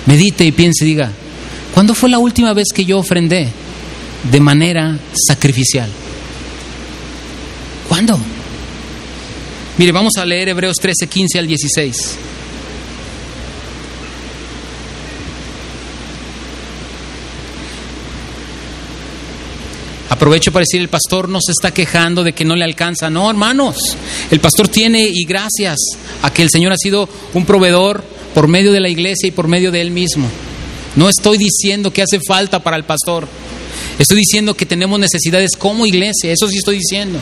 Medite 0.08 0.46
y 0.46 0.52
piense 0.52 0.84
y 0.84 0.88
diga, 0.88 1.12
¿cuándo 1.76 1.94
fue 1.94 2.10
la 2.10 2.18
última 2.18 2.54
vez 2.54 2.70
que 2.74 2.86
yo 2.86 2.98
ofrendé 2.98 3.50
de 4.32 4.40
manera 4.40 4.98
sacrificial? 5.14 5.92
¿Cuándo? 7.88 8.18
Mire, 9.78 9.92
vamos 9.92 10.14
a 10.18 10.26
leer 10.26 10.50
Hebreos 10.50 10.78
13, 10.78 11.06
15 11.06 11.38
al 11.38 11.46
16. 11.46 12.18
Aprovecho 20.18 20.52
para 20.52 20.64
decir, 20.64 20.82
el 20.82 20.90
pastor 20.90 21.30
no 21.30 21.38
se 21.40 21.52
está 21.52 21.72
quejando 21.72 22.24
de 22.24 22.34
que 22.34 22.44
no 22.44 22.56
le 22.56 22.64
alcanza. 22.66 23.08
No, 23.08 23.30
hermanos, 23.30 23.78
el 24.32 24.40
pastor 24.40 24.68
tiene 24.68 25.08
y 25.14 25.26
gracias 25.26 25.78
a 26.24 26.34
que 26.34 26.42
el 26.42 26.50
Señor 26.50 26.74
ha 26.74 26.78
sido 26.78 27.08
un 27.36 27.46
proveedor 27.46 28.04
por 28.34 28.48
medio 28.48 28.72
de 28.72 28.80
la 28.80 28.90
iglesia 28.90 29.28
y 29.28 29.32
por 29.32 29.48
medio 29.48 29.72
de 29.72 29.80
Él 29.80 29.92
mismo. 29.92 30.28
No 30.96 31.08
estoy 31.08 31.38
diciendo 31.38 31.94
que 31.94 32.02
hace 32.02 32.20
falta 32.28 32.64
para 32.64 32.78
el 32.78 32.84
pastor. 32.84 33.28
Estoy 34.00 34.18
diciendo 34.18 34.56
que 34.56 34.66
tenemos 34.66 35.00
necesidades 35.00 35.52
como 35.56 35.86
iglesia. 35.86 36.32
Eso 36.32 36.48
sí 36.48 36.58
estoy 36.58 36.78
diciendo. 36.78 37.20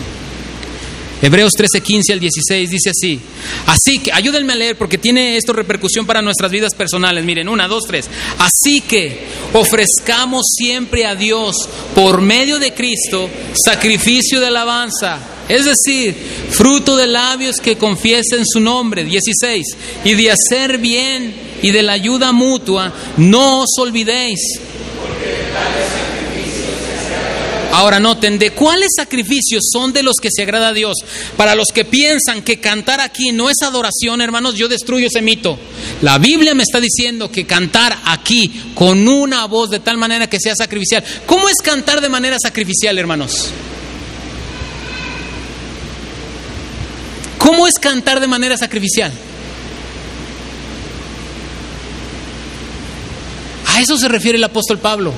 Hebreos 1.22 1.52
13, 1.56 1.82
15 1.82 2.14
al 2.14 2.20
16 2.20 2.70
dice 2.70 2.90
así. 2.90 3.20
Así 3.68 4.00
que, 4.00 4.12
ayúdenme 4.12 4.54
a 4.54 4.56
leer 4.56 4.78
porque 4.78 4.98
tiene 4.98 5.38
esto 5.38 5.54
repercusión 5.54 6.06
para 6.06 6.22
nuestras 6.22 6.52
vidas 6.52 6.76
personales. 6.76 7.24
Miren, 7.24 7.48
una, 7.48 7.68
dos, 7.68 7.86
tres. 7.88 8.10
Así 8.38 8.82
que 8.82 9.26
ofrezcamos 9.54 10.46
siempre 10.58 11.06
a 11.06 11.16
Dios 11.16 11.56
por 11.96 12.22
medio 12.22 12.60
de 12.60 12.74
Cristo 12.74 13.30
sacrificio 13.54 14.40
de 14.40 14.48
alabanza. 14.48 15.20
Es 15.48 15.66
decir, 15.66 16.16
fruto 16.50 16.98
de 16.98 17.08
labios 17.08 17.58
que 17.58 17.78
confiesen 17.78 18.44
su 18.46 18.60
nombre. 18.60 19.04
16. 19.04 19.66
Y 20.04 20.16
de 20.16 20.32
hacer 20.32 20.80
bien 20.80 21.34
y 21.62 21.72
de 21.72 21.84
la 21.84 21.94
ayuda 21.94 22.32
mutua, 22.32 22.94
no 23.18 23.62
os 23.62 23.70
olvidéis. 23.80 24.40
Ahora 27.76 28.00
noten, 28.00 28.40
¿de 28.40 28.52
cuáles 28.52 28.92
sacrificios 28.96 29.66
son 29.70 29.92
de 29.92 30.02
los 30.02 30.16
que 30.22 30.30
se 30.32 30.44
agrada 30.44 30.70
a 30.70 30.74
Dios? 30.74 30.96
Para 31.36 31.56
los 31.56 31.68
que 31.74 31.84
piensan 31.84 32.42
que 32.42 32.62
cantar 32.62 33.02
aquí 33.02 33.34
no 33.34 33.50
es 33.50 33.58
adoración, 33.62 34.22
hermanos, 34.22 34.56
yo 34.56 34.70
destruyo 34.70 35.08
ese 35.08 35.22
mito. 35.22 35.60
La 36.02 36.18
Biblia 36.18 36.56
me 36.56 36.64
está 36.64 36.80
diciendo 36.80 37.30
que 37.30 37.46
cantar 37.46 38.00
aquí 38.06 38.50
con 38.74 39.06
una 39.10 39.44
voz 39.48 39.72
de 39.72 39.82
tal 39.82 39.98
manera 39.98 40.30
que 40.30 40.40
sea 40.40 40.56
sacrificial. 40.56 41.04
¿Cómo 41.26 41.50
es 41.50 41.58
cantar 41.62 42.00
de 42.00 42.08
manera 42.08 42.38
sacrificial, 42.42 42.98
hermanos? 42.98 43.50
¿Cómo 47.38 47.68
es 47.68 47.74
cantar 47.74 48.22
de 48.22 48.28
manera 48.28 48.56
sacrificial? 48.56 49.12
A 53.68 53.82
eso 53.82 53.98
se 53.98 54.08
refiere 54.08 54.38
el 54.38 54.44
apóstol 54.46 54.80
Pablo. 54.80 55.14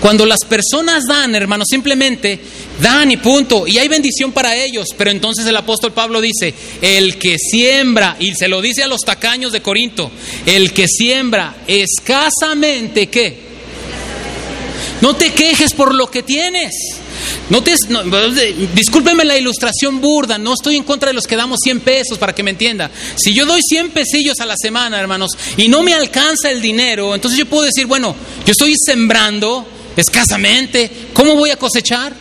Cuando 0.00 0.26
las 0.26 0.40
personas 0.48 1.04
dan, 1.08 1.34
hermanos, 1.34 1.66
simplemente 1.70 2.38
dan 2.80 3.10
y 3.10 3.16
punto, 3.16 3.66
y 3.66 3.78
hay 3.78 3.88
bendición 3.88 4.32
para 4.32 4.56
ellos, 4.56 4.88
pero 4.96 5.10
entonces 5.10 5.46
el 5.46 5.56
apóstol 5.56 5.92
Pablo 5.92 6.20
dice, 6.20 6.54
el 6.80 7.18
que 7.18 7.36
siembra, 7.38 8.16
y 8.18 8.34
se 8.34 8.48
lo 8.48 8.60
dice 8.62 8.82
a 8.82 8.88
los 8.88 9.02
tacaños 9.02 9.52
de 9.52 9.62
Corinto, 9.62 10.10
el 10.46 10.72
que 10.72 10.86
siembra 10.88 11.56
escasamente, 11.66 13.08
¿qué? 13.08 13.50
No 15.00 15.16
te 15.16 15.32
quejes 15.32 15.72
por 15.72 15.94
lo 15.94 16.10
que 16.10 16.22
tienes. 16.22 16.72
No 17.48 17.62
te, 17.62 17.74
discúlpeme 18.74 19.24
la 19.24 19.36
ilustración 19.36 20.00
burda, 20.00 20.38
no 20.38 20.54
estoy 20.54 20.76
en 20.76 20.84
contra 20.84 21.08
de 21.08 21.14
los 21.14 21.26
que 21.26 21.36
damos 21.36 21.58
100 21.62 21.80
pesos 21.80 22.18
para 22.18 22.34
que 22.34 22.42
me 22.42 22.50
entienda. 22.50 22.90
Si 23.16 23.34
yo 23.34 23.46
doy 23.46 23.60
100 23.62 23.90
pesillos 23.90 24.40
a 24.40 24.46
la 24.46 24.56
semana, 24.56 25.00
hermanos, 25.00 25.32
y 25.56 25.68
no 25.68 25.82
me 25.82 25.94
alcanza 25.94 26.50
el 26.50 26.60
dinero, 26.60 27.14
entonces 27.14 27.38
yo 27.38 27.46
puedo 27.46 27.64
decir, 27.64 27.86
bueno, 27.86 28.14
yo 28.44 28.52
estoy 28.52 28.74
sembrando 28.84 29.66
escasamente, 29.96 30.90
¿cómo 31.12 31.34
voy 31.34 31.50
a 31.50 31.56
cosechar? 31.56 32.12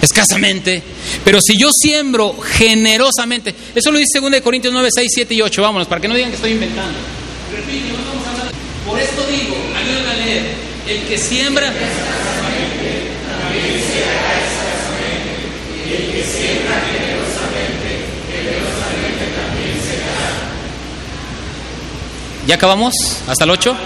Escasamente. 0.00 0.82
Pero 1.24 1.40
si 1.40 1.56
yo 1.56 1.70
siembro 1.72 2.36
generosamente, 2.40 3.54
eso 3.74 3.90
lo 3.92 3.98
dice 3.98 4.20
2 4.20 4.40
Corintios 4.40 4.72
9, 4.72 4.88
6, 4.92 5.10
7 5.14 5.34
y 5.34 5.42
8, 5.42 5.62
vámonos, 5.62 5.88
para 5.88 6.00
que 6.00 6.08
no 6.08 6.14
digan 6.14 6.30
que 6.30 6.36
estoy 6.36 6.52
inventando. 6.52 6.98
Por 8.86 8.98
esto 8.98 9.24
digo, 9.30 9.56
ayúdenme 9.76 10.10
a 10.10 10.26
leer, 10.26 10.54
el 10.88 11.02
que 11.06 11.18
siembra... 11.18 11.72
¿Ya 22.46 22.56
acabamos? 22.56 22.94
¿Hasta 23.26 23.44
el 23.44 23.50
8? 23.50 23.76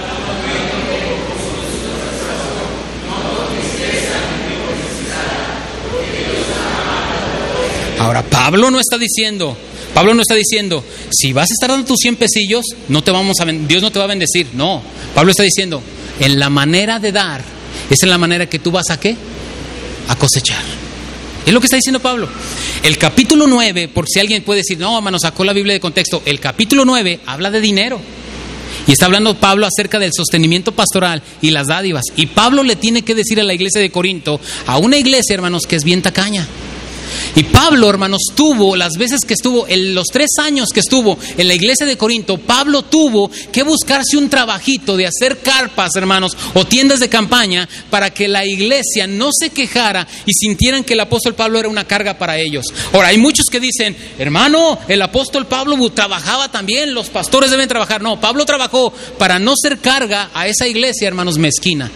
Ahora, 7.98 8.22
Pablo 8.22 8.70
no 8.70 8.80
está 8.80 8.98
diciendo, 8.98 9.56
Pablo 9.92 10.14
no 10.14 10.22
está 10.22 10.34
diciendo, 10.34 10.84
si 11.10 11.32
vas 11.32 11.50
a 11.50 11.52
estar 11.52 11.70
dando 11.70 11.86
tus 11.86 11.98
100 11.98 12.16
pesillos, 12.16 12.64
no 12.88 13.02
te 13.02 13.10
vamos 13.10 13.36
a 13.40 13.44
Dios 13.44 13.82
no 13.82 13.90
te 13.90 13.98
va 13.98 14.06
a 14.06 14.08
bendecir. 14.08 14.48
No, 14.54 14.82
Pablo 15.14 15.32
está 15.32 15.42
diciendo, 15.42 15.82
en 16.20 16.38
la 16.38 16.48
manera 16.48 16.98
de 16.98 17.12
dar, 17.12 17.42
es 17.90 18.02
en 18.02 18.10
la 18.10 18.18
manera 18.18 18.46
que 18.46 18.58
tú 18.58 18.70
vas 18.70 18.90
a 18.90 18.98
qué? 18.98 19.16
A 20.08 20.16
cosechar. 20.16 20.62
Es 21.44 21.52
lo 21.52 21.60
que 21.60 21.66
está 21.66 21.76
diciendo 21.76 22.00
Pablo. 22.00 22.28
El 22.82 22.98
capítulo 22.98 23.46
9, 23.46 23.88
por 23.88 24.06
si 24.08 24.18
alguien 24.18 24.42
puede 24.42 24.60
decir, 24.60 24.78
no, 24.78 24.96
hermano, 24.96 25.18
sacó 25.18 25.44
la 25.44 25.52
Biblia 25.52 25.74
de 25.74 25.80
contexto, 25.80 26.22
el 26.24 26.40
capítulo 26.40 26.84
9 26.84 27.20
habla 27.26 27.50
de 27.50 27.60
dinero. 27.60 28.00
Y 28.86 28.92
está 28.92 29.06
hablando 29.06 29.34
Pablo 29.34 29.66
acerca 29.66 29.98
del 29.98 30.12
sostenimiento 30.12 30.72
pastoral 30.72 31.22
y 31.40 31.50
las 31.50 31.68
dádivas. 31.68 32.04
Y 32.16 32.26
Pablo 32.26 32.62
le 32.62 32.76
tiene 32.76 33.02
que 33.02 33.14
decir 33.14 33.40
a 33.40 33.44
la 33.44 33.54
iglesia 33.54 33.80
de 33.80 33.90
Corinto, 33.90 34.40
a 34.66 34.78
una 34.78 34.96
iglesia, 34.96 35.34
hermanos, 35.34 35.62
que 35.68 35.76
es 35.76 35.84
bien 35.84 36.02
tacaña. 36.02 36.46
Y 37.34 37.44
Pablo, 37.44 37.88
hermanos, 37.88 38.22
tuvo, 38.34 38.76
las 38.76 38.92
veces 38.98 39.20
que 39.26 39.34
estuvo, 39.34 39.66
en 39.68 39.94
los 39.94 40.06
tres 40.12 40.30
años 40.42 40.70
que 40.70 40.80
estuvo 40.80 41.18
en 41.36 41.48
la 41.48 41.54
iglesia 41.54 41.86
de 41.86 41.96
Corinto, 41.96 42.38
Pablo 42.38 42.82
tuvo 42.82 43.30
que 43.52 43.62
buscarse 43.62 44.16
un 44.16 44.28
trabajito 44.28 44.96
de 44.96 45.06
hacer 45.06 45.38
carpas, 45.38 45.96
hermanos, 45.96 46.36
o 46.54 46.64
tiendas 46.66 47.00
de 47.00 47.08
campaña 47.08 47.68
para 47.90 48.10
que 48.10 48.28
la 48.28 48.44
iglesia 48.44 49.06
no 49.06 49.30
se 49.32 49.50
quejara 49.50 50.06
y 50.24 50.32
sintieran 50.32 50.84
que 50.84 50.94
el 50.94 51.00
apóstol 51.00 51.34
Pablo 51.34 51.58
era 51.58 51.68
una 51.68 51.84
carga 51.84 52.18
para 52.18 52.38
ellos. 52.38 52.66
Ahora, 52.92 53.08
hay 53.08 53.18
muchos 53.18 53.46
que 53.50 53.60
dicen, 53.60 53.96
hermano, 54.18 54.78
el 54.88 55.02
apóstol 55.02 55.46
Pablo 55.46 55.76
trabajaba 55.90 56.50
también, 56.50 56.94
los 56.94 57.08
pastores 57.08 57.50
deben 57.50 57.68
trabajar. 57.68 58.02
No, 58.02 58.20
Pablo 58.20 58.44
trabajó 58.44 58.92
para 59.18 59.38
no 59.38 59.54
ser 59.56 59.78
carga 59.78 60.30
a 60.34 60.46
esa 60.46 60.66
iglesia, 60.66 61.08
hermanos, 61.08 61.38
mezquina. 61.38 61.90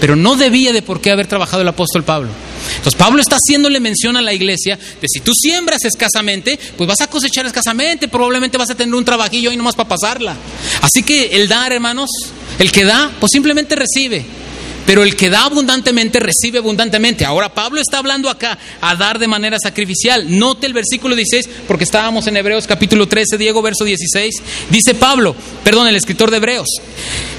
Pero 0.00 0.16
no 0.16 0.36
debía 0.36 0.72
de 0.72 0.82
por 0.82 1.00
qué 1.00 1.10
haber 1.10 1.26
trabajado 1.26 1.62
el 1.62 1.68
apóstol 1.68 2.04
Pablo. 2.04 2.30
Entonces 2.76 2.94
Pablo 2.94 3.20
está 3.20 3.36
haciéndole 3.36 3.80
mención 3.80 4.16
a 4.16 4.22
la 4.22 4.32
iglesia 4.32 4.76
de 4.76 5.08
si 5.08 5.20
tú 5.20 5.32
siembras 5.34 5.84
escasamente, 5.84 6.58
pues 6.76 6.88
vas 6.88 7.00
a 7.00 7.06
cosechar 7.06 7.46
escasamente, 7.46 8.08
probablemente 8.08 8.58
vas 8.58 8.70
a 8.70 8.74
tener 8.74 8.94
un 8.94 9.04
trabajillo 9.04 9.50
ahí 9.50 9.56
nomás 9.56 9.74
para 9.74 9.88
pasarla. 9.88 10.36
Así 10.82 11.02
que 11.02 11.36
el 11.36 11.48
dar, 11.48 11.72
hermanos, 11.72 12.10
el 12.58 12.72
que 12.72 12.84
da, 12.84 13.10
pues 13.20 13.32
simplemente 13.32 13.76
recibe. 13.76 14.24
Pero 14.86 15.02
el 15.02 15.16
que 15.16 15.30
da 15.30 15.44
abundantemente 15.44 16.20
recibe 16.20 16.58
abundantemente. 16.58 17.24
Ahora 17.24 17.54
Pablo 17.54 17.80
está 17.80 17.98
hablando 17.98 18.28
acá 18.28 18.58
a 18.80 18.96
dar 18.96 19.18
de 19.18 19.28
manera 19.28 19.58
sacrificial. 19.62 20.38
Note 20.38 20.66
el 20.66 20.72
versículo 20.72 21.14
16, 21.14 21.48
porque 21.68 21.84
estábamos 21.84 22.26
en 22.26 22.36
Hebreos 22.36 22.66
capítulo 22.66 23.06
13, 23.06 23.38
Diego, 23.38 23.62
verso 23.62 23.84
16. 23.84 24.34
Dice 24.70 24.94
Pablo, 24.94 25.34
perdón, 25.64 25.88
el 25.88 25.96
escritor 25.96 26.30
de 26.30 26.38
Hebreos, 26.38 26.68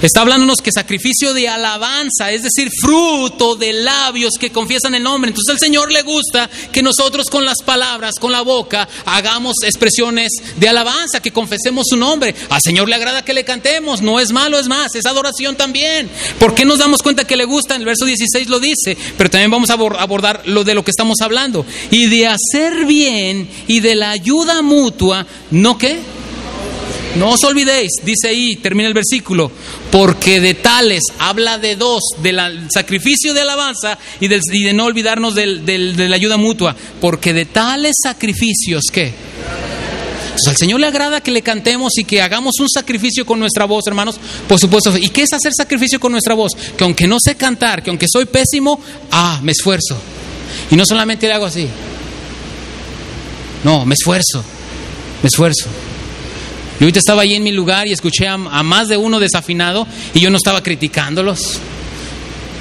está 0.01 0.21
hablándonos 0.21 0.57
que 0.57 0.71
sacrificio 0.71 1.33
de 1.33 1.49
alabanza, 1.49 2.31
es 2.31 2.43
decir, 2.43 2.69
fruto 2.81 3.55
de 3.55 3.73
labios 3.73 4.33
que 4.39 4.51
confiesan 4.51 4.95
el 4.95 5.03
nombre. 5.03 5.29
Entonces 5.29 5.53
al 5.53 5.59
Señor 5.59 5.91
le 5.91 6.01
gusta 6.03 6.49
que 6.71 6.81
nosotros 6.81 7.27
con 7.29 7.45
las 7.45 7.57
palabras, 7.65 8.15
con 8.19 8.31
la 8.31 8.41
boca, 8.41 8.87
hagamos 9.05 9.55
expresiones 9.63 10.31
de 10.57 10.69
alabanza, 10.69 11.21
que 11.21 11.31
confesemos 11.31 11.87
su 11.89 11.97
nombre. 11.97 12.33
Al 12.49 12.61
Señor 12.61 12.87
le 12.87 12.95
agrada 12.95 13.23
que 13.23 13.33
le 13.33 13.43
cantemos, 13.43 14.01
no 14.01 14.19
es 14.19 14.31
malo, 14.31 14.59
es 14.59 14.67
más, 14.67 14.95
es 14.95 15.05
adoración 15.05 15.55
también. 15.55 16.09
¿Por 16.39 16.55
qué 16.55 16.65
nos 16.65 16.79
damos 16.79 17.01
cuenta 17.01 17.25
que 17.25 17.30
le 17.37 17.45
gusta, 17.45 17.75
en 17.75 17.81
el 17.81 17.85
verso 17.85 18.05
16 18.05 18.49
lo 18.49 18.59
dice, 18.59 18.97
pero 19.17 19.29
también 19.29 19.51
vamos 19.51 19.69
a 19.69 19.73
abordar 19.73 20.43
lo 20.45 20.63
de 20.63 20.73
lo 20.73 20.83
que 20.83 20.91
estamos 20.91 21.21
hablando. 21.21 21.65
Y 21.89 22.07
de 22.07 22.27
hacer 22.27 22.85
bien 22.85 23.47
y 23.67 23.79
de 23.79 23.95
la 23.95 24.11
ayuda 24.11 24.61
mutua, 24.61 25.25
¿no 25.51 25.77
qué? 25.77 25.99
No 27.15 27.31
os 27.31 27.43
olvidéis, 27.43 27.91
dice 28.03 28.29
ahí, 28.29 28.55
termina 28.55 28.87
el 28.87 28.93
versículo, 28.93 29.51
porque 29.91 30.39
de 30.39 30.53
tales, 30.53 31.03
habla 31.19 31.57
de 31.57 31.75
dos, 31.75 32.01
del 32.23 32.39
sacrificio 32.73 33.33
de 33.33 33.41
alabanza 33.41 33.97
y, 34.21 34.29
de 34.29 34.73
no 34.73 34.85
olvidarnos 34.85 35.35
de 35.35 36.07
la 36.07 36.15
ayuda 36.15 36.37
mutua, 36.37 36.75
porque 37.01 37.33
de 37.33 37.45
tales 37.45 37.95
sacrificios, 38.01 38.83
¿qué? 38.91 39.13
Al 40.47 40.57
Señor 40.57 40.79
le 40.79 40.87
agrada 40.87 41.21
que 41.21 41.31
le 41.31 41.41
cantemos 41.41 41.97
y 41.97 42.03
que 42.03 42.21
hagamos 42.21 42.55
un 42.59 42.69
sacrificio 42.69 43.25
con 43.25 43.39
nuestra 43.39 43.65
voz, 43.65 43.85
hermanos. 43.87 44.19
Por 44.47 44.59
supuesto. 44.59 44.97
¿Y 44.97 45.09
qué 45.09 45.23
es 45.23 45.33
hacer 45.33 45.51
sacrificio 45.55 45.99
con 45.99 46.11
nuestra 46.11 46.33
voz? 46.33 46.51
Que 46.77 46.83
aunque 46.83 47.07
no 47.07 47.17
sé 47.19 47.35
cantar, 47.35 47.83
que 47.83 47.89
aunque 47.89 48.07
soy 48.11 48.25
pésimo, 48.25 48.79
ah, 49.11 49.39
me 49.43 49.51
esfuerzo. 49.51 49.97
Y 50.69 50.75
no 50.75 50.85
solamente 50.85 51.27
le 51.27 51.33
hago 51.33 51.45
así. 51.45 51.67
No, 53.63 53.85
me 53.85 53.93
esfuerzo. 53.93 54.43
Me 55.21 55.27
esfuerzo. 55.27 55.65
Yo 56.79 56.85
ahorita 56.85 56.99
estaba 56.99 57.21
ahí 57.21 57.35
en 57.35 57.43
mi 57.43 57.51
lugar 57.51 57.87
y 57.87 57.91
escuché 57.91 58.27
a, 58.27 58.37
más 58.37 58.87
de 58.87 58.97
uno 58.97 59.19
desafinado 59.19 59.85
y 60.13 60.19
yo 60.19 60.31
no 60.31 60.37
estaba 60.37 60.63
criticándolos. 60.63 61.59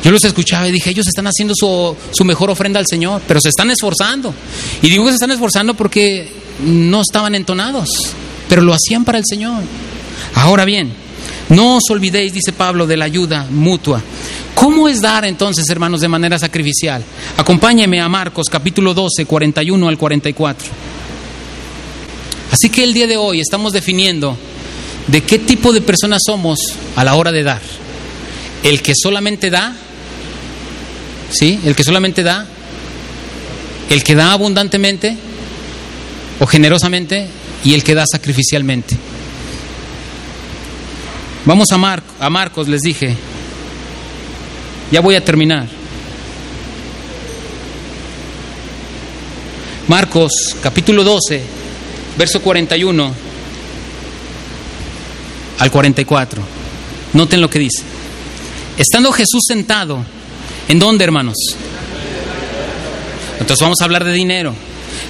Yo 0.04 0.10
los 0.10 0.24
escuchaba 0.24 0.68
y 0.68 0.72
dije, 0.72 0.90
ellos 0.90 1.06
están 1.06 1.26
haciendo 1.26 1.54
su, 1.54 1.96
su, 2.12 2.24
mejor 2.24 2.50
ofrenda 2.50 2.78
al 2.80 2.86
Señor, 2.86 3.22
pero 3.26 3.40
se 3.40 3.50
están 3.50 3.70
esforzando. 3.70 4.34
Y 4.82 4.88
digo 4.88 5.04
que 5.04 5.10
se 5.10 5.16
están 5.16 5.30
esforzando 5.30 5.74
porque 5.74 6.28
no 6.64 7.00
estaban 7.00 7.34
entonados, 7.34 7.88
pero 8.48 8.62
lo 8.62 8.74
hacían 8.74 9.04
para 9.04 9.18
el 9.18 9.24
Señor. 9.26 9.62
Ahora 10.34 10.64
bien, 10.64 10.92
no 11.48 11.76
os 11.76 11.84
olvidéis, 11.90 12.32
dice 12.32 12.52
Pablo, 12.52 12.86
de 12.86 12.96
la 12.96 13.06
ayuda 13.06 13.46
mutua. 13.50 14.02
¿Cómo 14.54 14.88
es 14.88 15.00
dar 15.00 15.24
entonces, 15.24 15.68
hermanos, 15.68 16.00
de 16.00 16.08
manera 16.08 16.38
sacrificial? 16.38 17.02
Acompáñeme 17.36 18.00
a 18.00 18.08
Marcos 18.08 18.46
capítulo 18.50 18.94
12, 18.94 19.24
41 19.24 19.88
al 19.88 19.98
44. 19.98 20.68
Así 22.52 22.68
que 22.68 22.84
el 22.84 22.92
día 22.92 23.06
de 23.06 23.16
hoy 23.16 23.40
estamos 23.40 23.72
definiendo 23.72 24.36
de 25.06 25.22
qué 25.22 25.38
tipo 25.38 25.72
de 25.72 25.80
personas 25.80 26.22
somos 26.26 26.58
a 26.96 27.04
la 27.04 27.14
hora 27.14 27.32
de 27.32 27.42
dar. 27.42 27.60
El 28.62 28.82
que 28.82 28.92
solamente 28.94 29.50
da, 29.50 29.74
¿sí? 31.30 31.58
El 31.64 31.74
que 31.74 31.84
solamente 31.84 32.22
da, 32.22 32.46
el 33.88 34.04
que 34.04 34.14
da 34.14 34.32
abundantemente, 34.32 35.16
o 36.40 36.46
generosamente 36.46 37.26
y 37.62 37.74
el 37.74 37.84
que 37.84 37.94
da 37.94 38.04
sacrificialmente. 38.10 38.96
Vamos 41.44 41.68
a, 41.70 42.02
a 42.18 42.30
Marcos, 42.30 42.68
les 42.68 42.80
dije. 42.80 43.14
Ya 44.90 45.00
voy 45.00 45.14
a 45.14 45.24
terminar. 45.24 45.66
Marcos 49.86 50.56
capítulo 50.62 51.04
12, 51.04 51.42
verso 52.16 52.40
41 52.40 53.14
al 55.58 55.70
44. 55.70 56.42
Noten 57.12 57.40
lo 57.40 57.50
que 57.50 57.58
dice. 57.58 57.82
Estando 58.78 59.12
Jesús 59.12 59.42
sentado, 59.46 60.04
¿en 60.68 60.78
dónde, 60.78 61.04
hermanos? 61.04 61.36
Entonces 63.40 63.60
vamos 63.60 63.80
a 63.80 63.84
hablar 63.84 64.04
de 64.04 64.12
dinero. 64.12 64.54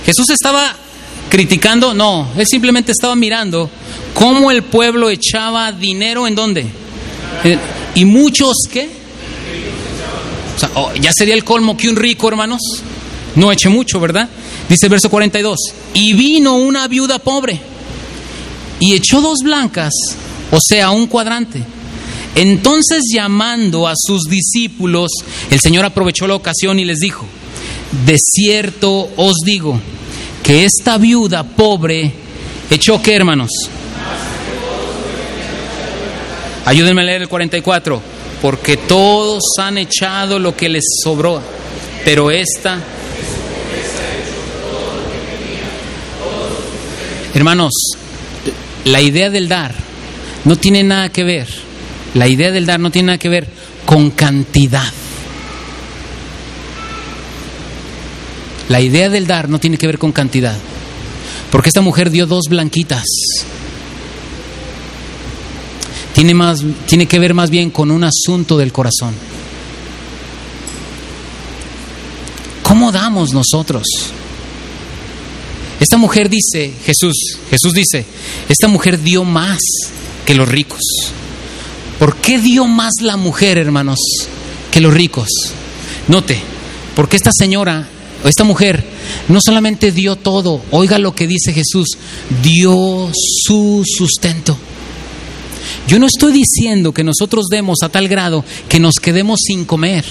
Jesús 0.05 0.31
estaba 0.31 0.75
criticando, 1.31 1.95
no, 1.95 2.29
él 2.37 2.47
simplemente 2.47 2.93
estaba 2.93 3.17
mirando 3.17 3.71
cómo 4.13 4.51
el 4.51 4.63
pueblo 4.65 5.09
echaba 5.09 5.73
dinero 5.73 6.27
en 6.27 6.35
dónde. 6.35 6.67
Eh, 7.45 7.59
y 7.95 8.05
muchos, 8.05 8.55
¿qué? 8.71 8.91
O 10.57 10.59
sea, 10.59 10.71
oh, 10.75 10.93
ya 11.01 11.11
sería 11.17 11.35
el 11.35 11.45
colmo 11.45 11.77
que 11.77 11.89
un 11.89 11.97
rico, 11.97 12.29
hermanos, 12.29 12.61
no 13.37 13.51
eche 13.53 13.69
mucho, 13.69 14.01
¿verdad? 14.01 14.29
Dice 14.69 14.87
el 14.87 14.91
verso 14.91 15.09
42, 15.09 15.57
y 15.95 16.13
vino 16.13 16.57
una 16.57 16.87
viuda 16.89 17.19
pobre 17.19 17.61
y 18.81 18.95
echó 18.95 19.21
dos 19.21 19.41
blancas, 19.43 19.93
o 20.51 20.59
sea, 20.61 20.91
un 20.91 21.07
cuadrante. 21.07 21.63
Entonces 22.35 23.05
llamando 23.13 23.87
a 23.87 23.95
sus 23.97 24.25
discípulos, 24.25 25.11
el 25.51 25.61
Señor 25.61 25.85
aprovechó 25.85 26.27
la 26.27 26.35
ocasión 26.35 26.79
y 26.79 26.85
les 26.85 26.99
dijo, 26.99 27.27
de 28.07 28.17
cierto 28.19 29.11
os 29.17 29.37
digo, 29.45 29.81
que 30.43 30.65
esta 30.65 30.99
viuda 30.99 31.45
pobre 31.45 32.13
echó 32.71 33.01
qué, 33.03 33.15
hermanos? 33.17 33.51
Ayúdenme 36.65 37.03
a 37.03 37.05
leer 37.05 37.23
el 37.23 37.29
44. 37.29 38.01
Porque 38.41 38.77
todos 38.77 39.43
han 39.59 39.77
echado 39.77 40.39
lo 40.39 40.57
que 40.57 40.69
les 40.69 40.85
sobró, 41.03 41.43
pero 42.05 42.31
esta... 42.31 42.79
Hermanos, 47.35 47.73
la 48.85 49.01
idea 49.01 49.31
del 49.31 49.49
dar 49.49 49.75
no 50.45 50.57
tiene 50.57 50.83
nada 50.83 51.11
que 51.11 51.23
ver, 51.23 51.47
la 52.15 52.29
idea 52.29 52.51
del 52.51 52.67
dar 52.67 52.81
no 52.81 52.91
tiene 52.91 53.07
nada 53.07 53.19
que 53.19 53.29
ver 53.29 53.47
con 53.85 54.11
cantidad. 54.11 54.91
La 58.71 58.81
idea 58.81 59.11
del 59.11 59.27
dar 59.27 59.49
no 59.49 59.59
tiene 59.59 59.77
que 59.77 59.89
ver 59.89 59.99
con 59.99 60.13
cantidad. 60.13 60.57
Porque 61.51 61.71
esta 61.71 61.81
mujer 61.81 62.09
dio 62.09 62.29
dos 62.29 62.45
blanquitas. 62.49 63.05
Tiene, 66.15 66.35
más, 66.35 66.63
tiene 66.87 67.07
que 67.07 67.19
ver 67.19 67.35
más 67.35 67.51
bien 67.51 67.71
con 67.71 67.91
un 67.91 68.05
asunto 68.05 68.57
del 68.57 68.73
corazón. 68.73 69.13
¿Cómo 72.63 72.93
damos 72.93 73.33
nosotros? 73.33 73.83
Esta 75.81 75.97
mujer 75.97 76.31
dice, 76.31 76.73
Jesús, 76.85 77.17
Jesús 77.51 77.73
dice, 77.73 78.07
esta 78.49 78.69
mujer 78.69 79.03
dio 79.03 79.25
más 79.25 79.59
que 80.25 80.37
los 80.37 80.49
ricos. 80.49 80.83
¿Por 81.99 82.15
qué 82.19 82.39
dio 82.39 82.69
más 82.69 82.93
la 83.01 83.17
mujer, 83.17 83.59
hermanos, 83.59 83.99
que 84.71 84.81
los 84.81 84.95
ricos? 84.95 85.29
Note, 86.07 86.41
porque 86.95 87.17
esta 87.17 87.33
señora 87.33 87.89
esta 88.29 88.45
mujer 88.45 88.85
no 89.29 89.39
solamente 89.45 89.93
dio 89.93 90.17
todo, 90.17 90.63
oiga 90.71 90.99
lo 90.99 91.15
que 91.15 91.27
dice 91.27 91.53
Jesús, 91.53 91.89
dio 92.43 93.11
su 93.45 93.83
sustento. 93.87 94.57
Yo 95.87 95.99
no 95.99 96.07
estoy 96.07 96.33
diciendo 96.33 96.93
que 96.93 97.05
nosotros 97.05 97.47
demos 97.51 97.79
a 97.83 97.89
tal 97.89 98.09
grado 98.09 98.45
que 98.69 98.79
nos 98.79 98.95
quedemos 98.97 99.41
sin 99.45 99.65
comer. 99.65 100.05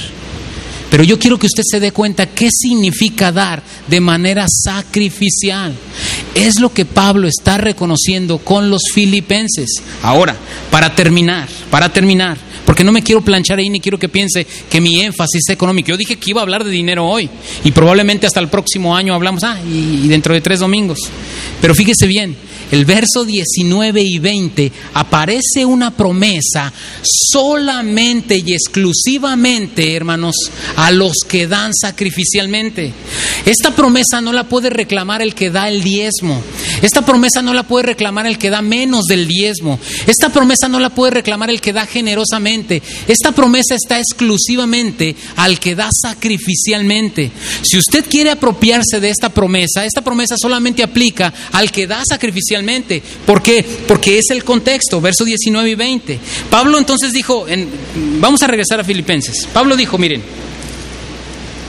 Pero 0.90 1.04
yo 1.04 1.20
quiero 1.20 1.38
que 1.38 1.46
usted 1.46 1.64
se 1.64 1.80
dé 1.80 1.92
cuenta 1.92 2.26
qué 2.26 2.50
significa 2.52 3.32
dar 3.32 3.62
de 3.88 4.00
manera 4.00 4.48
sacrificial. 4.48 5.74
Es 6.34 6.60
lo 6.60 6.74
que 6.74 6.86
Pablo 6.86 7.28
está 7.28 7.60
reconociendo 7.60 8.40
con 8.40 8.72
los 8.72 8.82
filipenses. 8.94 9.70
Ahora, 10.02 10.36
para 10.72 10.96
terminar, 10.96 11.48
para 11.70 11.94
terminar, 11.94 12.38
porque 12.70 12.84
no 12.84 12.92
me 12.92 13.02
quiero 13.02 13.22
planchar 13.22 13.58
ahí 13.58 13.68
ni 13.68 13.80
quiero 13.80 13.98
que 13.98 14.10
piense 14.10 14.46
que 14.70 14.80
mi 14.80 15.02
énfasis 15.02 15.42
es 15.48 15.54
económico. 15.56 15.90
Yo 15.90 15.98
dije 15.98 16.18
que 16.18 16.30
iba 16.30 16.42
a 16.42 16.44
hablar 16.44 16.64
de 16.64 16.70
dinero 16.70 17.04
hoy 17.04 17.28
y 17.64 17.72
probablemente 17.72 18.28
hasta 18.28 18.40
el 18.40 18.48
próximo 18.48 18.96
año 18.96 19.16
hablamos, 19.16 19.44
ah, 19.44 19.60
y 19.68 20.08
dentro 20.08 20.36
de 20.36 20.42
tres 20.42 20.60
domingos. 20.60 21.00
Pero 21.62 21.74
fíjese 21.74 22.06
bien, 22.06 22.36
el 22.72 22.86
verso 22.86 23.26
19 23.26 24.02
y 24.04 24.20
20 24.20 24.72
aparece 24.94 25.66
una 25.66 25.92
promesa 25.92 26.72
solamente 27.04 28.44
y 28.46 28.54
exclusivamente, 28.54 29.96
hermanos, 29.96 30.36
a 30.76 30.92
los 30.92 31.14
que 31.28 31.48
dan 31.48 31.74
sacrificialmente. 31.74 32.94
Esta 33.46 33.76
promesa 33.76 34.22
no 34.22 34.34
la 34.34 34.48
puede 34.48 34.70
reclamar 34.70 35.22
el 35.22 35.34
que 35.34 35.50
da 35.50 35.68
el 35.70 35.84
diezmo. 35.84 36.42
Esta 36.82 37.04
promesa 37.04 37.42
no 37.42 37.54
la 37.54 37.64
puede 37.64 37.88
reclamar 37.88 38.28
el 38.28 38.38
que 38.38 38.50
da 38.50 38.62
menos 38.62 39.06
del 39.06 39.28
diezmo. 39.28 39.80
Esta 40.06 40.30
promesa 40.30 40.68
no 40.68 40.80
la 40.80 40.90
puede 40.90 41.12
reclamar 41.12 41.50
el 41.50 41.62
que 41.62 41.74
da 41.74 41.86
generosamente. 41.86 42.84
Esta 43.08 43.32
promesa 43.32 43.76
está 43.76 44.00
exclusivamente 44.00 45.16
al 45.38 45.60
que 45.60 45.76
da 45.76 45.90
sacrificialmente. 45.92 47.32
Si 47.64 47.78
usted 47.78 48.06
quiere 48.08 48.30
apropiarse 48.30 49.00
de 49.00 49.10
esta 49.10 49.30
promesa, 49.30 49.86
esta 49.86 50.02
promesa 50.02 50.36
solamente 50.38 50.84
aplica 50.84 51.34
al 51.52 51.72
que 51.72 51.88
da 51.88 52.04
sacrificialmente 52.08 52.59
¿Por 53.26 53.42
qué? 53.42 53.64
Porque 53.88 54.18
es 54.18 54.30
el 54.30 54.44
contexto, 54.44 55.02
versos 55.02 55.26
19 55.26 55.70
y 55.70 55.76
20. 55.76 56.20
Pablo 56.50 56.78
entonces 56.78 57.12
dijo, 57.12 57.46
vamos 58.20 58.42
a 58.44 58.48
regresar 58.48 58.80
a 58.80 58.84
Filipenses. 58.84 59.48
Pablo 59.54 59.76
dijo, 59.76 59.98
miren, 59.98 60.22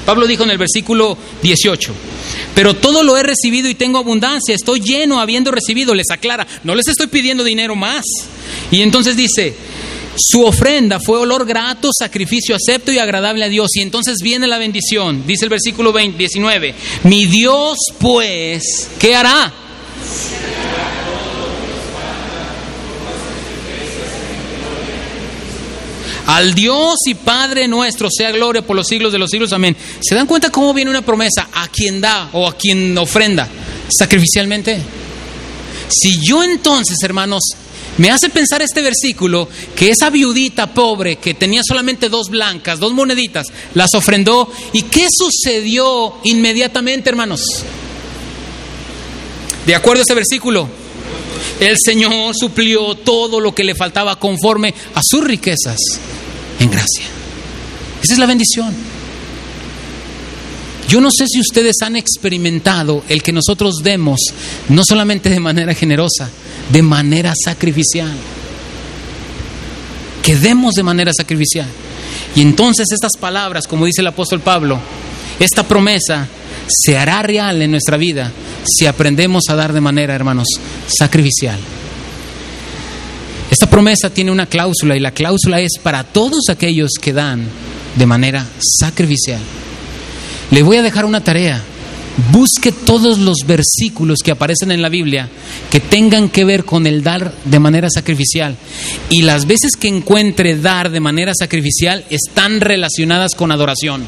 Pablo 0.05 0.27
dijo 0.27 0.45
en 0.45 0.51
el 0.51 0.59
versículo 0.59 1.17
18, 1.43 1.93
pero 2.55 2.75
todo 2.75 3.03
lo 3.03 3.17
he 3.17 3.23
recibido 3.23 3.69
y 3.69 3.75
tengo 3.75 3.99
abundancia, 3.99 4.55
estoy 4.55 4.81
lleno 4.81 5.21
habiendo 5.21 5.51
recibido, 5.51 5.95
les 5.95 6.11
aclara, 6.11 6.47
no 6.65 6.75
les 6.75 6.89
estoy 6.89 7.07
pidiendo 7.07 7.45
dinero 7.45 7.77
más. 7.77 8.05
Y 8.71 8.83
entonces 8.83 9.17
dice, 9.17 9.55
su 10.17 10.45
ofrenda 10.45 10.99
fue 11.01 11.19
olor 11.19 11.47
grato, 11.47 11.91
sacrificio 11.97 12.57
acepto 12.57 12.93
y 12.93 12.99
agradable 12.99 13.45
a 13.45 13.49
Dios. 13.49 13.71
Y 13.75 13.83
entonces 13.83 14.17
viene 14.23 14.47
la 14.47 14.59
bendición, 14.59 15.25
dice 15.27 15.45
el 15.45 15.51
versículo 15.51 15.93
19, 15.93 16.75
mi 17.05 17.27
Dios 17.27 17.79
pues, 17.99 18.89
¿qué 18.99 19.15
hará? 19.15 19.53
Al 26.31 26.55
Dios 26.55 26.95
y 27.07 27.15
Padre 27.15 27.67
nuestro 27.67 28.09
sea 28.09 28.31
gloria 28.31 28.63
por 28.63 28.77
los 28.77 28.87
siglos 28.87 29.13
de 29.13 29.19
los 29.19 29.31
siglos. 29.31 29.53
Amén. 29.53 29.77
¿Se 30.01 30.15
dan 30.15 30.29
cuenta 30.29 30.51
cómo 30.51 30.73
viene 30.73 30.89
una 30.91 31.03
promesa 31.03 31.49
a 31.53 31.67
quien 31.67 32.01
da 32.01 32.31
o 32.33 32.47
a 32.47 32.57
quien 32.57 32.97
ofrenda 32.99 33.49
sacrificialmente? 33.89 34.81
Si 35.89 36.25
yo 36.25 36.45
entonces, 36.45 36.99
hermanos, 37.03 37.43
me 37.99 38.11
hace 38.11 38.29
pensar 38.29 38.63
este 38.63 38.81
versículo 38.81 39.49
que 39.75 39.91
esa 39.91 40.09
viudita 40.09 40.73
pobre 40.73 41.17
que 41.17 41.35
tenía 41.35 41.63
solamente 41.67 42.09
dos 42.09 42.29
blancas, 42.31 42.79
dos 42.79 42.93
moneditas, 42.93 43.47
las 43.75 43.93
ofrendó. 43.95 44.53
¿Y 44.73 44.83
qué 44.83 45.09
sucedió 45.11 46.15
inmediatamente, 46.23 47.11
hermanos? 47.11 47.43
De 49.67 49.75
acuerdo 49.75 50.01
a 50.01 50.05
ese 50.05 50.15
versículo, 50.15 50.69
el 51.61 51.77
Señor 51.85 52.35
suplió 52.35 52.95
todo 52.95 53.41
lo 53.41 53.55
que 53.55 53.65
le 53.65 53.75
faltaba 53.75 54.19
conforme 54.19 54.75
a 54.95 55.01
sus 55.03 55.23
riquezas 55.23 55.79
en 56.59 56.71
gracia. 56.71 57.05
Esa 58.03 58.15
es 58.15 58.19
la 58.19 58.27
bendición. 58.27 58.75
Yo 60.89 61.01
no 61.01 61.11
sé 61.17 61.27
si 61.29 61.39
ustedes 61.39 61.77
han 61.83 61.97
experimentado 61.97 63.05
el 63.09 63.23
que 63.23 63.33
nosotros 63.33 63.77
demos, 63.85 64.19
no 64.69 64.83
solamente 64.85 65.31
de 65.31 65.39
manera 65.39 65.75
generosa, 65.75 66.29
de 66.73 66.83
manera 66.83 67.33
sacrificial. 67.45 68.13
Que 70.23 70.35
demos 70.35 70.75
de 70.75 70.83
manera 70.83 71.13
sacrificial. 71.17 71.69
Y 72.35 72.43
entonces 72.43 72.89
estas 72.91 73.13
palabras, 73.21 73.67
como 73.67 73.87
dice 73.87 74.01
el 74.01 74.09
apóstol 74.09 74.41
Pablo, 74.41 74.81
esta 75.39 75.63
promesa 75.63 76.27
se 76.69 76.99
hará 76.99 77.23
real 77.23 77.61
en 77.63 77.71
nuestra 77.71 77.97
vida 77.97 78.33
si 78.65 78.87
aprendemos 78.87 79.45
a 79.49 79.55
dar 79.55 79.73
de 79.73 79.81
manera, 79.81 80.15
hermanos, 80.15 80.47
sacrificial. 80.87 81.59
Esta 83.51 83.69
promesa 83.69 84.11
tiene 84.11 84.31
una 84.31 84.47
cláusula 84.47 84.97
y 84.97 85.01
la 85.01 85.11
cláusula 85.11 85.61
es 85.61 85.73
para 85.83 86.05
todos 86.05 86.49
aquellos 86.49 86.93
que 87.01 87.13
dan 87.13 87.47
de 87.97 88.07
manera 88.07 88.47
sacrificial. 88.79 89.41
Le 90.51 90.63
voy 90.63 90.77
a 90.77 90.83
dejar 90.83 91.05
una 91.05 91.23
tarea. 91.23 91.63
Busque 92.33 92.71
todos 92.71 93.19
los 93.19 93.39
versículos 93.47 94.19
que 94.23 94.31
aparecen 94.31 94.71
en 94.71 94.83
la 94.83 94.89
Biblia 94.89 95.29
que 95.71 95.81
tengan 95.81 96.29
que 96.29 96.45
ver 96.45 96.65
con 96.65 96.87
el 96.87 97.03
dar 97.03 97.33
de 97.45 97.59
manera 97.59 97.89
sacrificial. 97.89 98.57
Y 99.09 99.23
las 99.23 99.47
veces 99.47 99.73
que 99.79 99.89
encuentre 99.89 100.57
dar 100.57 100.91
de 100.91 101.01
manera 101.01 101.33
sacrificial 101.35 102.05
están 102.11 102.61
relacionadas 102.61 103.35
con 103.35 103.53
adoración. 103.53 104.05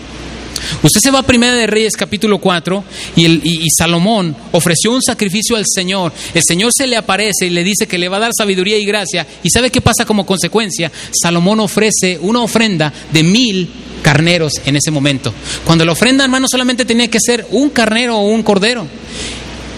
Usted 0.83 1.01
se 1.01 1.11
va 1.11 1.21
a 1.21 1.23
Primera 1.23 1.55
de 1.55 1.67
Reyes 1.67 1.97
capítulo 1.97 2.39
4 2.39 2.85
y, 3.17 3.27
y, 3.27 3.71
Salomón 3.77 4.35
ofreció 4.53 4.93
un 4.93 5.03
sacrificio 5.03 5.57
al 5.57 5.65
Señor. 5.67 6.13
El 6.35 6.43
Señor 6.47 6.73
se 6.77 6.87
le 6.87 6.97
aparece 6.97 7.47
y 7.47 7.51
le 7.51 7.65
dice 7.65 7.87
que 7.87 7.99
le 7.99 8.09
va 8.09 8.19
a 8.19 8.21
dar 8.21 8.33
sabiduría 8.37 8.77
y 8.77 8.85
gracia. 8.85 9.27
¿Y 9.43 9.51
sabe 9.51 9.71
qué 9.71 9.81
pasa 9.81 10.05
como 10.05 10.27
consecuencia? 10.27 10.91
Salomón 11.13 11.61
ofrece 11.61 12.19
una 12.21 12.41
ofrenda 12.41 12.93
de 13.13 13.23
mil 13.23 13.69
carneros 14.03 14.55
en 14.67 14.77
ese 14.77 14.91
momento. 14.91 15.33
Cuando 15.65 15.85
la 15.85 15.93
ofrenda, 15.93 16.25
hermano, 16.25 16.47
solamente 16.51 16.85
tenía 16.85 17.09
que 17.09 17.19
ser 17.21 17.47
un 17.51 17.71
carnero 17.71 18.19
o 18.19 18.29
un 18.29 18.43
cordero. 18.43 18.87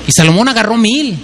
Y 0.07 0.13
Salomón 0.13 0.49
agarró 0.49 0.77
mil. 0.77 1.17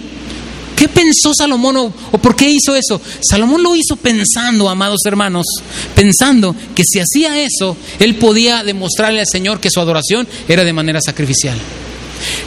¿Qué 0.81 0.89
pensó 0.89 1.31
Salomón 1.31 1.77
o, 1.77 2.17
por 2.17 2.35
qué 2.35 2.49
hizo 2.49 2.75
eso? 2.75 2.99
Salomón 3.21 3.61
lo 3.61 3.75
hizo 3.75 3.97
pensando, 3.97 4.67
amados 4.67 5.01
hermanos, 5.05 5.45
pensando 5.93 6.55
que 6.73 6.81
si 6.83 6.97
hacía 6.97 7.39
eso, 7.39 7.77
él 7.99 8.15
podía 8.15 8.63
demostrarle 8.63 9.19
al 9.19 9.27
Señor 9.27 9.59
que 9.59 9.69
su 9.69 9.79
adoración 9.79 10.27
era 10.47 10.63
de 10.63 10.73
manera 10.73 10.99
sacrificial. 10.99 11.55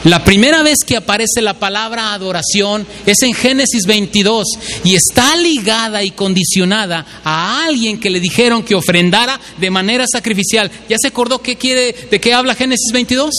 La 0.03 0.25
primera 0.25 0.63
vez 0.63 0.79
que 0.85 0.97
aparece 0.97 1.41
la 1.41 1.53
palabra 1.59 2.11
adoración 2.11 2.85
es 3.05 3.21
en 3.21 3.33
Génesis 3.33 3.85
22 3.85 4.45
y 4.83 4.95
está 4.95 5.37
ligada 5.37 6.03
y 6.03 6.11
condicionada 6.11 7.05
a 7.23 7.63
alguien 7.63 8.01
que 8.01 8.09
le 8.09 8.19
dijeron 8.19 8.63
que 8.63 8.75
ofrendara 8.75 9.39
de 9.61 9.69
manera 9.69 10.07
sacrificial. 10.11 10.69
¿Ya 10.89 10.97
se 10.99 11.07
acordó 11.07 11.41
qué 11.41 11.55
quiere, 11.55 11.95
de 12.11 12.19
qué 12.19 12.33
habla 12.33 12.53
Génesis 12.53 12.91
22? 12.91 13.33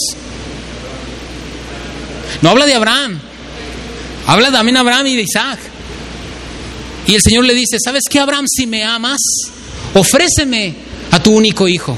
No 2.41 2.49
habla 2.49 2.65
de 2.65 2.73
Abraham, 2.73 3.21
Habla 4.27 4.51
también 4.51 4.77
Abraham 4.77 5.07
y 5.07 5.15
de 5.15 5.21
Isaac. 5.23 5.59
Y 7.07 7.15
el 7.15 7.21
Señor 7.21 7.45
le 7.45 7.53
dice, 7.53 7.77
¿sabes 7.83 8.03
qué, 8.09 8.19
Abraham? 8.19 8.45
Si 8.47 8.67
me 8.67 8.83
amas, 8.83 9.19
ofréceme 9.93 10.75
a 11.11 11.23
tu 11.23 11.31
único 11.31 11.67
hijo. 11.67 11.97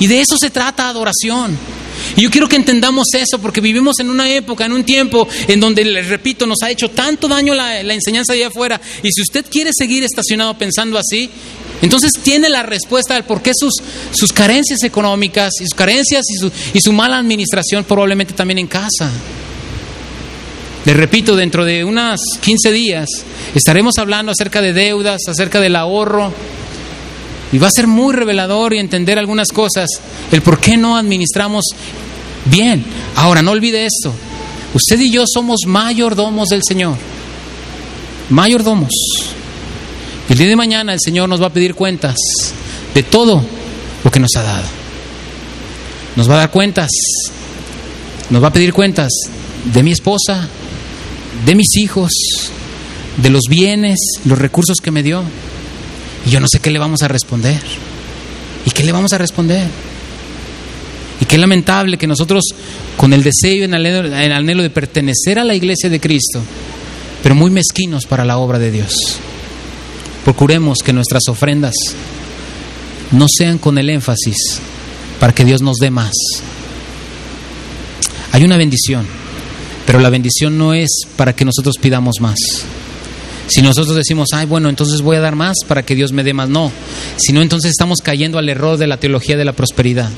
Y 0.00 0.08
de 0.08 0.20
eso 0.20 0.36
se 0.36 0.50
trata 0.50 0.88
adoración. 0.88 1.56
Y 2.16 2.22
yo 2.22 2.30
quiero 2.30 2.48
que 2.48 2.56
entendamos 2.56 3.06
eso 3.14 3.38
porque 3.38 3.60
vivimos 3.60 4.00
en 4.00 4.10
una 4.10 4.28
época, 4.28 4.66
en 4.66 4.72
un 4.72 4.84
tiempo 4.84 5.26
en 5.46 5.60
donde, 5.60 5.84
les 5.84 6.08
repito, 6.08 6.46
nos 6.46 6.62
ha 6.62 6.70
hecho 6.70 6.90
tanto 6.90 7.28
daño 7.28 7.54
la, 7.54 7.80
enseñanza 7.80 8.32
de 8.32 8.40
allá 8.40 8.48
afuera. 8.48 8.80
Y 9.04 9.12
si 9.12 9.22
usted 9.22 9.46
quiere 9.48 9.70
seguir 9.72 10.02
estacionado 10.02 10.58
pensando 10.58 10.98
así, 10.98 11.30
entonces 11.80 12.10
tiene 12.22 12.48
la 12.48 12.64
respuesta 12.64 13.14
del 13.14 13.24
por 13.24 13.40
qué 13.40 13.52
sus, 13.54 13.74
sus 14.10 14.32
carencias 14.32 14.82
económicas 14.82 15.52
y 15.60 15.64
sus 15.64 15.74
carencias 15.74 16.24
y 16.28 16.36
su, 16.36 16.50
y 16.74 16.80
su 16.80 16.92
mala 16.92 17.18
administración 17.18 17.84
probablemente 17.84 18.34
también 18.34 18.58
en 18.58 18.66
casa. 18.66 19.10
Les 20.86 20.96
repito, 20.96 21.34
dentro 21.34 21.64
de 21.64 21.84
unas 21.84 22.20
15 22.40 22.70
días 22.70 23.08
estaremos 23.56 23.94
hablando 23.98 24.30
acerca 24.30 24.62
de 24.62 24.72
deudas, 24.72 25.20
acerca 25.28 25.60
del 25.60 25.74
ahorro. 25.74 26.32
Y 27.52 27.58
va 27.58 27.66
a 27.66 27.72
ser 27.72 27.88
muy 27.88 28.14
revelador 28.14 28.72
y 28.72 28.78
entender 28.78 29.18
algunas 29.18 29.48
cosas, 29.48 29.88
el 30.30 30.42
por 30.42 30.60
qué 30.60 30.76
no 30.76 30.96
administramos 30.96 31.64
bien. 32.44 32.84
Ahora, 33.16 33.42
no 33.42 33.50
olvide 33.50 33.84
esto. 33.84 34.12
Usted 34.74 35.00
y 35.00 35.10
yo 35.10 35.24
somos 35.26 35.60
mayordomos 35.66 36.48
del 36.48 36.62
Señor. 36.66 36.96
Mayordomos. 38.30 38.90
El 40.28 40.38
día 40.38 40.48
de 40.48 40.56
mañana 40.56 40.92
el 40.92 41.00
Señor 41.00 41.28
nos 41.28 41.42
va 41.42 41.46
a 41.46 41.52
pedir 41.52 41.74
cuentas 41.74 42.16
de 42.94 43.02
todo 43.02 43.42
lo 44.04 44.10
que 44.10 44.20
nos 44.20 44.30
ha 44.36 44.42
dado. 44.42 44.66
Nos 46.14 46.30
va 46.30 46.34
a 46.34 46.38
dar 46.38 46.50
cuentas. 46.52 46.90
Nos 48.30 48.42
va 48.42 48.48
a 48.48 48.52
pedir 48.52 48.72
cuentas 48.72 49.12
de 49.72 49.82
mi 49.82 49.92
esposa, 49.92 50.48
de 51.44 51.54
mis 51.54 51.76
hijos, 51.76 52.12
de 53.16 53.30
los 53.30 53.42
bienes, 53.48 53.98
los 54.24 54.38
recursos 54.38 54.78
que 54.82 54.90
me 54.90 55.02
dio. 55.02 55.22
Y 56.26 56.30
yo 56.30 56.40
no 56.40 56.46
sé 56.48 56.60
qué 56.60 56.70
le 56.70 56.78
vamos 56.78 57.02
a 57.02 57.08
responder. 57.08 57.60
¿Y 58.64 58.70
qué 58.70 58.82
le 58.84 58.92
vamos 58.92 59.12
a 59.12 59.18
responder? 59.18 59.68
¿Y 61.20 61.24
qué 61.24 61.38
lamentable 61.38 61.96
que 61.96 62.06
nosotros, 62.06 62.44
con 62.96 63.12
el 63.12 63.22
deseo 63.22 63.54
y 63.54 63.62
el 63.62 64.32
anhelo 64.32 64.62
de 64.62 64.70
pertenecer 64.70 65.38
a 65.38 65.44
la 65.44 65.54
iglesia 65.54 65.88
de 65.88 66.00
Cristo, 66.00 66.42
pero 67.22 67.34
muy 67.34 67.50
mezquinos 67.50 68.04
para 68.06 68.24
la 68.24 68.38
obra 68.38 68.58
de 68.58 68.70
Dios. 68.70 68.94
Procuremos 70.24 70.78
que 70.84 70.92
nuestras 70.92 71.22
ofrendas 71.28 71.74
no 73.12 73.26
sean 73.28 73.58
con 73.58 73.78
el 73.78 73.90
énfasis 73.90 74.60
para 75.18 75.32
que 75.32 75.44
Dios 75.44 75.62
nos 75.62 75.76
dé 75.78 75.90
más. 75.90 76.12
Hay 78.32 78.44
una 78.44 78.56
bendición, 78.56 79.06
pero 79.86 80.00
la 80.00 80.10
bendición 80.10 80.58
no 80.58 80.74
es 80.74 80.90
para 81.16 81.34
que 81.34 81.44
nosotros 81.44 81.76
pidamos 81.80 82.20
más. 82.20 82.36
Si 83.48 83.62
nosotros 83.62 83.94
decimos, 83.94 84.28
ay, 84.32 84.46
bueno, 84.46 84.68
entonces 84.68 85.00
voy 85.00 85.16
a 85.16 85.20
dar 85.20 85.36
más 85.36 85.58
para 85.68 85.84
que 85.84 85.94
Dios 85.94 86.12
me 86.12 86.24
dé 86.24 86.34
más, 86.34 86.48
no. 86.48 86.72
Si 87.16 87.32
no, 87.32 87.40
entonces 87.40 87.70
estamos 87.70 88.00
cayendo 88.02 88.38
al 88.38 88.48
error 88.48 88.76
de 88.76 88.88
la 88.88 88.96
teología 88.96 89.36
de 89.36 89.44
la 89.44 89.52
prosperidad. 89.52 90.10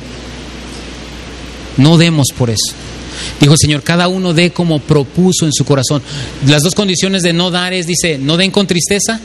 No 1.77 1.99
demos 1.99 2.29
por 2.37 2.49
eso. 2.49 2.75
Dijo 3.39 3.53
el 3.53 3.59
Señor, 3.61 3.83
cada 3.83 4.09
uno 4.09 4.33
dé 4.33 4.51
como 4.51 4.81
propuso 4.81 5.45
en 5.45 5.53
su 5.53 5.65
corazón. 5.65 6.03
Las 6.47 6.63
dos 6.63 6.75
condiciones 6.75 7.23
de 7.23 7.35
no 7.35 7.51
dar 7.51 7.75
es, 7.75 7.87
dice, 7.87 8.19
no 8.19 8.39
den 8.39 8.51
con 8.51 8.67
tristeza, 8.67 9.21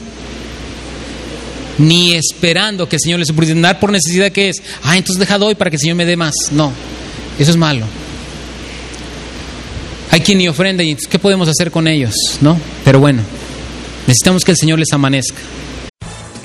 ni 1.78 2.14
esperando 2.14 2.90
que 2.90 2.98
el 2.98 3.02
Señor 3.02 3.20
les. 3.20 3.62
Dar 3.62 3.80
por 3.80 3.92
necesidad 3.92 4.32
que 4.32 4.50
es, 4.50 4.62
ah, 4.84 4.98
entonces 4.98 5.20
deja 5.20 5.38
doy 5.38 5.56
para 5.56 5.70
que 5.70 5.78
el 5.78 5.82
Señor 5.82 5.96
me 5.96 6.06
dé 6.06 6.18
más. 6.18 6.34
No, 6.52 6.74
eso 7.40 7.52
es 7.52 7.58
malo. 7.58 7.86
Hay 10.14 10.22
quien 10.22 10.38
ni 10.38 10.48
ofrenda 10.48 10.84
y 10.84 10.96
¿qué 10.96 11.18
podemos 11.18 11.50
hacer 11.50 11.72
con 11.72 11.88
ellos? 11.88 12.14
¿No? 12.40 12.56
Pero 12.86 13.00
bueno. 13.00 13.24
Necesitamos 14.06 14.46
que 14.46 14.52
el 14.52 14.58
Señor 14.58 14.78
les 14.78 14.94
amanezca. 14.94 15.40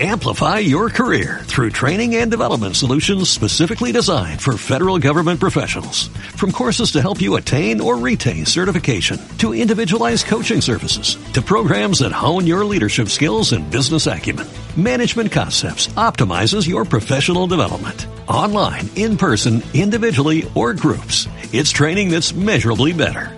Amplify 0.00 0.60
your 0.60 0.88
career 0.88 1.40
through 1.42 1.70
training 1.70 2.14
and 2.14 2.30
development 2.30 2.76
solutions 2.76 3.28
specifically 3.28 3.92
designed 3.92 4.40
for 4.40 4.56
federal 4.56 4.98
government 4.98 5.38
professionals. 5.38 6.08
From 6.34 6.50
courses 6.50 6.92
to 6.92 7.02
help 7.02 7.20
you 7.20 7.36
attain 7.36 7.82
or 7.82 7.98
retain 7.98 8.46
certification, 8.46 9.20
to 9.36 9.52
individualized 9.52 10.24
coaching 10.24 10.62
services, 10.62 11.18
to 11.34 11.42
programs 11.42 11.98
that 11.98 12.12
hone 12.12 12.46
your 12.46 12.64
leadership 12.64 13.08
skills 13.08 13.52
and 13.52 13.70
business 13.70 14.06
acumen, 14.06 14.46
Management 14.78 15.30
Concepts 15.30 15.88
optimizes 15.88 16.66
your 16.66 16.86
professional 16.86 17.46
development. 17.46 18.06
Online, 18.28 18.88
in 18.96 19.18
person, 19.18 19.62
individually, 19.74 20.50
or 20.54 20.72
groups, 20.72 21.28
it's 21.52 21.70
training 21.70 22.08
that's 22.08 22.32
measurably 22.32 22.94
better. 22.94 23.37